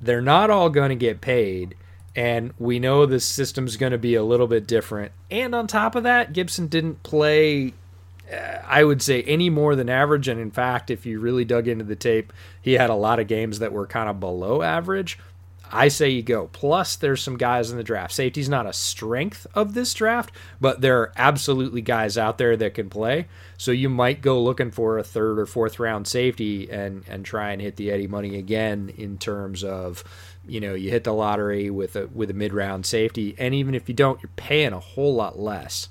[0.00, 1.74] They're not all going to get paid
[2.18, 5.12] and we know the system's going to be a little bit different.
[5.30, 7.74] And on top of that, Gipson didn't play,
[8.30, 10.28] I would say, any more than average.
[10.28, 13.26] And in fact, if you really dug into the tape, he had a lot of
[13.26, 15.18] games that were kind of below average.
[15.70, 16.48] I say you go.
[16.52, 18.12] Plus, there's some guys in the draft.
[18.12, 22.74] Safety's not a strength of this draft, but there are absolutely guys out there that
[22.74, 23.26] can play.
[23.56, 27.52] So you might go looking for a third or fourth round safety and and try
[27.52, 30.04] and hit the Eddie money again in terms of
[30.46, 33.74] you know you hit the lottery with a with a mid round safety, and even
[33.74, 35.88] if you don't, you're paying a whole lot less.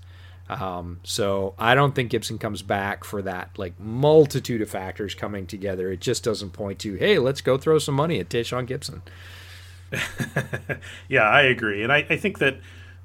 [0.49, 5.45] Um, so I don't think Gipson comes back for that like multitude of factors coming
[5.45, 5.91] together.
[5.91, 9.01] It just doesn't point to hey, let's go throw some money at Tashaun Gipson.
[11.07, 12.59] yeah, I agree, and I, I think that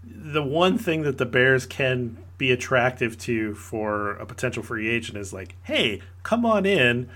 [0.05, 5.17] the one thing that the Bears can be attractive to for a potential free agent
[5.17, 7.09] is like, hey, come on in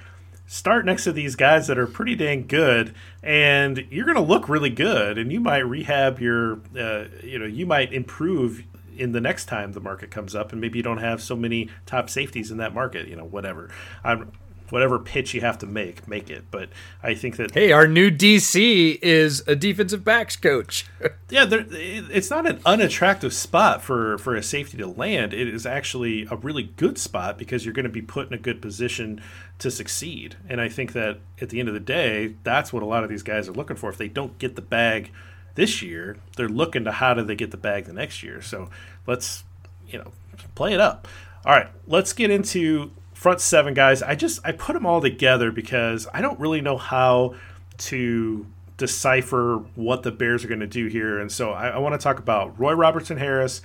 [0.46, 4.48] start next to these guys that are pretty dang good and you're going to look
[4.48, 8.62] really good and you might rehab your uh, you know you might improve
[8.98, 11.68] in the next time the market comes up and maybe you don't have so many
[11.84, 13.70] top safeties in that market you know whatever
[14.04, 14.32] i'm
[14.70, 16.44] whatever pitch you have to make, make it.
[16.50, 16.70] But
[17.02, 20.86] I think that hey, our new DC is a defensive backs coach.
[21.30, 25.32] yeah, it's not an unattractive spot for for a safety to land.
[25.32, 28.38] It is actually a really good spot because you're going to be put in a
[28.38, 29.20] good position
[29.58, 30.36] to succeed.
[30.48, 33.10] And I think that at the end of the day, that's what a lot of
[33.10, 33.90] these guys are looking for.
[33.90, 35.10] If they don't get the bag
[35.56, 38.40] this year, they're looking to how do they get the bag the next year.
[38.40, 38.70] So
[39.06, 39.42] let's
[39.88, 40.12] you know
[40.54, 41.08] play it up.
[41.44, 44.02] All right, let's get into front seven guys.
[44.02, 47.34] I just I put them all together because I don't really know how
[47.78, 48.46] to
[48.76, 52.02] decipher what the Bears are going to do here, and so I, I want to
[52.02, 53.62] talk about Roy Robertson Harris,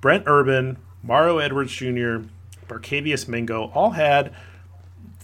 [0.00, 2.18] Brent Urban, Mario Edwards Jr.,
[2.68, 4.32] Barkevious Mingo, all had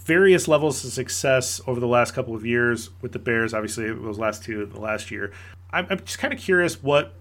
[0.08, 3.54] various levels of success over the last couple of years with the Bears.
[3.54, 5.32] Obviously, those last two the last year.
[5.72, 7.14] I'm, I'm just kind of curious what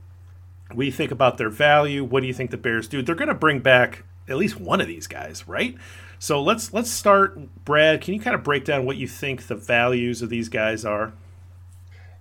[0.73, 2.03] we think about their value.
[2.03, 3.01] What do you think the Bears do?
[3.01, 5.75] They're going to bring back at least one of these guys, right?
[6.19, 8.01] So let's let's start, Brad.
[8.01, 11.13] Can you kind of break down what you think the values of these guys are?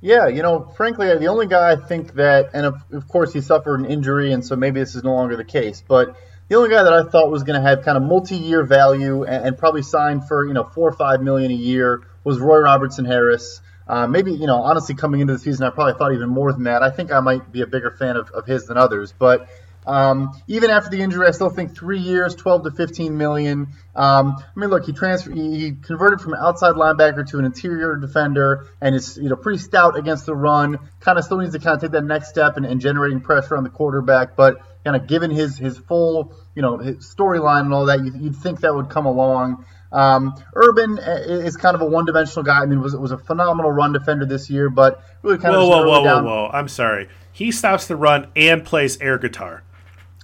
[0.03, 3.41] Yeah, you know, frankly, the only guy I think that, and of, of course he
[3.41, 6.14] suffered an injury, and so maybe this is no longer the case, but
[6.49, 9.47] the only guy that I thought was going to have kind of multi-year value and,
[9.47, 13.05] and, probably signed for you know four or five million a year was Roy Robertson
[13.05, 13.61] Harris.
[13.87, 16.64] Uh, maybe you know, honestly, coming into the season, I probably thought even more than
[16.64, 16.82] that.
[16.82, 19.49] I think I might be a bigger fan of, of his than others, but
[19.87, 23.68] um, even after the injury, I still think three years, 12 to 15 million.
[23.95, 28.66] Um, I mean, look, he transferred, he converted from outside linebacker to an interior defender,
[28.80, 30.78] and is you know pretty stout against the run.
[31.01, 33.64] Kind of still needs to kind of take that next step and, generating pressure on
[33.64, 38.05] the quarterback, but kind of given his his full you know storyline and all that,
[38.05, 39.64] you, would think that would come along.
[39.93, 42.61] Um, Urban uh, is kind of a one-dimensional guy.
[42.61, 45.68] I mean, was was a phenomenal run defender this year, but really kind whoa, of
[45.68, 46.51] whoa, whoa, whoa, whoa, whoa!
[46.53, 47.09] I'm sorry.
[47.32, 49.62] He stops the run and plays air guitar.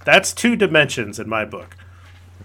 [0.03, 1.77] That's two dimensions in my book.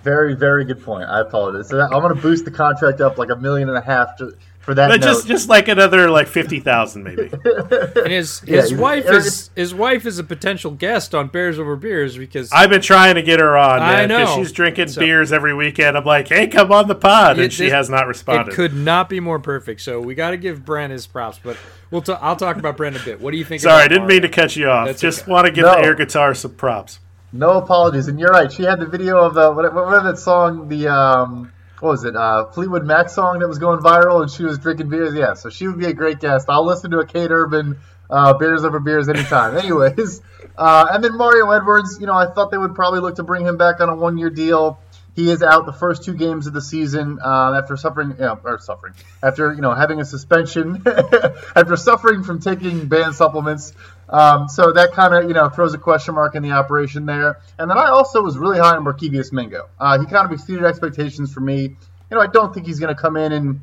[0.02, 1.08] Very, very good point.
[1.08, 1.70] I apologize.
[1.70, 4.36] So I'm going to boost the contract up like a million and a half to,
[4.68, 4.88] for that.
[4.88, 7.30] But just, just like another like fifty thousand, maybe.
[7.44, 11.74] and his his yeah, wife is his wife is a potential guest on Bears Over
[11.74, 13.78] Beers because I've been trying to get her on.
[13.78, 15.96] Man, I know she's drinking so, beers every weekend.
[15.96, 18.52] I'm like, hey, come on the pod, and it, she it, has not responded.
[18.52, 19.80] It could not be more perfect.
[19.80, 21.56] So we got to give Brent his props, but.
[21.90, 23.18] We'll t- I'll talk about Brent a bit.
[23.18, 23.62] What do you think?
[23.62, 24.16] Sorry, I didn't Mario?
[24.16, 24.88] mean to cut you off.
[24.88, 25.32] That's Just okay.
[25.32, 25.72] want to give no.
[25.72, 26.98] the air guitar some props.
[27.32, 28.52] No apologies, and you're right.
[28.52, 30.68] She had the video of the what, what was that song?
[30.68, 31.50] The um,
[31.81, 32.16] what was it?
[32.16, 35.14] Uh, Fleetwood Mac song that was going viral, and she was drinking beers.
[35.14, 36.47] Yeah, so she would be a great guest.
[36.49, 37.79] I'll listen to a Kate Urban
[38.11, 39.57] uh, beers over beers anytime.
[39.59, 40.20] Anyways,
[40.57, 41.99] uh, and then Mario Edwards.
[42.01, 44.31] You know, I thought they would probably look to bring him back on a one-year
[44.31, 44.81] deal.
[45.14, 48.39] He is out the first two games of the season uh, after suffering, you know,
[48.45, 50.83] or suffering after you know having a suspension,
[51.57, 53.72] after suffering from taking banned supplements.
[54.09, 57.40] Um, so that kind of you know throws a question mark in the operation there.
[57.59, 59.68] And then I also was really high on Barkevious Mingo.
[59.78, 61.62] Uh, he kind of exceeded expectations for me.
[61.62, 63.61] You know, I don't think he's going to come in and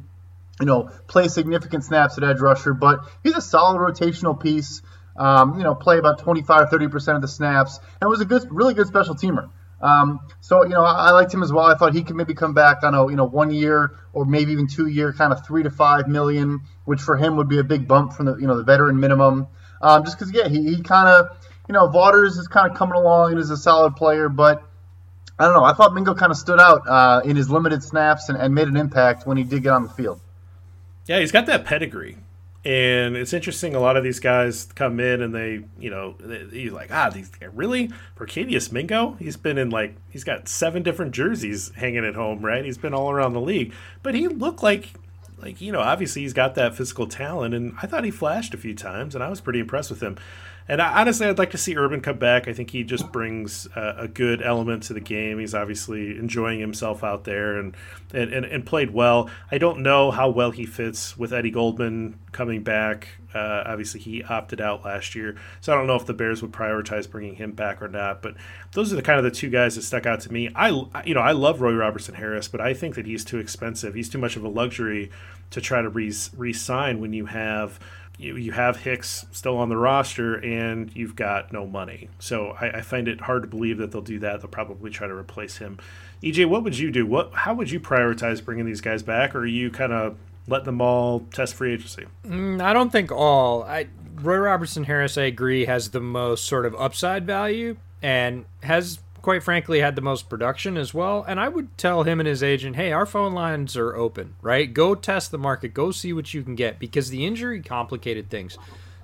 [0.60, 4.82] you know play significant snaps at edge rusher, but he's a solid rotational piece.
[5.18, 8.44] Um, you know, play about 25, 30 percent of the snaps, and was a good,
[8.52, 9.50] really good special teamer.
[9.82, 11.66] Um, so you know, I, I, liked him as well.
[11.66, 14.52] I thought he could maybe come back on a you know one year or maybe
[14.52, 17.64] even two year kind of three to five million, which for him would be a
[17.64, 19.48] big bump from the you know the veteran minimum.
[19.82, 22.96] Um, just because yeah, he, he kind of you know Vaughters is kind of coming
[22.96, 24.64] along and is a solid player, but
[25.38, 25.64] I don't know.
[25.64, 28.68] I thought Mingo kind of stood out uh, in his limited snaps and, and made
[28.68, 30.22] an impact when he did get on the field.
[31.08, 32.18] Yeah, he's got that pedigree.
[32.64, 33.76] And it's interesting.
[33.76, 36.16] A lot of these guys come in and they, you know,
[36.52, 39.16] he's like, ah, these really Barkevious Mingo.
[39.20, 42.66] He's been in like he's got seven different jerseys hanging at home, right?
[42.66, 43.72] He's been all around the league,
[44.02, 44.94] but he looked like,
[45.38, 48.58] like you know, obviously he's got that physical talent, and I thought he flashed a
[48.58, 50.18] few times, and I was pretty impressed with him.
[50.68, 52.48] And I, honestly, I'd like to see Urban come back.
[52.48, 55.38] I think he just brings uh, a good element to the game.
[55.38, 57.76] He's obviously enjoying himself out there and,
[58.14, 59.30] and, and, and, played well.
[59.52, 63.10] I don't know how well he fits with Eddie Goldman coming back.
[63.32, 66.54] Uh, obviously, he opted out last year, so I don't know if the Bears would
[66.54, 68.22] prioritize bringing him back or not.
[68.22, 68.36] But
[68.72, 70.50] those are the kind of the two guys that stuck out to me.
[70.56, 70.70] I,
[71.06, 73.94] you know, I love Roy Robertson Harris, but I think that he's too expensive.
[73.94, 75.12] He's too much of a luxury
[75.52, 77.80] to try to re- re-sign when you have–
[78.18, 82.10] you, you have Hicks still on the roster and you've got no money.
[82.20, 84.42] So I, I, find it hard to believe that they'll do that.
[84.42, 85.80] They'll probably try to replace him.
[86.24, 87.06] EJ, what would you do?
[87.06, 90.64] What how would you prioritize bringing these guys back, or are you kind of let
[90.64, 92.06] them all test free agency?
[92.26, 93.64] Mm, I don't think all.
[93.64, 99.00] I Roy Robertson Harris, I agree, has the most sort of upside value and has
[99.26, 101.26] quite frankly, had the most production as well.
[101.28, 104.72] And I would tell him and his agent, hey, our phone lines are open, right?
[104.72, 108.56] Go test the market, go see what you can get because the injury complicated things.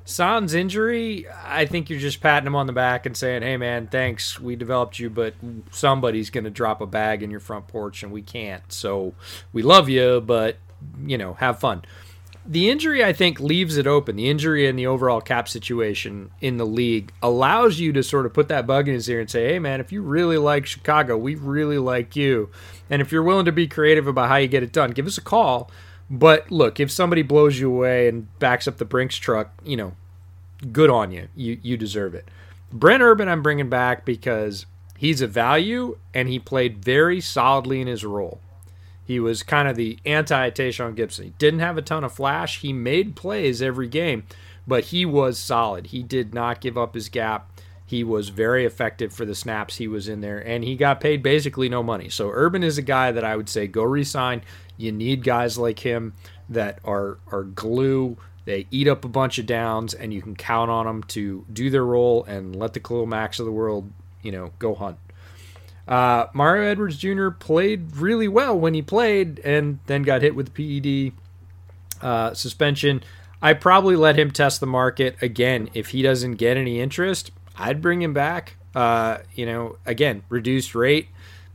[0.06, 3.88] Sans injury, I think you're just patting him on the back and saying, hey, man,
[3.88, 4.40] thanks.
[4.40, 5.34] We developed you, but
[5.72, 8.72] somebody's going to drop a bag in your front porch and we can't.
[8.72, 9.16] So
[9.52, 10.58] we love you, but,
[11.04, 11.82] you know, have fun
[12.46, 14.16] the injury I think leaves it open.
[14.16, 18.34] The injury and the overall cap situation in the league allows you to sort of
[18.34, 21.18] put that bug in his ear and say, "Hey man, if you really like Chicago,
[21.18, 22.50] we really like you."
[22.90, 25.18] And if you're willing to be creative about how you get it done, give us
[25.18, 25.70] a call.
[26.10, 29.94] But look, if somebody blows you away and backs up the Brinks truck, you know,
[30.72, 31.28] good on you.
[31.36, 32.28] You you deserve it.
[32.74, 34.66] Brent Urban I'm bringing back because
[34.98, 38.40] he's a value and he played very solidly in his role.
[39.12, 41.26] He was kind of the anti Tashaun Gipson.
[41.26, 42.62] He didn't have a ton of flash.
[42.62, 44.24] He made plays every game,
[44.66, 45.88] but he was solid.
[45.88, 47.52] He did not give up his gap.
[47.86, 51.22] He was very effective for the snaps he was in there, and he got paid
[51.22, 52.08] basically no money.
[52.08, 54.44] So Urban is a guy that I would say go resign.
[54.78, 56.14] You need guys like him
[56.48, 58.16] that are are glue.
[58.46, 61.70] They eat up a bunch of downs, and you can count on them to do
[61.70, 63.92] their role and let the Khalil Macks of the world,
[64.22, 65.00] you know, go hunt.
[65.88, 67.30] Uh, Mario Edwards Jr.
[67.30, 71.14] played really well when he played and then got hit with PED
[72.02, 73.04] uh, suspension.
[73.42, 75.70] I probably let him test the market again.
[75.74, 78.56] If he doesn't get any interest, I'd bring him back.
[78.76, 81.08] Uh, you know, again, reduced rate.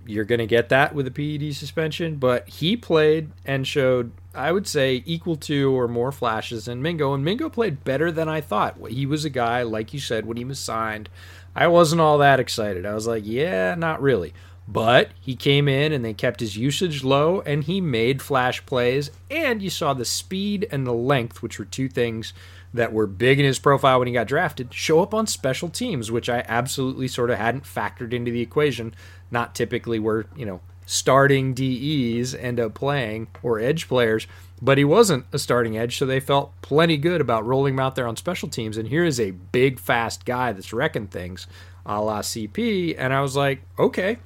[0.05, 4.53] You're going to get that with a PED suspension, but he played and showed, I
[4.53, 7.13] would say, equal to or more flashes than Mingo.
[7.13, 8.77] And Mingo played better than I thought.
[8.89, 11.09] He was a guy, like you said, when he was signed,
[11.57, 12.85] I wasn't all that excited.
[12.85, 14.35] I was like, yeah, not really.
[14.69, 19.11] But he came in and they kept his usage low and he made flash plays.
[19.31, 22.35] And you saw the speed and the length, which were two things
[22.75, 26.11] that were big in his profile when he got drafted, show up on special teams,
[26.11, 28.95] which I absolutely sort of hadn't factored into the equation.
[29.31, 34.27] Not typically where, you know, starting DEs end up playing or edge players
[34.61, 37.95] but he wasn't a starting edge, so they felt plenty good about rolling him out
[37.95, 38.77] there on special teams.
[38.77, 41.47] And here is a big, fast guy that's wrecking things,
[41.85, 42.95] a la CP.
[42.99, 44.17] And I was like, okay,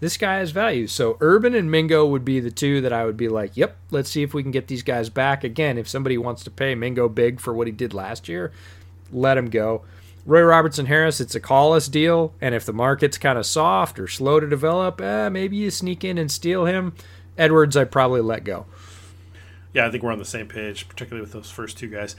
[0.00, 0.86] this guy has value.
[0.86, 4.10] So Urban and Mingo would be the two that I would be like, yep, let's
[4.10, 5.42] see if we can get these guys back.
[5.42, 8.52] Again, if somebody wants to pay Mingo big for what he did last year,
[9.10, 9.82] let him go.
[10.28, 12.34] Roy Robertson Harris, it's a call us deal.
[12.40, 16.04] And if the market's kind of soft or slow to develop, eh, maybe you sneak
[16.04, 16.94] in and steal him.
[17.36, 18.66] Edwards, I'd probably let go
[19.72, 22.16] yeah, I think we're on the same page, particularly with those first two guys.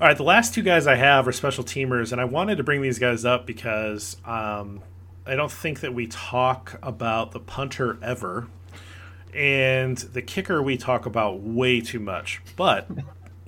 [0.00, 2.62] All right, the last two guys I have are special teamers, and I wanted to
[2.62, 4.82] bring these guys up because um,
[5.26, 8.48] I don't think that we talk about the punter ever.
[9.34, 12.40] And the kicker we talk about way too much.
[12.56, 12.88] But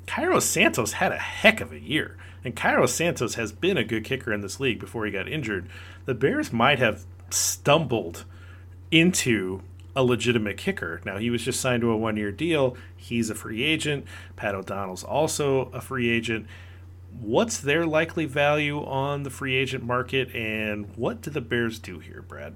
[0.09, 2.17] Cairo Santos had a heck of a year.
[2.43, 5.69] And Cairo Santos has been a good kicker in this league before he got injured.
[6.07, 8.25] The Bears might have stumbled
[8.91, 9.61] into
[9.95, 11.03] a legitimate kicker.
[11.05, 12.75] Now, he was just signed to a one year deal.
[12.97, 14.07] He's a free agent.
[14.35, 16.47] Pat O'Donnell's also a free agent.
[17.21, 21.99] What's their likely value on the free agent market, and what do the Bears do
[21.99, 22.55] here, Brad?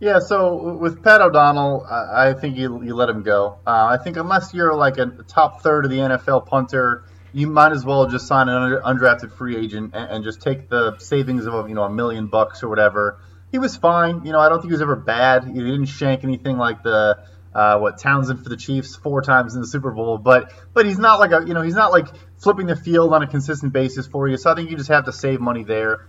[0.00, 3.58] Yeah, so with Pat O'Donnell, I think you, you let him go.
[3.66, 7.72] Uh, I think unless you're like a top third of the NFL punter, you might
[7.72, 11.68] as well just sign an undrafted free agent and, and just take the savings of
[11.68, 13.20] you know a million bucks or whatever.
[13.52, 14.24] He was fine.
[14.24, 15.44] You know, I don't think he was ever bad.
[15.44, 17.18] He didn't shank anything like the
[17.54, 20.98] uh, what Townsend for the Chiefs four times in the Super Bowl, but but he's
[20.98, 22.06] not like a you know he's not like
[22.38, 24.38] flipping the field on a consistent basis for you.
[24.38, 26.08] So I think you just have to save money there.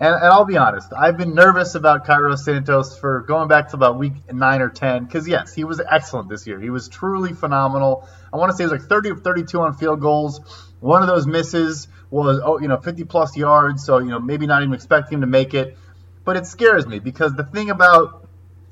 [0.00, 3.76] And, and I'll be honest, I've been nervous about Cairo Santos for going back to
[3.76, 6.58] about week nine or ten because yes, he was excellent this year.
[6.58, 8.08] He was truly phenomenal.
[8.32, 10.40] I want to say he was like 30 or 32 on field goals.
[10.80, 14.46] One of those misses was oh you know 50 plus yards, so you know maybe
[14.46, 15.76] not even expecting him to make it.
[16.24, 18.26] But it scares me because the thing about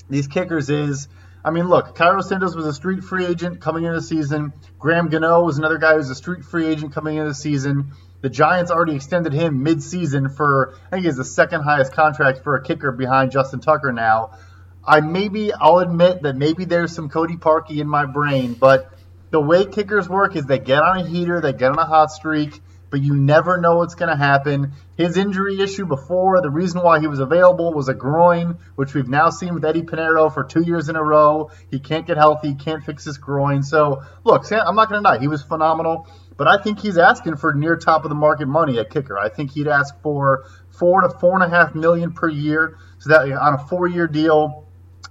[0.09, 1.09] these kickers is
[1.45, 4.53] I mean, look, Cairo Santos was a street free agent coming into the season.
[4.79, 7.93] Graham Gano was another guy who was a street free agent coming into the season.
[8.21, 12.57] The Giants already extended him mid-season for I think he's the second highest contract for
[12.57, 14.39] a kicker behind Justin Tucker now.
[14.85, 18.93] I maybe I'll admit that maybe there's some Cody Parkey in my brain, but
[19.31, 22.11] the way kickers work is they get on a heater, they get on a hot
[22.11, 22.61] streak,
[22.91, 24.73] but you never know what's going to happen.
[24.97, 29.09] His injury issue before, the reason why he was available was a groin, which we've
[29.09, 31.51] now seen with Eddie Piñeiro for two years in a row.
[31.71, 33.63] He can't get healthy, can't fix his groin.
[33.63, 36.09] So, look, Sam, I'm not going to deny, he was phenomenal,
[36.39, 39.19] but I think he's asking for near top of the market money at kicker.
[39.19, 42.79] I think he'd ask for four to four and a half million per year.
[43.01, 44.67] So that on a four year deal,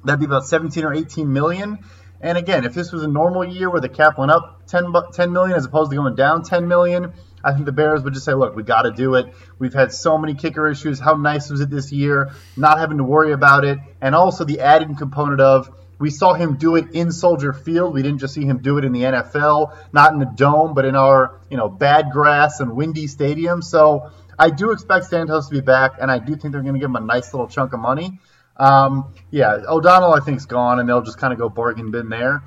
[0.06, 1.80] that'd be about 17 or 18 million.
[2.22, 5.32] And again, if this was a normal year where the cap went up 10, 10
[5.32, 7.14] million as opposed to going down 10 million,
[7.44, 9.34] I think the Bears would just say, look, we got to do it.
[9.60, 11.00] We've had so many kicker issues.
[11.00, 12.32] How nice was it this year?
[12.56, 13.78] Not having to worry about it.
[14.02, 15.70] And also the added component of
[16.00, 17.94] we saw him do it in Soldier Field.
[17.94, 20.86] We didn't just see him do it in the NFL, not in the dome, but
[20.86, 23.62] in our, you know, bad grass and windy stadium.
[23.62, 26.80] So I do expect Santos to be back, and I do think they're going to
[26.80, 28.20] give him a nice little chunk of money.
[28.58, 32.10] Um, yeah, O'Donnell I think is gone, and they'll just kind of go bargain bin
[32.10, 32.44] there.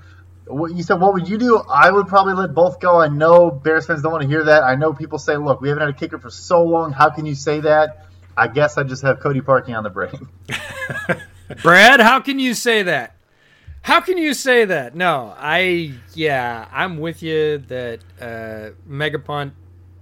[0.47, 1.59] What you said, what would you do?
[1.59, 3.01] I would probably let both go.
[3.01, 4.65] I know Bears fans don't want to hear that.
[4.65, 6.93] I know people say, "Look, we haven't had a kicker for so long.
[6.93, 10.29] How can you say that?" I guess I just have Cody Parkey on the brain.
[11.63, 13.15] Brad, how can you say that?
[13.83, 14.95] How can you say that?
[14.95, 19.53] No, I yeah, I'm with you that uh Megapunt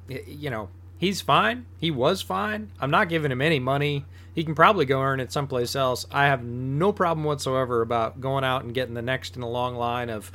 [0.09, 1.67] you know, he's fine.
[1.79, 2.71] He was fine.
[2.81, 4.05] I'm not giving him any money.
[4.35, 6.07] He can probably go earn it someplace else.
[6.11, 9.75] I have no problem whatsoever about going out and getting the next in a long
[9.75, 10.31] line of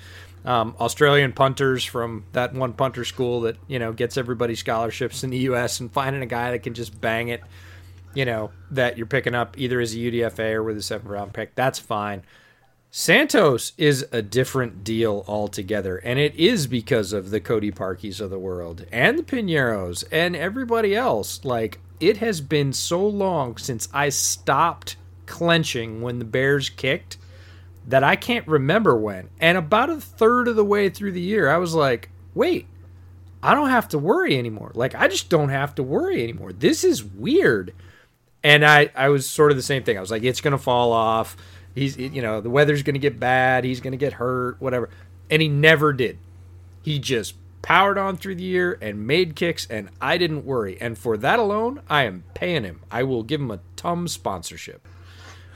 [0.46, 5.30] um, Australian punters from that one punter school that you know gets everybody scholarships in
[5.30, 5.80] the U.S.
[5.80, 7.41] and finding a guy that can just bang it.
[8.14, 11.34] You know that you're picking up either as a UDFA or with a seventh round
[11.34, 11.56] pick.
[11.56, 12.24] That's fine.
[12.96, 18.30] Santos is a different deal altogether, and it is because of the Cody Parkies of
[18.30, 21.44] the world and the Piñeiros and everybody else.
[21.44, 27.18] Like it has been so long since I stopped clenching when the Bears kicked
[27.88, 29.28] that I can't remember when.
[29.39, 32.68] And about a third of the way through the year, I was like, wait,
[33.41, 34.72] I don't have to worry anymore.
[34.76, 36.54] Like, I just don't have to worry anymore.
[36.54, 37.74] This is weird.
[38.44, 39.98] And I, I was sort of the same thing.
[39.98, 41.36] I was like, it's going to fall off.
[41.76, 43.64] He's, you know, the weather's going to get bad.
[43.64, 44.90] He's going to get hurt, whatever.
[45.30, 46.20] And he never did.
[46.84, 50.78] He just powered on through the year and made kicks, and I didn't worry.
[50.80, 52.82] And for that alone, I am paying him.
[52.91, 54.88] I will give him a Tum sponsorship,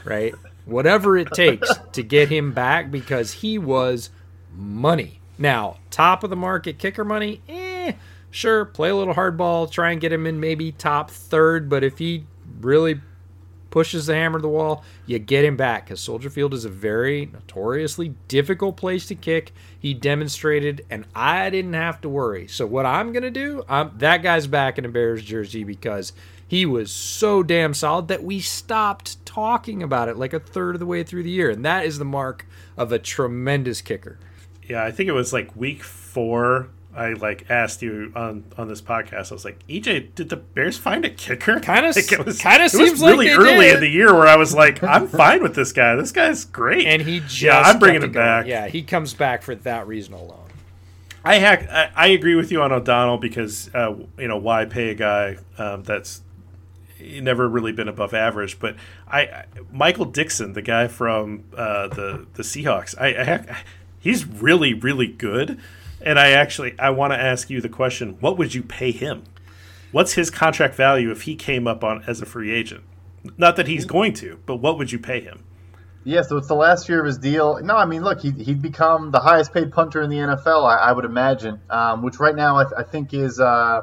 [0.04, 0.34] right?
[0.66, 4.10] Whatever it takes to get him back because he was
[4.56, 5.20] money.
[5.38, 7.94] Now, top of the market kicker money, eh,
[8.32, 12.00] sure, play a little hardball, try and get him in maybe top third, but if
[12.00, 12.26] he
[12.60, 13.02] really
[13.78, 16.70] pushes the hammer to the wall, you get him back because Soldier Field is a
[16.70, 19.54] very notoriously difficult place to kick.
[19.80, 22.48] He demonstrated, and I didn't have to worry.
[22.48, 26.12] So what I'm gonna do, I'm, that guy's back in a Bears jersey because
[26.48, 30.80] he was so damn solid that we stopped talking about it like a third of
[30.80, 32.48] the way through the year, and that is the mark
[32.78, 34.18] of a tremendous kicker.
[34.68, 38.82] Yeah, I think it was like week four I like asked you on on this
[38.82, 39.32] podcast.
[39.32, 41.60] I was like, EJ, did the Bears find a kicker?
[41.68, 43.76] Kind of, like it was kind of seems really like early did.
[43.76, 45.96] in the year where I was like, I'm fine with this guy.
[45.96, 48.48] This guy's great, and he just yeah, I'm bringing him back.
[48.48, 50.48] Yeah, he comes back for that reason alone.
[51.24, 51.70] I hack.
[51.70, 55.38] I, I agree with you on O'Donnell because uh, you know why pay a guy
[55.58, 56.22] um, that's
[57.00, 58.60] never really been above average.
[58.60, 58.76] But
[59.08, 63.58] I, I Michael Dickson, the guy from uh, the the Seahawks, I, I,
[64.00, 65.60] he's really really good.
[66.02, 69.24] And I actually I want to ask you the question: What would you pay him?
[69.92, 72.84] What's his contract value if he came up on as a free agent?
[73.38, 75.44] Not that he's going to, but what would you pay him?
[76.04, 77.60] Yeah, so it's the last year of his deal.
[77.62, 80.78] No, I mean, look, he, he'd become the highest paid punter in the NFL, I,
[80.78, 83.82] I would imagine, um, which right now I, th- I think is uh,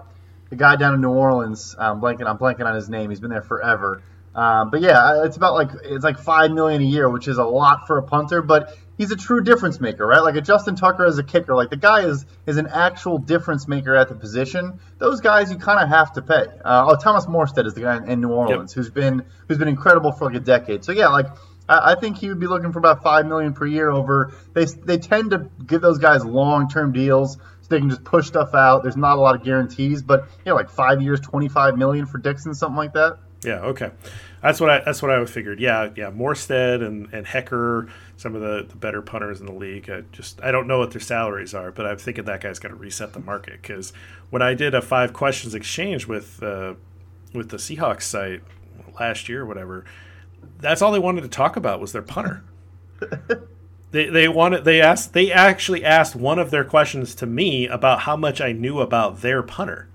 [0.49, 1.77] the guy down in New Orleans.
[1.79, 3.11] I'm blanking, I'm blanking on his name.
[3.11, 4.03] He's been there forever.
[4.35, 7.45] Um, but yeah, it's about like it's like five million a year, which is a
[7.45, 8.43] lot for a punter.
[8.43, 10.21] But he's a true difference maker, right?
[10.21, 13.69] Like a Justin Tucker as a kicker, like the guy is is an actual difference
[13.69, 14.81] maker at the position.
[14.99, 16.47] Those guys you kind of have to pay.
[16.65, 18.77] Uh, oh, Thomas Morstead is the guy in, in New Orleans yep.
[18.77, 20.85] who's been who's been incredible for like a decade.
[20.85, 21.27] So yeah, like
[21.69, 23.91] I, I think he would be looking for about five million per year.
[23.91, 28.05] Over they they tend to give those guys long term deals so they can just
[28.05, 28.83] push stuff out.
[28.83, 32.07] There's not a lot of guarantees, but you know, like five years, twenty five million
[32.07, 33.19] for Dickson, something like that.
[33.45, 33.61] Yeah.
[33.61, 33.91] Okay.
[34.45, 35.59] That's what I that's what I figured.
[35.59, 35.91] Yeah.
[35.97, 36.11] Yeah.
[36.11, 39.91] Morstead and and Hekker, some of the, the better punters in the league.
[39.91, 42.69] I just I don't know what their salaries are, but I'm thinking that guy's got
[42.69, 43.93] to reset the market because
[44.31, 46.75] when I did a five questions exchange with uh,
[47.33, 48.43] with the Seahawks site
[49.01, 49.85] last year or whatever
[50.61, 52.45] that's all they wanted to talk about was their punter.
[53.91, 58.01] they they wanted they asked they actually asked one of their questions to me about
[58.01, 59.89] how much I knew about their punter.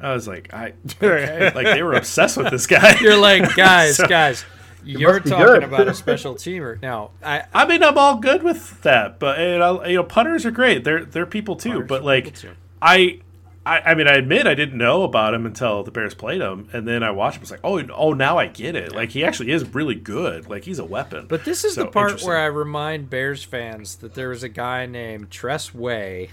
[0.00, 1.52] I was like, I okay.
[1.54, 2.98] like they were obsessed with this guy.
[3.00, 4.44] You're like, guys, so, guys,
[4.84, 7.10] you're talking about a special teamer now.
[7.22, 10.50] I I mean, I'm all good with that, but you know, you know punters are
[10.50, 10.84] great.
[10.84, 11.82] They're they're people too.
[11.82, 12.52] But like, too.
[12.80, 13.20] I
[13.68, 16.70] I, I, mean, I admit I didn't know about him until the Bears played him,
[16.72, 17.42] and then I watched him.
[17.42, 18.94] It's like, oh, oh, now I get it.
[18.94, 20.48] Like he actually is really good.
[20.48, 21.26] Like he's a weapon.
[21.28, 24.48] But this is so, the part where I remind Bears fans that there was a
[24.48, 26.30] guy named Tress Way,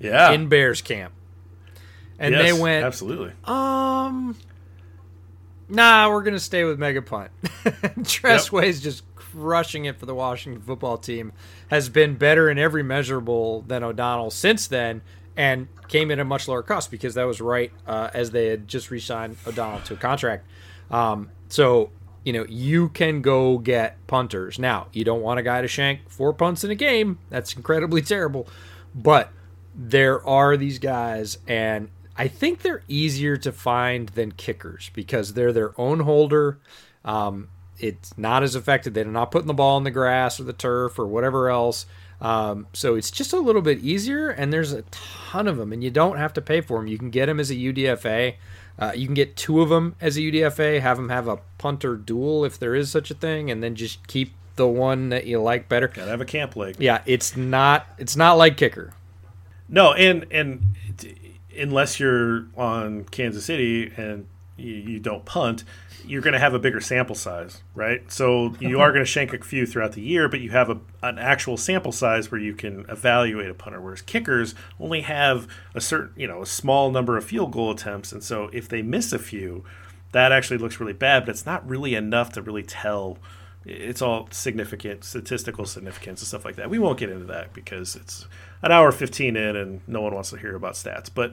[0.00, 1.12] yeah, in Bears camp,
[2.22, 3.32] and yes, they went absolutely.
[3.44, 4.36] Um,
[5.68, 7.30] nah, we're gonna stay with Mega Punt.
[8.04, 8.74] Tress yep.
[8.80, 11.32] Just crushing it for the Washington football team.
[11.68, 15.02] Has been better in every measurable than O'Donnell since then
[15.36, 18.46] and came in at a much lower cost because that was right uh, as they
[18.46, 20.46] had just re-signed O'Donnell to a contract.
[20.90, 21.90] Um, so
[22.24, 24.86] you know you can go get punters now.
[24.92, 27.18] You don't want a guy to shank four punts in a game.
[27.30, 28.46] That's incredibly terrible.
[28.94, 29.30] But
[29.74, 35.52] there are these guys, and I think they're easier to find than kickers because they're
[35.52, 36.58] their own holder.
[37.04, 37.48] Um,
[37.78, 38.94] it's not as effective.
[38.94, 41.86] They're not putting the ball in the grass or the turf or whatever else.
[42.20, 45.82] Um, so it's just a little bit easier, and there's a ton of them, and
[45.82, 46.86] you don't have to pay for them.
[46.86, 48.36] You can get them as a UDFA.
[48.78, 51.96] Uh, you can get two of them as a UDFA, have them have a punter
[51.96, 55.40] duel if there is such a thing, and then just keep the one that you
[55.40, 55.88] like better.
[55.88, 56.76] Gotta have a camp leg.
[56.78, 58.94] Yeah, it's not it's not like kicker.
[59.68, 60.76] No, and and
[61.58, 64.26] unless you're on Kansas City and
[64.56, 65.64] you, you don't punt,
[66.04, 68.10] you're going to have a bigger sample size, right?
[68.10, 70.80] So you are going to shank a few throughout the year, but you have a,
[71.02, 73.80] an actual sample size where you can evaluate a punter.
[73.80, 78.12] Whereas kickers only have a certain, you know, a small number of field goal attempts,
[78.12, 79.64] and so if they miss a few,
[80.12, 81.24] that actually looks really bad.
[81.24, 83.18] But it's not really enough to really tell.
[83.64, 86.70] It's all significant statistical significance and stuff like that.
[86.70, 88.26] We won't get into that because it's
[88.62, 91.32] an hour fifteen in, and no one wants to hear about stats, but.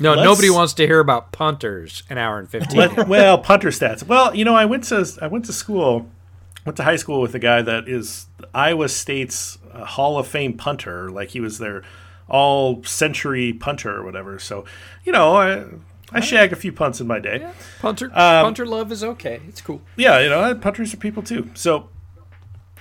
[0.00, 2.78] No, nobody wants to hear about punters an hour and fifteen.
[2.78, 4.06] Let, well, punter stats.
[4.06, 6.08] Well, you know, I went to I went to school,
[6.64, 10.52] went to high school with a guy that is Iowa State's uh, Hall of Fame
[10.56, 11.10] punter.
[11.10, 11.82] Like he was their
[12.28, 14.38] all century punter or whatever.
[14.38, 14.64] So,
[15.04, 15.64] you know, I
[16.12, 17.40] I shag a few punts in my day.
[17.40, 17.52] Yeah.
[17.80, 19.40] Punter um, punter love is okay.
[19.48, 19.82] It's cool.
[19.96, 21.50] Yeah, you know, punters are people too.
[21.54, 21.90] So.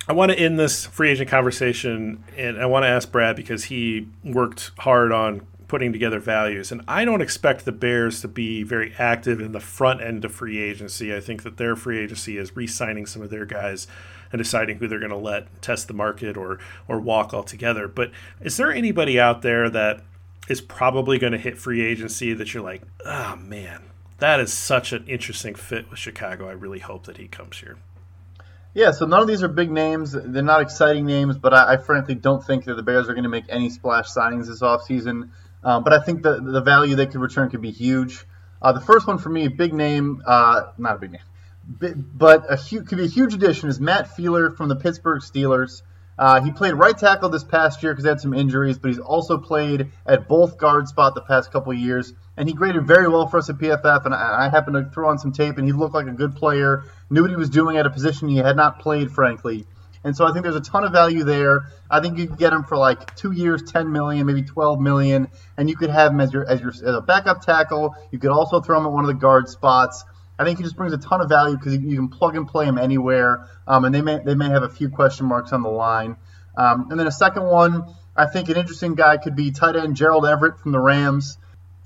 [0.09, 3.65] I want to end this free agent conversation, and I want to ask Brad because
[3.65, 6.71] he worked hard on putting together values.
[6.71, 10.33] And I don't expect the Bears to be very active in the front end of
[10.33, 11.15] free agency.
[11.15, 13.87] I think that their free agency is re signing some of their guys
[14.31, 17.87] and deciding who they're going to let test the market or, or walk altogether.
[17.87, 20.01] But is there anybody out there that
[20.47, 23.83] is probably going to hit free agency that you're like, oh man,
[24.19, 26.47] that is such an interesting fit with Chicago.
[26.47, 27.77] I really hope that he comes here.
[28.73, 30.11] Yeah, so none of these are big names.
[30.11, 33.23] They're not exciting names, but I, I frankly don't think that the Bears are going
[33.23, 35.29] to make any splash signings this offseason.
[35.63, 38.23] Um, but I think the the value they could return could be huge.
[38.61, 42.57] Uh, the first one for me, big name, uh, not a big name, but a
[42.57, 45.81] could be a huge addition is Matt Feiler from the Pittsburgh Steelers.
[46.17, 48.99] Uh, he played right tackle this past year because he had some injuries, but he's
[48.99, 53.27] also played at both guard spot the past couple years, and he graded very well
[53.27, 54.05] for us at PFF.
[54.05, 56.35] And I, I happened to throw on some tape, and he looked like a good
[56.35, 59.65] player, knew what he was doing at a position he had not played, frankly.
[60.03, 61.67] And so I think there's a ton of value there.
[61.89, 65.27] I think you could get him for like two years, 10 million, maybe 12 million,
[65.57, 67.95] and you could have him as your as your as a backup tackle.
[68.11, 70.03] You could also throw him at one of the guard spots.
[70.39, 72.65] I think he just brings a ton of value because you can plug and play
[72.65, 75.69] him anywhere, um, and they may they may have a few question marks on the
[75.69, 76.17] line.
[76.55, 77.85] Um, and then a second one,
[78.15, 81.37] I think an interesting guy could be tight end Gerald Everett from the Rams.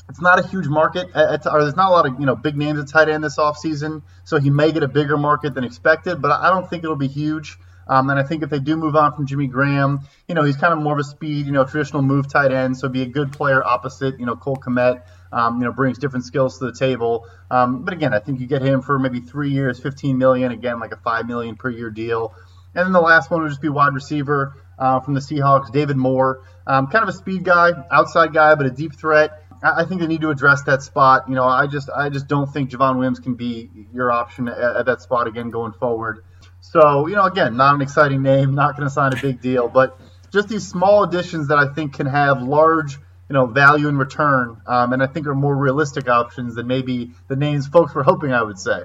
[0.09, 2.57] It's not a huge market, at, or there's not a lot of you know big
[2.57, 6.21] names at tight end this offseason, so he may get a bigger market than expected,
[6.21, 7.57] but I don't think it'll be huge.
[7.87, 10.55] Um, and I think if they do move on from Jimmy Graham, you know, he's
[10.55, 13.07] kind of more of a speed, you know, traditional move tight end, so be a
[13.07, 15.01] good player opposite, you know, Cole Kmet.
[15.31, 17.25] Um, you know, brings different skills to the table.
[17.49, 20.51] Um, but again, I think you get him for maybe three years, 15 million.
[20.51, 22.33] Again, like a five million per year deal.
[22.75, 25.97] And then the last one would just be wide receiver uh, from the Seahawks, David
[25.97, 26.43] Moore.
[26.67, 29.43] Um, kind of a speed guy, outside guy, but a deep threat.
[29.63, 31.29] I, I think they need to address that spot.
[31.29, 34.57] You know, I just I just don't think Javon Wims can be your option at,
[34.57, 36.23] at that spot again going forward.
[36.61, 39.67] So, you know, again, not an exciting name, not going to sign a big deal,
[39.67, 39.99] but
[40.31, 42.99] just these small additions that I think can have large,
[43.31, 47.11] you know, value in return, um, and I think are more realistic options than maybe
[47.29, 48.83] the names folks were hoping I would say.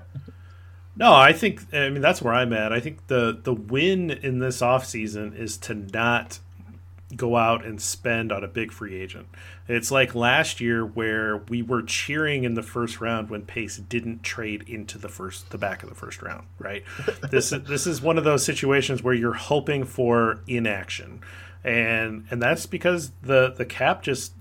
[0.94, 2.72] No, I think I mean that's where I'm at.
[2.72, 6.38] I think the the win in this offseason is to not
[7.16, 9.26] go out and spend on a big free agent.
[9.66, 14.22] It's like last year where we were cheering in the first round when Pace didn't
[14.22, 16.84] trade into the first the back of the first round, right?
[17.32, 21.20] this this is one of those situations where you're hoping for inaction.
[21.66, 24.32] And and that's because the the cap just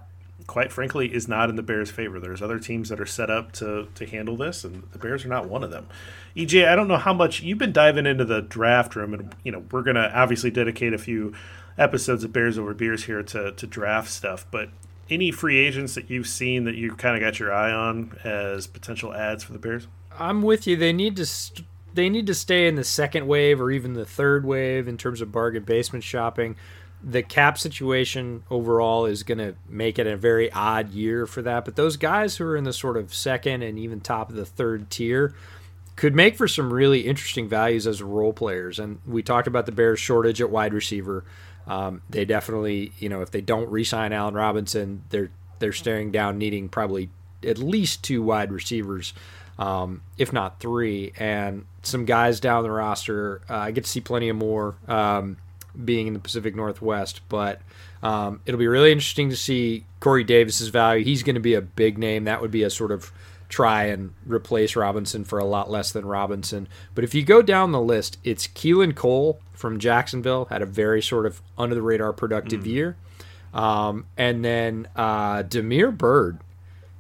[0.47, 2.19] quite frankly is not in the Bears' favor.
[2.19, 5.29] There's other teams that are set up to to handle this and the Bears are
[5.29, 5.87] not one of them.
[6.35, 9.51] EJ, I don't know how much you've been diving into the draft room and you
[9.51, 11.33] know, we're to obviously dedicate a few
[11.77, 14.69] episodes of Bears Over Beers here to, to draft stuff, but
[15.09, 18.67] any free agents that you've seen that you kind of got your eye on as
[18.67, 19.87] potential ads for the Bears?
[20.17, 20.75] I'm with you.
[20.77, 24.05] They need to st- they need to stay in the second wave or even the
[24.05, 26.57] third wave in terms of bargain basement shopping.
[27.07, 31.63] The cap situation overall is going to make it a very odd year for that.
[31.63, 34.45] But those guys who are in the sort of second and even top of the
[34.45, 35.35] third tier
[35.95, 38.79] could make for some really interesting values as role players.
[38.79, 41.23] And we talked about the Bears' shortage at wide receiver.
[41.67, 46.37] Um, they definitely, you know, if they don't re-sign Allen Robinson, they're they're staring down
[46.37, 47.09] needing probably
[47.43, 49.13] at least two wide receivers,
[49.57, 53.41] um, if not three, and some guys down the roster.
[53.49, 55.37] Uh, I get to see plenty of more um,
[55.83, 57.61] being in the Pacific Northwest, but
[58.03, 61.03] um, it'll be really interesting to see Corey Davis's value.
[61.03, 62.25] He's going to be a big name.
[62.25, 63.11] That would be a sort of
[63.49, 66.67] try and replace Robinson for a lot less than Robinson.
[66.93, 71.01] But if you go down the list, it's Keelan Cole from Jacksonville, had a very
[71.01, 72.67] sort of under the radar productive mm.
[72.67, 72.97] year.
[73.53, 76.39] Um, and then uh, Damiere Byrd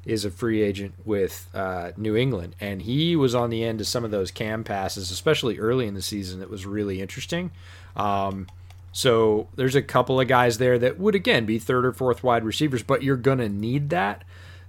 [0.05, 3.87] is a free agent with uh, New England, and he was on the end of
[3.87, 6.39] some of those cam passes, especially early in the season.
[6.39, 7.51] That was really interesting.
[7.95, 8.47] Um,
[8.95, 12.45] so there's a couple of guys there that would again be third or fourth wide
[12.45, 14.23] receivers, but you're gonna need that.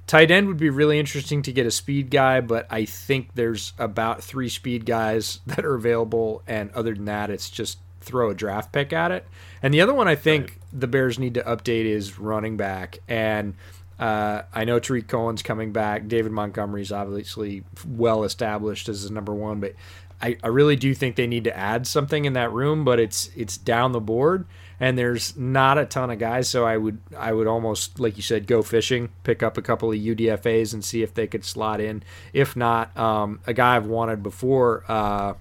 [0.09, 3.73] Tight end would be really interesting to get a speed guy, but I think there's
[3.79, 8.35] about three speed guys that are available, and other than that, it's just throw a
[8.35, 9.29] draft pick at it.
[9.63, 10.59] And the other one I think right.
[10.73, 12.99] the Bears need to update is running back.
[13.07, 13.55] And
[14.01, 16.09] uh, I know Tarik Cohen's coming back.
[16.09, 19.75] David Montgomery's obviously well established as the number one, but
[20.21, 22.85] I, I really do think they need to add something in that room.
[22.85, 24.47] But it's it's down the board
[24.79, 26.49] and there's not a ton of guys.
[26.49, 29.91] So I would I would almost like you said go fishing, pick up a couple
[29.91, 32.03] of UDFA's and see if they could slot in.
[32.33, 35.35] If not, um, a guy I've wanted before, uh,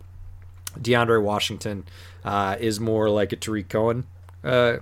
[0.80, 1.85] DeAndre Washington,
[2.23, 4.06] uh, is more like a Tarik Cohen.
[4.43, 4.77] Uh,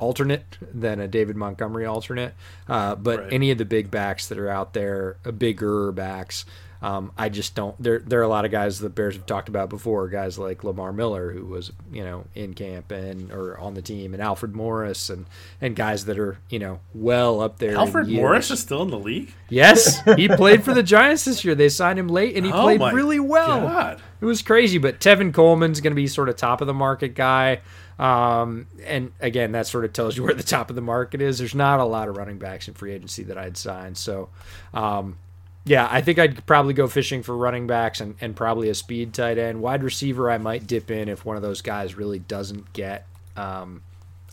[0.00, 2.34] alternate than a David Montgomery alternate,
[2.68, 3.32] uh, but right.
[3.32, 6.44] any of the big backs that are out there, bigger backs,
[6.82, 7.80] um, I just don't.
[7.80, 10.08] There, there are a lot of guys the Bears have talked about before.
[10.08, 14.14] Guys like Lamar Miller, who was you know in camp and or on the team,
[14.14, 15.26] and Alfred Morris, and
[15.60, 17.76] and guys that are you know well up there.
[17.76, 19.32] Alfred Morris is still in the league.
[19.48, 21.54] Yes, he played for the Giants this year.
[21.54, 23.60] They signed him late, and he oh played really well.
[23.60, 24.02] God.
[24.20, 24.78] It was crazy.
[24.78, 27.60] But Tevin Coleman's going to be sort of top of the market guy.
[27.98, 31.38] Um, and again, that sort of tells you where the top of the market is.
[31.38, 33.94] There's not a lot of running backs in free agency that I'd sign.
[33.94, 34.30] So,
[34.74, 35.18] um,
[35.64, 39.14] yeah, I think I'd probably go fishing for running backs and, and probably a speed
[39.14, 39.60] tight end.
[39.60, 43.06] Wide receiver, I might dip in if one of those guys really doesn't get
[43.36, 43.82] um,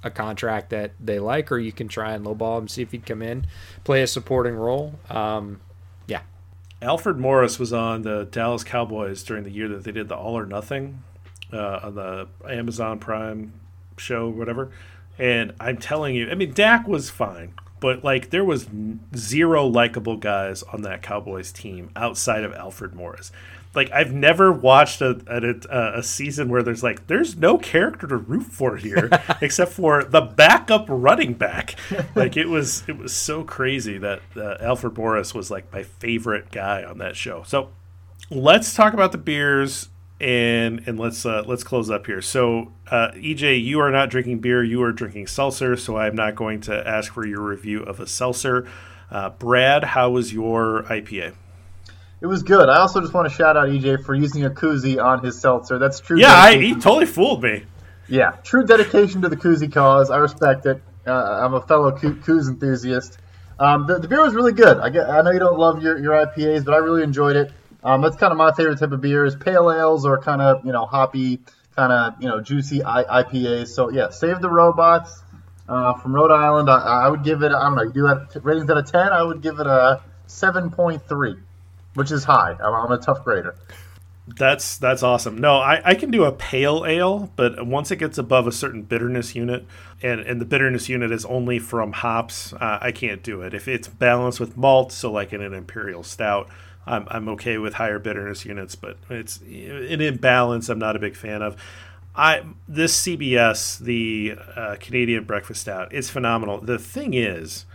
[0.03, 3.05] a contract that they like, or you can try and lowball him, see if he'd
[3.05, 3.45] come in,
[3.83, 4.95] play a supporting role.
[5.09, 5.61] Um,
[6.07, 6.21] yeah.
[6.81, 10.35] Alfred Morris was on the Dallas Cowboys during the year that they did the All
[10.35, 11.03] or Nothing
[11.53, 13.53] uh, on the Amazon Prime
[13.97, 14.71] show, whatever.
[15.19, 18.67] And I'm telling you, I mean, Dak was fine but like there was
[19.15, 23.31] zero likable guys on that Cowboys team outside of Alfred Morris.
[23.75, 28.17] Like I've never watched a, a, a season where there's like there's no character to
[28.17, 29.09] root for here
[29.41, 31.75] except for the backup running back.
[32.15, 36.51] Like it was it was so crazy that uh, Alfred Morris was like my favorite
[36.51, 37.43] guy on that show.
[37.43, 37.69] So
[38.31, 39.89] let's talk about the beers
[40.19, 42.21] and and let's uh, let's close up here.
[42.21, 45.77] So, uh, EJ, you are not drinking beer; you are drinking seltzer.
[45.77, 48.67] So, I'm not going to ask for your review of a seltzer.
[49.09, 51.33] Uh, Brad, how was your IPA?
[52.21, 52.67] It was good.
[52.67, 55.79] I also just want to shout out EJ for using a koozie on his seltzer.
[55.79, 56.19] That's true.
[56.19, 57.65] Yeah, I, he totally fooled me.
[58.09, 60.09] Yeah, true dedication to the koozie cause.
[60.09, 60.81] I respect it.
[61.07, 63.19] Uh, I'm a fellow koozie enthusiast.
[63.57, 64.77] Um, the, the, beer was really good.
[64.77, 67.51] I, get, I know you don't love your, your IPAs, but I really enjoyed it.
[67.83, 70.65] Um, that's kind of my favorite type of beer is pale ales or kind of
[70.65, 71.39] you know hoppy,
[71.75, 73.69] kind of you know juicy I- IPAs.
[73.69, 75.21] So yeah, save the robots
[75.67, 76.69] uh, from Rhode Island.
[76.69, 77.51] I, I, would give it.
[77.51, 77.83] I don't know.
[77.83, 79.13] You do that ratings out of ten.
[79.13, 81.35] I would give it a seven point three,
[81.93, 82.55] which is high.
[82.61, 83.55] I'm, I'm a tough grader.
[84.37, 85.37] That's that's awesome.
[85.37, 88.83] No, I, I can do a pale ale, but once it gets above a certain
[88.83, 89.65] bitterness unit,
[90.03, 93.53] and, and the bitterness unit is only from hops, uh, I can't do it.
[93.53, 96.49] If it's balanced with malt, so like in an imperial stout,
[96.85, 101.15] I'm, I'm okay with higher bitterness units, but it's an imbalance I'm not a big
[101.15, 101.55] fan of.
[102.15, 106.59] I this CBS the uh, Canadian Breakfast Stout it's phenomenal.
[106.59, 107.65] The thing is,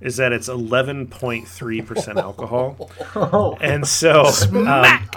[0.00, 3.56] is that it's 11.3 percent alcohol, oh.
[3.60, 4.24] and so
[4.66, 5.08] um,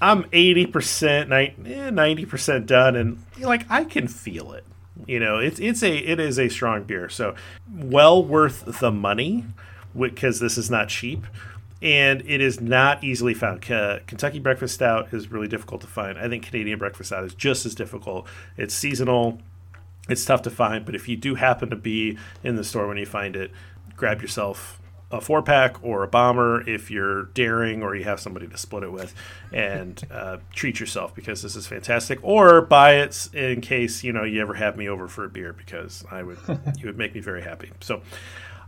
[0.00, 4.64] I'm 80 percent, 90 percent done, and like I can feel it.
[5.06, 7.34] You know, it's it's a it is a strong beer, so
[7.74, 9.44] well worth the money
[9.98, 11.24] because this is not cheap
[11.82, 13.60] and it is not easily found.
[13.60, 16.18] Kentucky Breakfast Stout is really difficult to find.
[16.18, 18.26] I think Canadian Breakfast Stout is just as difficult.
[18.56, 19.38] It's seasonal,
[20.08, 22.96] it's tough to find, but if you do happen to be in the store when
[22.96, 23.50] you find it,
[23.96, 24.80] grab yourself
[25.10, 28.82] a four pack or a bomber if you're daring or you have somebody to split
[28.82, 29.14] it with
[29.52, 34.24] and uh, treat yourself because this is fantastic or buy it in case you know
[34.24, 36.38] you ever have me over for a beer because i would
[36.78, 38.02] you would make me very happy so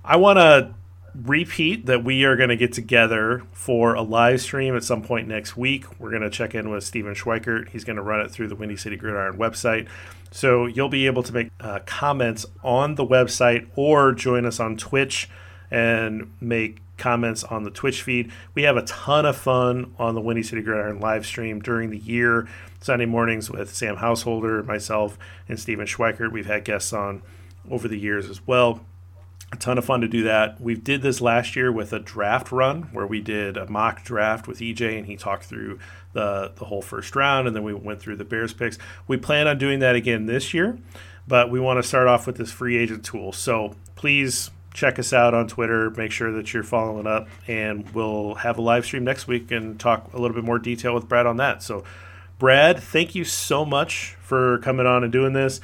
[0.04, 0.72] i want to
[1.24, 5.26] repeat that we are going to get together for a live stream at some point
[5.26, 5.84] next week.
[5.98, 7.70] We're going to check in with Steven Schweikert.
[7.70, 9.88] He's going to run it through the Windy City Gridiron website.
[10.30, 14.76] So you'll be able to make uh, comments on the website or join us on
[14.76, 15.28] Twitch
[15.70, 18.30] and make comments on the Twitch feed.
[18.54, 21.98] We have a ton of fun on the Windy City Gridiron live stream during the
[21.98, 22.48] year,
[22.80, 25.18] Sunday mornings with Sam Householder, myself,
[25.48, 26.32] and Steven Schweikert.
[26.32, 27.22] We've had guests on
[27.70, 28.80] over the years as well
[29.52, 30.60] a ton of fun to do that.
[30.60, 34.46] We did this last year with a draft run where we did a mock draft
[34.46, 35.78] with EJ and he talked through
[36.12, 38.78] the the whole first round and then we went through the Bears picks.
[39.06, 40.78] We plan on doing that again this year,
[41.26, 43.32] but we want to start off with this free agent tool.
[43.32, 45.90] So please check us out on Twitter.
[45.90, 49.80] Make sure that you're following up, and we'll have a live stream next week and
[49.80, 51.62] talk a little bit more detail with Brad on that.
[51.62, 51.84] So,
[52.38, 55.60] Brad, thank you so much for coming on and doing this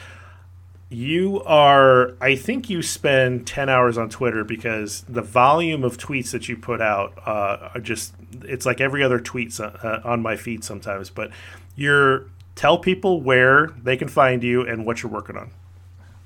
[0.94, 6.30] you are i think you spend 10 hours on twitter because the volume of tweets
[6.30, 10.36] that you put out uh, are just it's like every other tweet uh, on my
[10.36, 11.30] feed sometimes but
[11.76, 15.50] you're tell people where they can find you and what you're working on.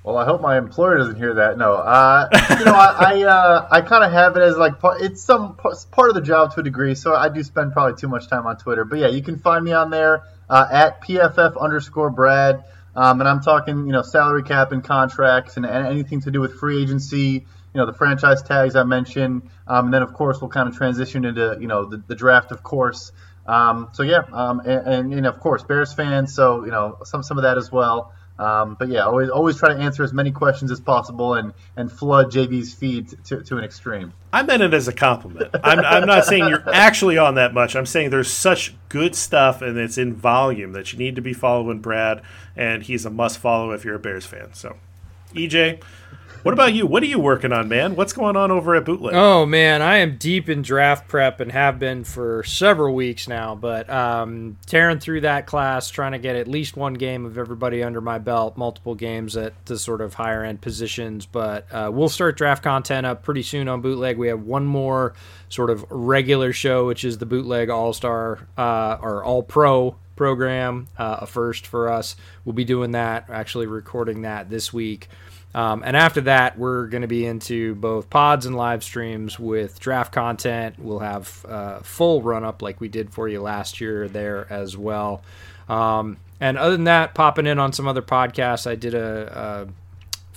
[0.03, 1.57] Well i hope my employer doesn't hear that.
[1.57, 5.21] No uh, you know i I, uh, I kind of have it as like it's
[5.21, 8.29] some part of the job to a degree so i do spend probably too much
[8.29, 12.09] time on twitter but yeah you can find me on there uh, at pff underscore
[12.09, 12.63] brad
[12.95, 16.39] um, and I'm talking, you know, salary cap and contracts and, and, anything to do
[16.39, 19.43] with free agency, you know, the franchise tags I mentioned.
[19.67, 22.51] Um, and then, of course, we'll kind of transition into, you know, the, the draft,
[22.51, 23.11] of course.
[23.45, 26.33] Um, so, yeah, um, and, and, and, of course, Bears fans.
[26.33, 28.13] So, you know, some, some of that as well.
[28.39, 31.91] Um, but yeah, always always try to answer as many questions as possible and, and
[31.91, 34.13] flood JB's feed to, to an extreme.
[34.31, 35.53] I meant it as a compliment.
[35.61, 37.75] I'm, I'm not saying you're actually on that much.
[37.75, 41.33] I'm saying there's such good stuff and it's in volume that you need to be
[41.33, 42.21] following Brad,
[42.55, 44.53] and he's a must follow if you're a Bears fan.
[44.53, 44.77] So,
[45.33, 45.83] EJ,
[46.43, 46.85] what about you?
[46.85, 47.95] What are you working on, man?
[47.95, 49.13] What's going on over at Bootleg?
[49.13, 53.55] Oh man, I am deep in draft prep and have been for several weeks now.
[53.55, 57.83] But um, tearing through that class, trying to get at least one game of everybody
[57.83, 61.25] under my belt, multiple games at the sort of higher end positions.
[61.25, 64.17] But uh, we'll start draft content up pretty soon on Bootleg.
[64.17, 65.13] We have one more
[65.49, 70.87] sort of regular show, which is the Bootleg All Star uh, or All Pro program,
[70.97, 72.17] uh, a first for us.
[72.43, 75.07] We'll be doing that, actually recording that this week.
[75.55, 79.79] Um, and after that, we're going to be into both pods and live streams with
[79.79, 80.75] draft content.
[80.77, 84.77] We'll have uh, full run up like we did for you last year there as
[84.77, 85.23] well.
[85.67, 89.88] Um, and other than that, popping in on some other podcasts, I did a, a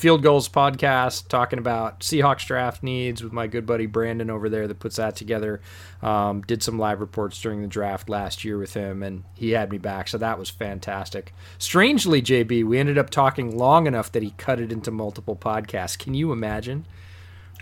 [0.03, 4.66] Field Gulls podcast talking about Seahawks draft needs with my good buddy Brandon over there
[4.66, 5.61] that puts that together.
[6.03, 9.70] Um, did some live reports during the draft last year with him, and he had
[9.70, 11.33] me back, so that was fantastic.
[11.57, 15.97] Strangely, JB, we ended up talking long enough that he cut it into multiple podcasts.
[15.97, 16.85] Can you imagine?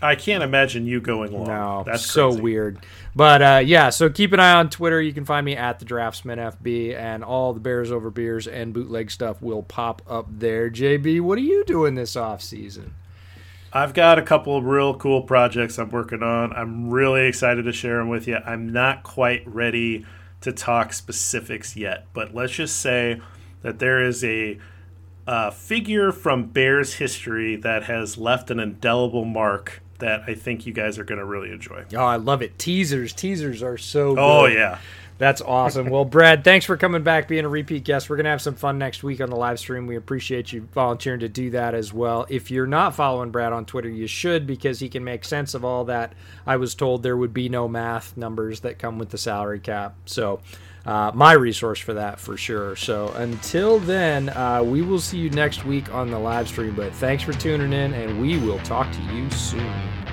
[0.03, 1.47] I can't imagine you going long.
[1.47, 2.79] No, that's so weird.
[3.15, 5.01] But uh, yeah, so keep an eye on Twitter.
[5.01, 8.73] You can find me at the Draftsman FB, and all the Bears over beers and
[8.73, 10.71] bootleg stuff will pop up there.
[10.71, 12.95] JB, what are you doing this off season?
[13.73, 16.53] I've got a couple of real cool projects I'm working on.
[16.53, 18.39] I'm really excited to share them with you.
[18.45, 20.07] I'm not quite ready
[20.41, 23.21] to talk specifics yet, but let's just say
[23.63, 24.59] that there is a,
[25.27, 30.73] a figure from Bears history that has left an indelible mark that I think you
[30.73, 31.85] guys are going to really enjoy.
[31.95, 32.59] Oh, I love it.
[32.59, 33.13] Teasers.
[33.13, 34.79] Teasers are so Oh, yeah.
[35.19, 35.91] That's awesome.
[35.91, 38.09] well, Brad, thanks for coming back, being a repeat guest.
[38.09, 39.87] We're going to have some fun next week on the live stream.
[39.87, 42.25] We appreciate you volunteering to do that as well.
[42.31, 45.63] If you're not following Brad on Twitter, you should because he can make sense of
[45.63, 46.15] all that.
[46.47, 49.95] I was told there would be no math numbers that come with the salary cap.
[50.07, 50.41] So,
[50.87, 52.77] uh, my resource for that for sure.
[52.77, 56.75] So, until then, uh, we will see you next week on the live stream.
[56.75, 60.10] But thanks for tuning in, and we will talk to you soon.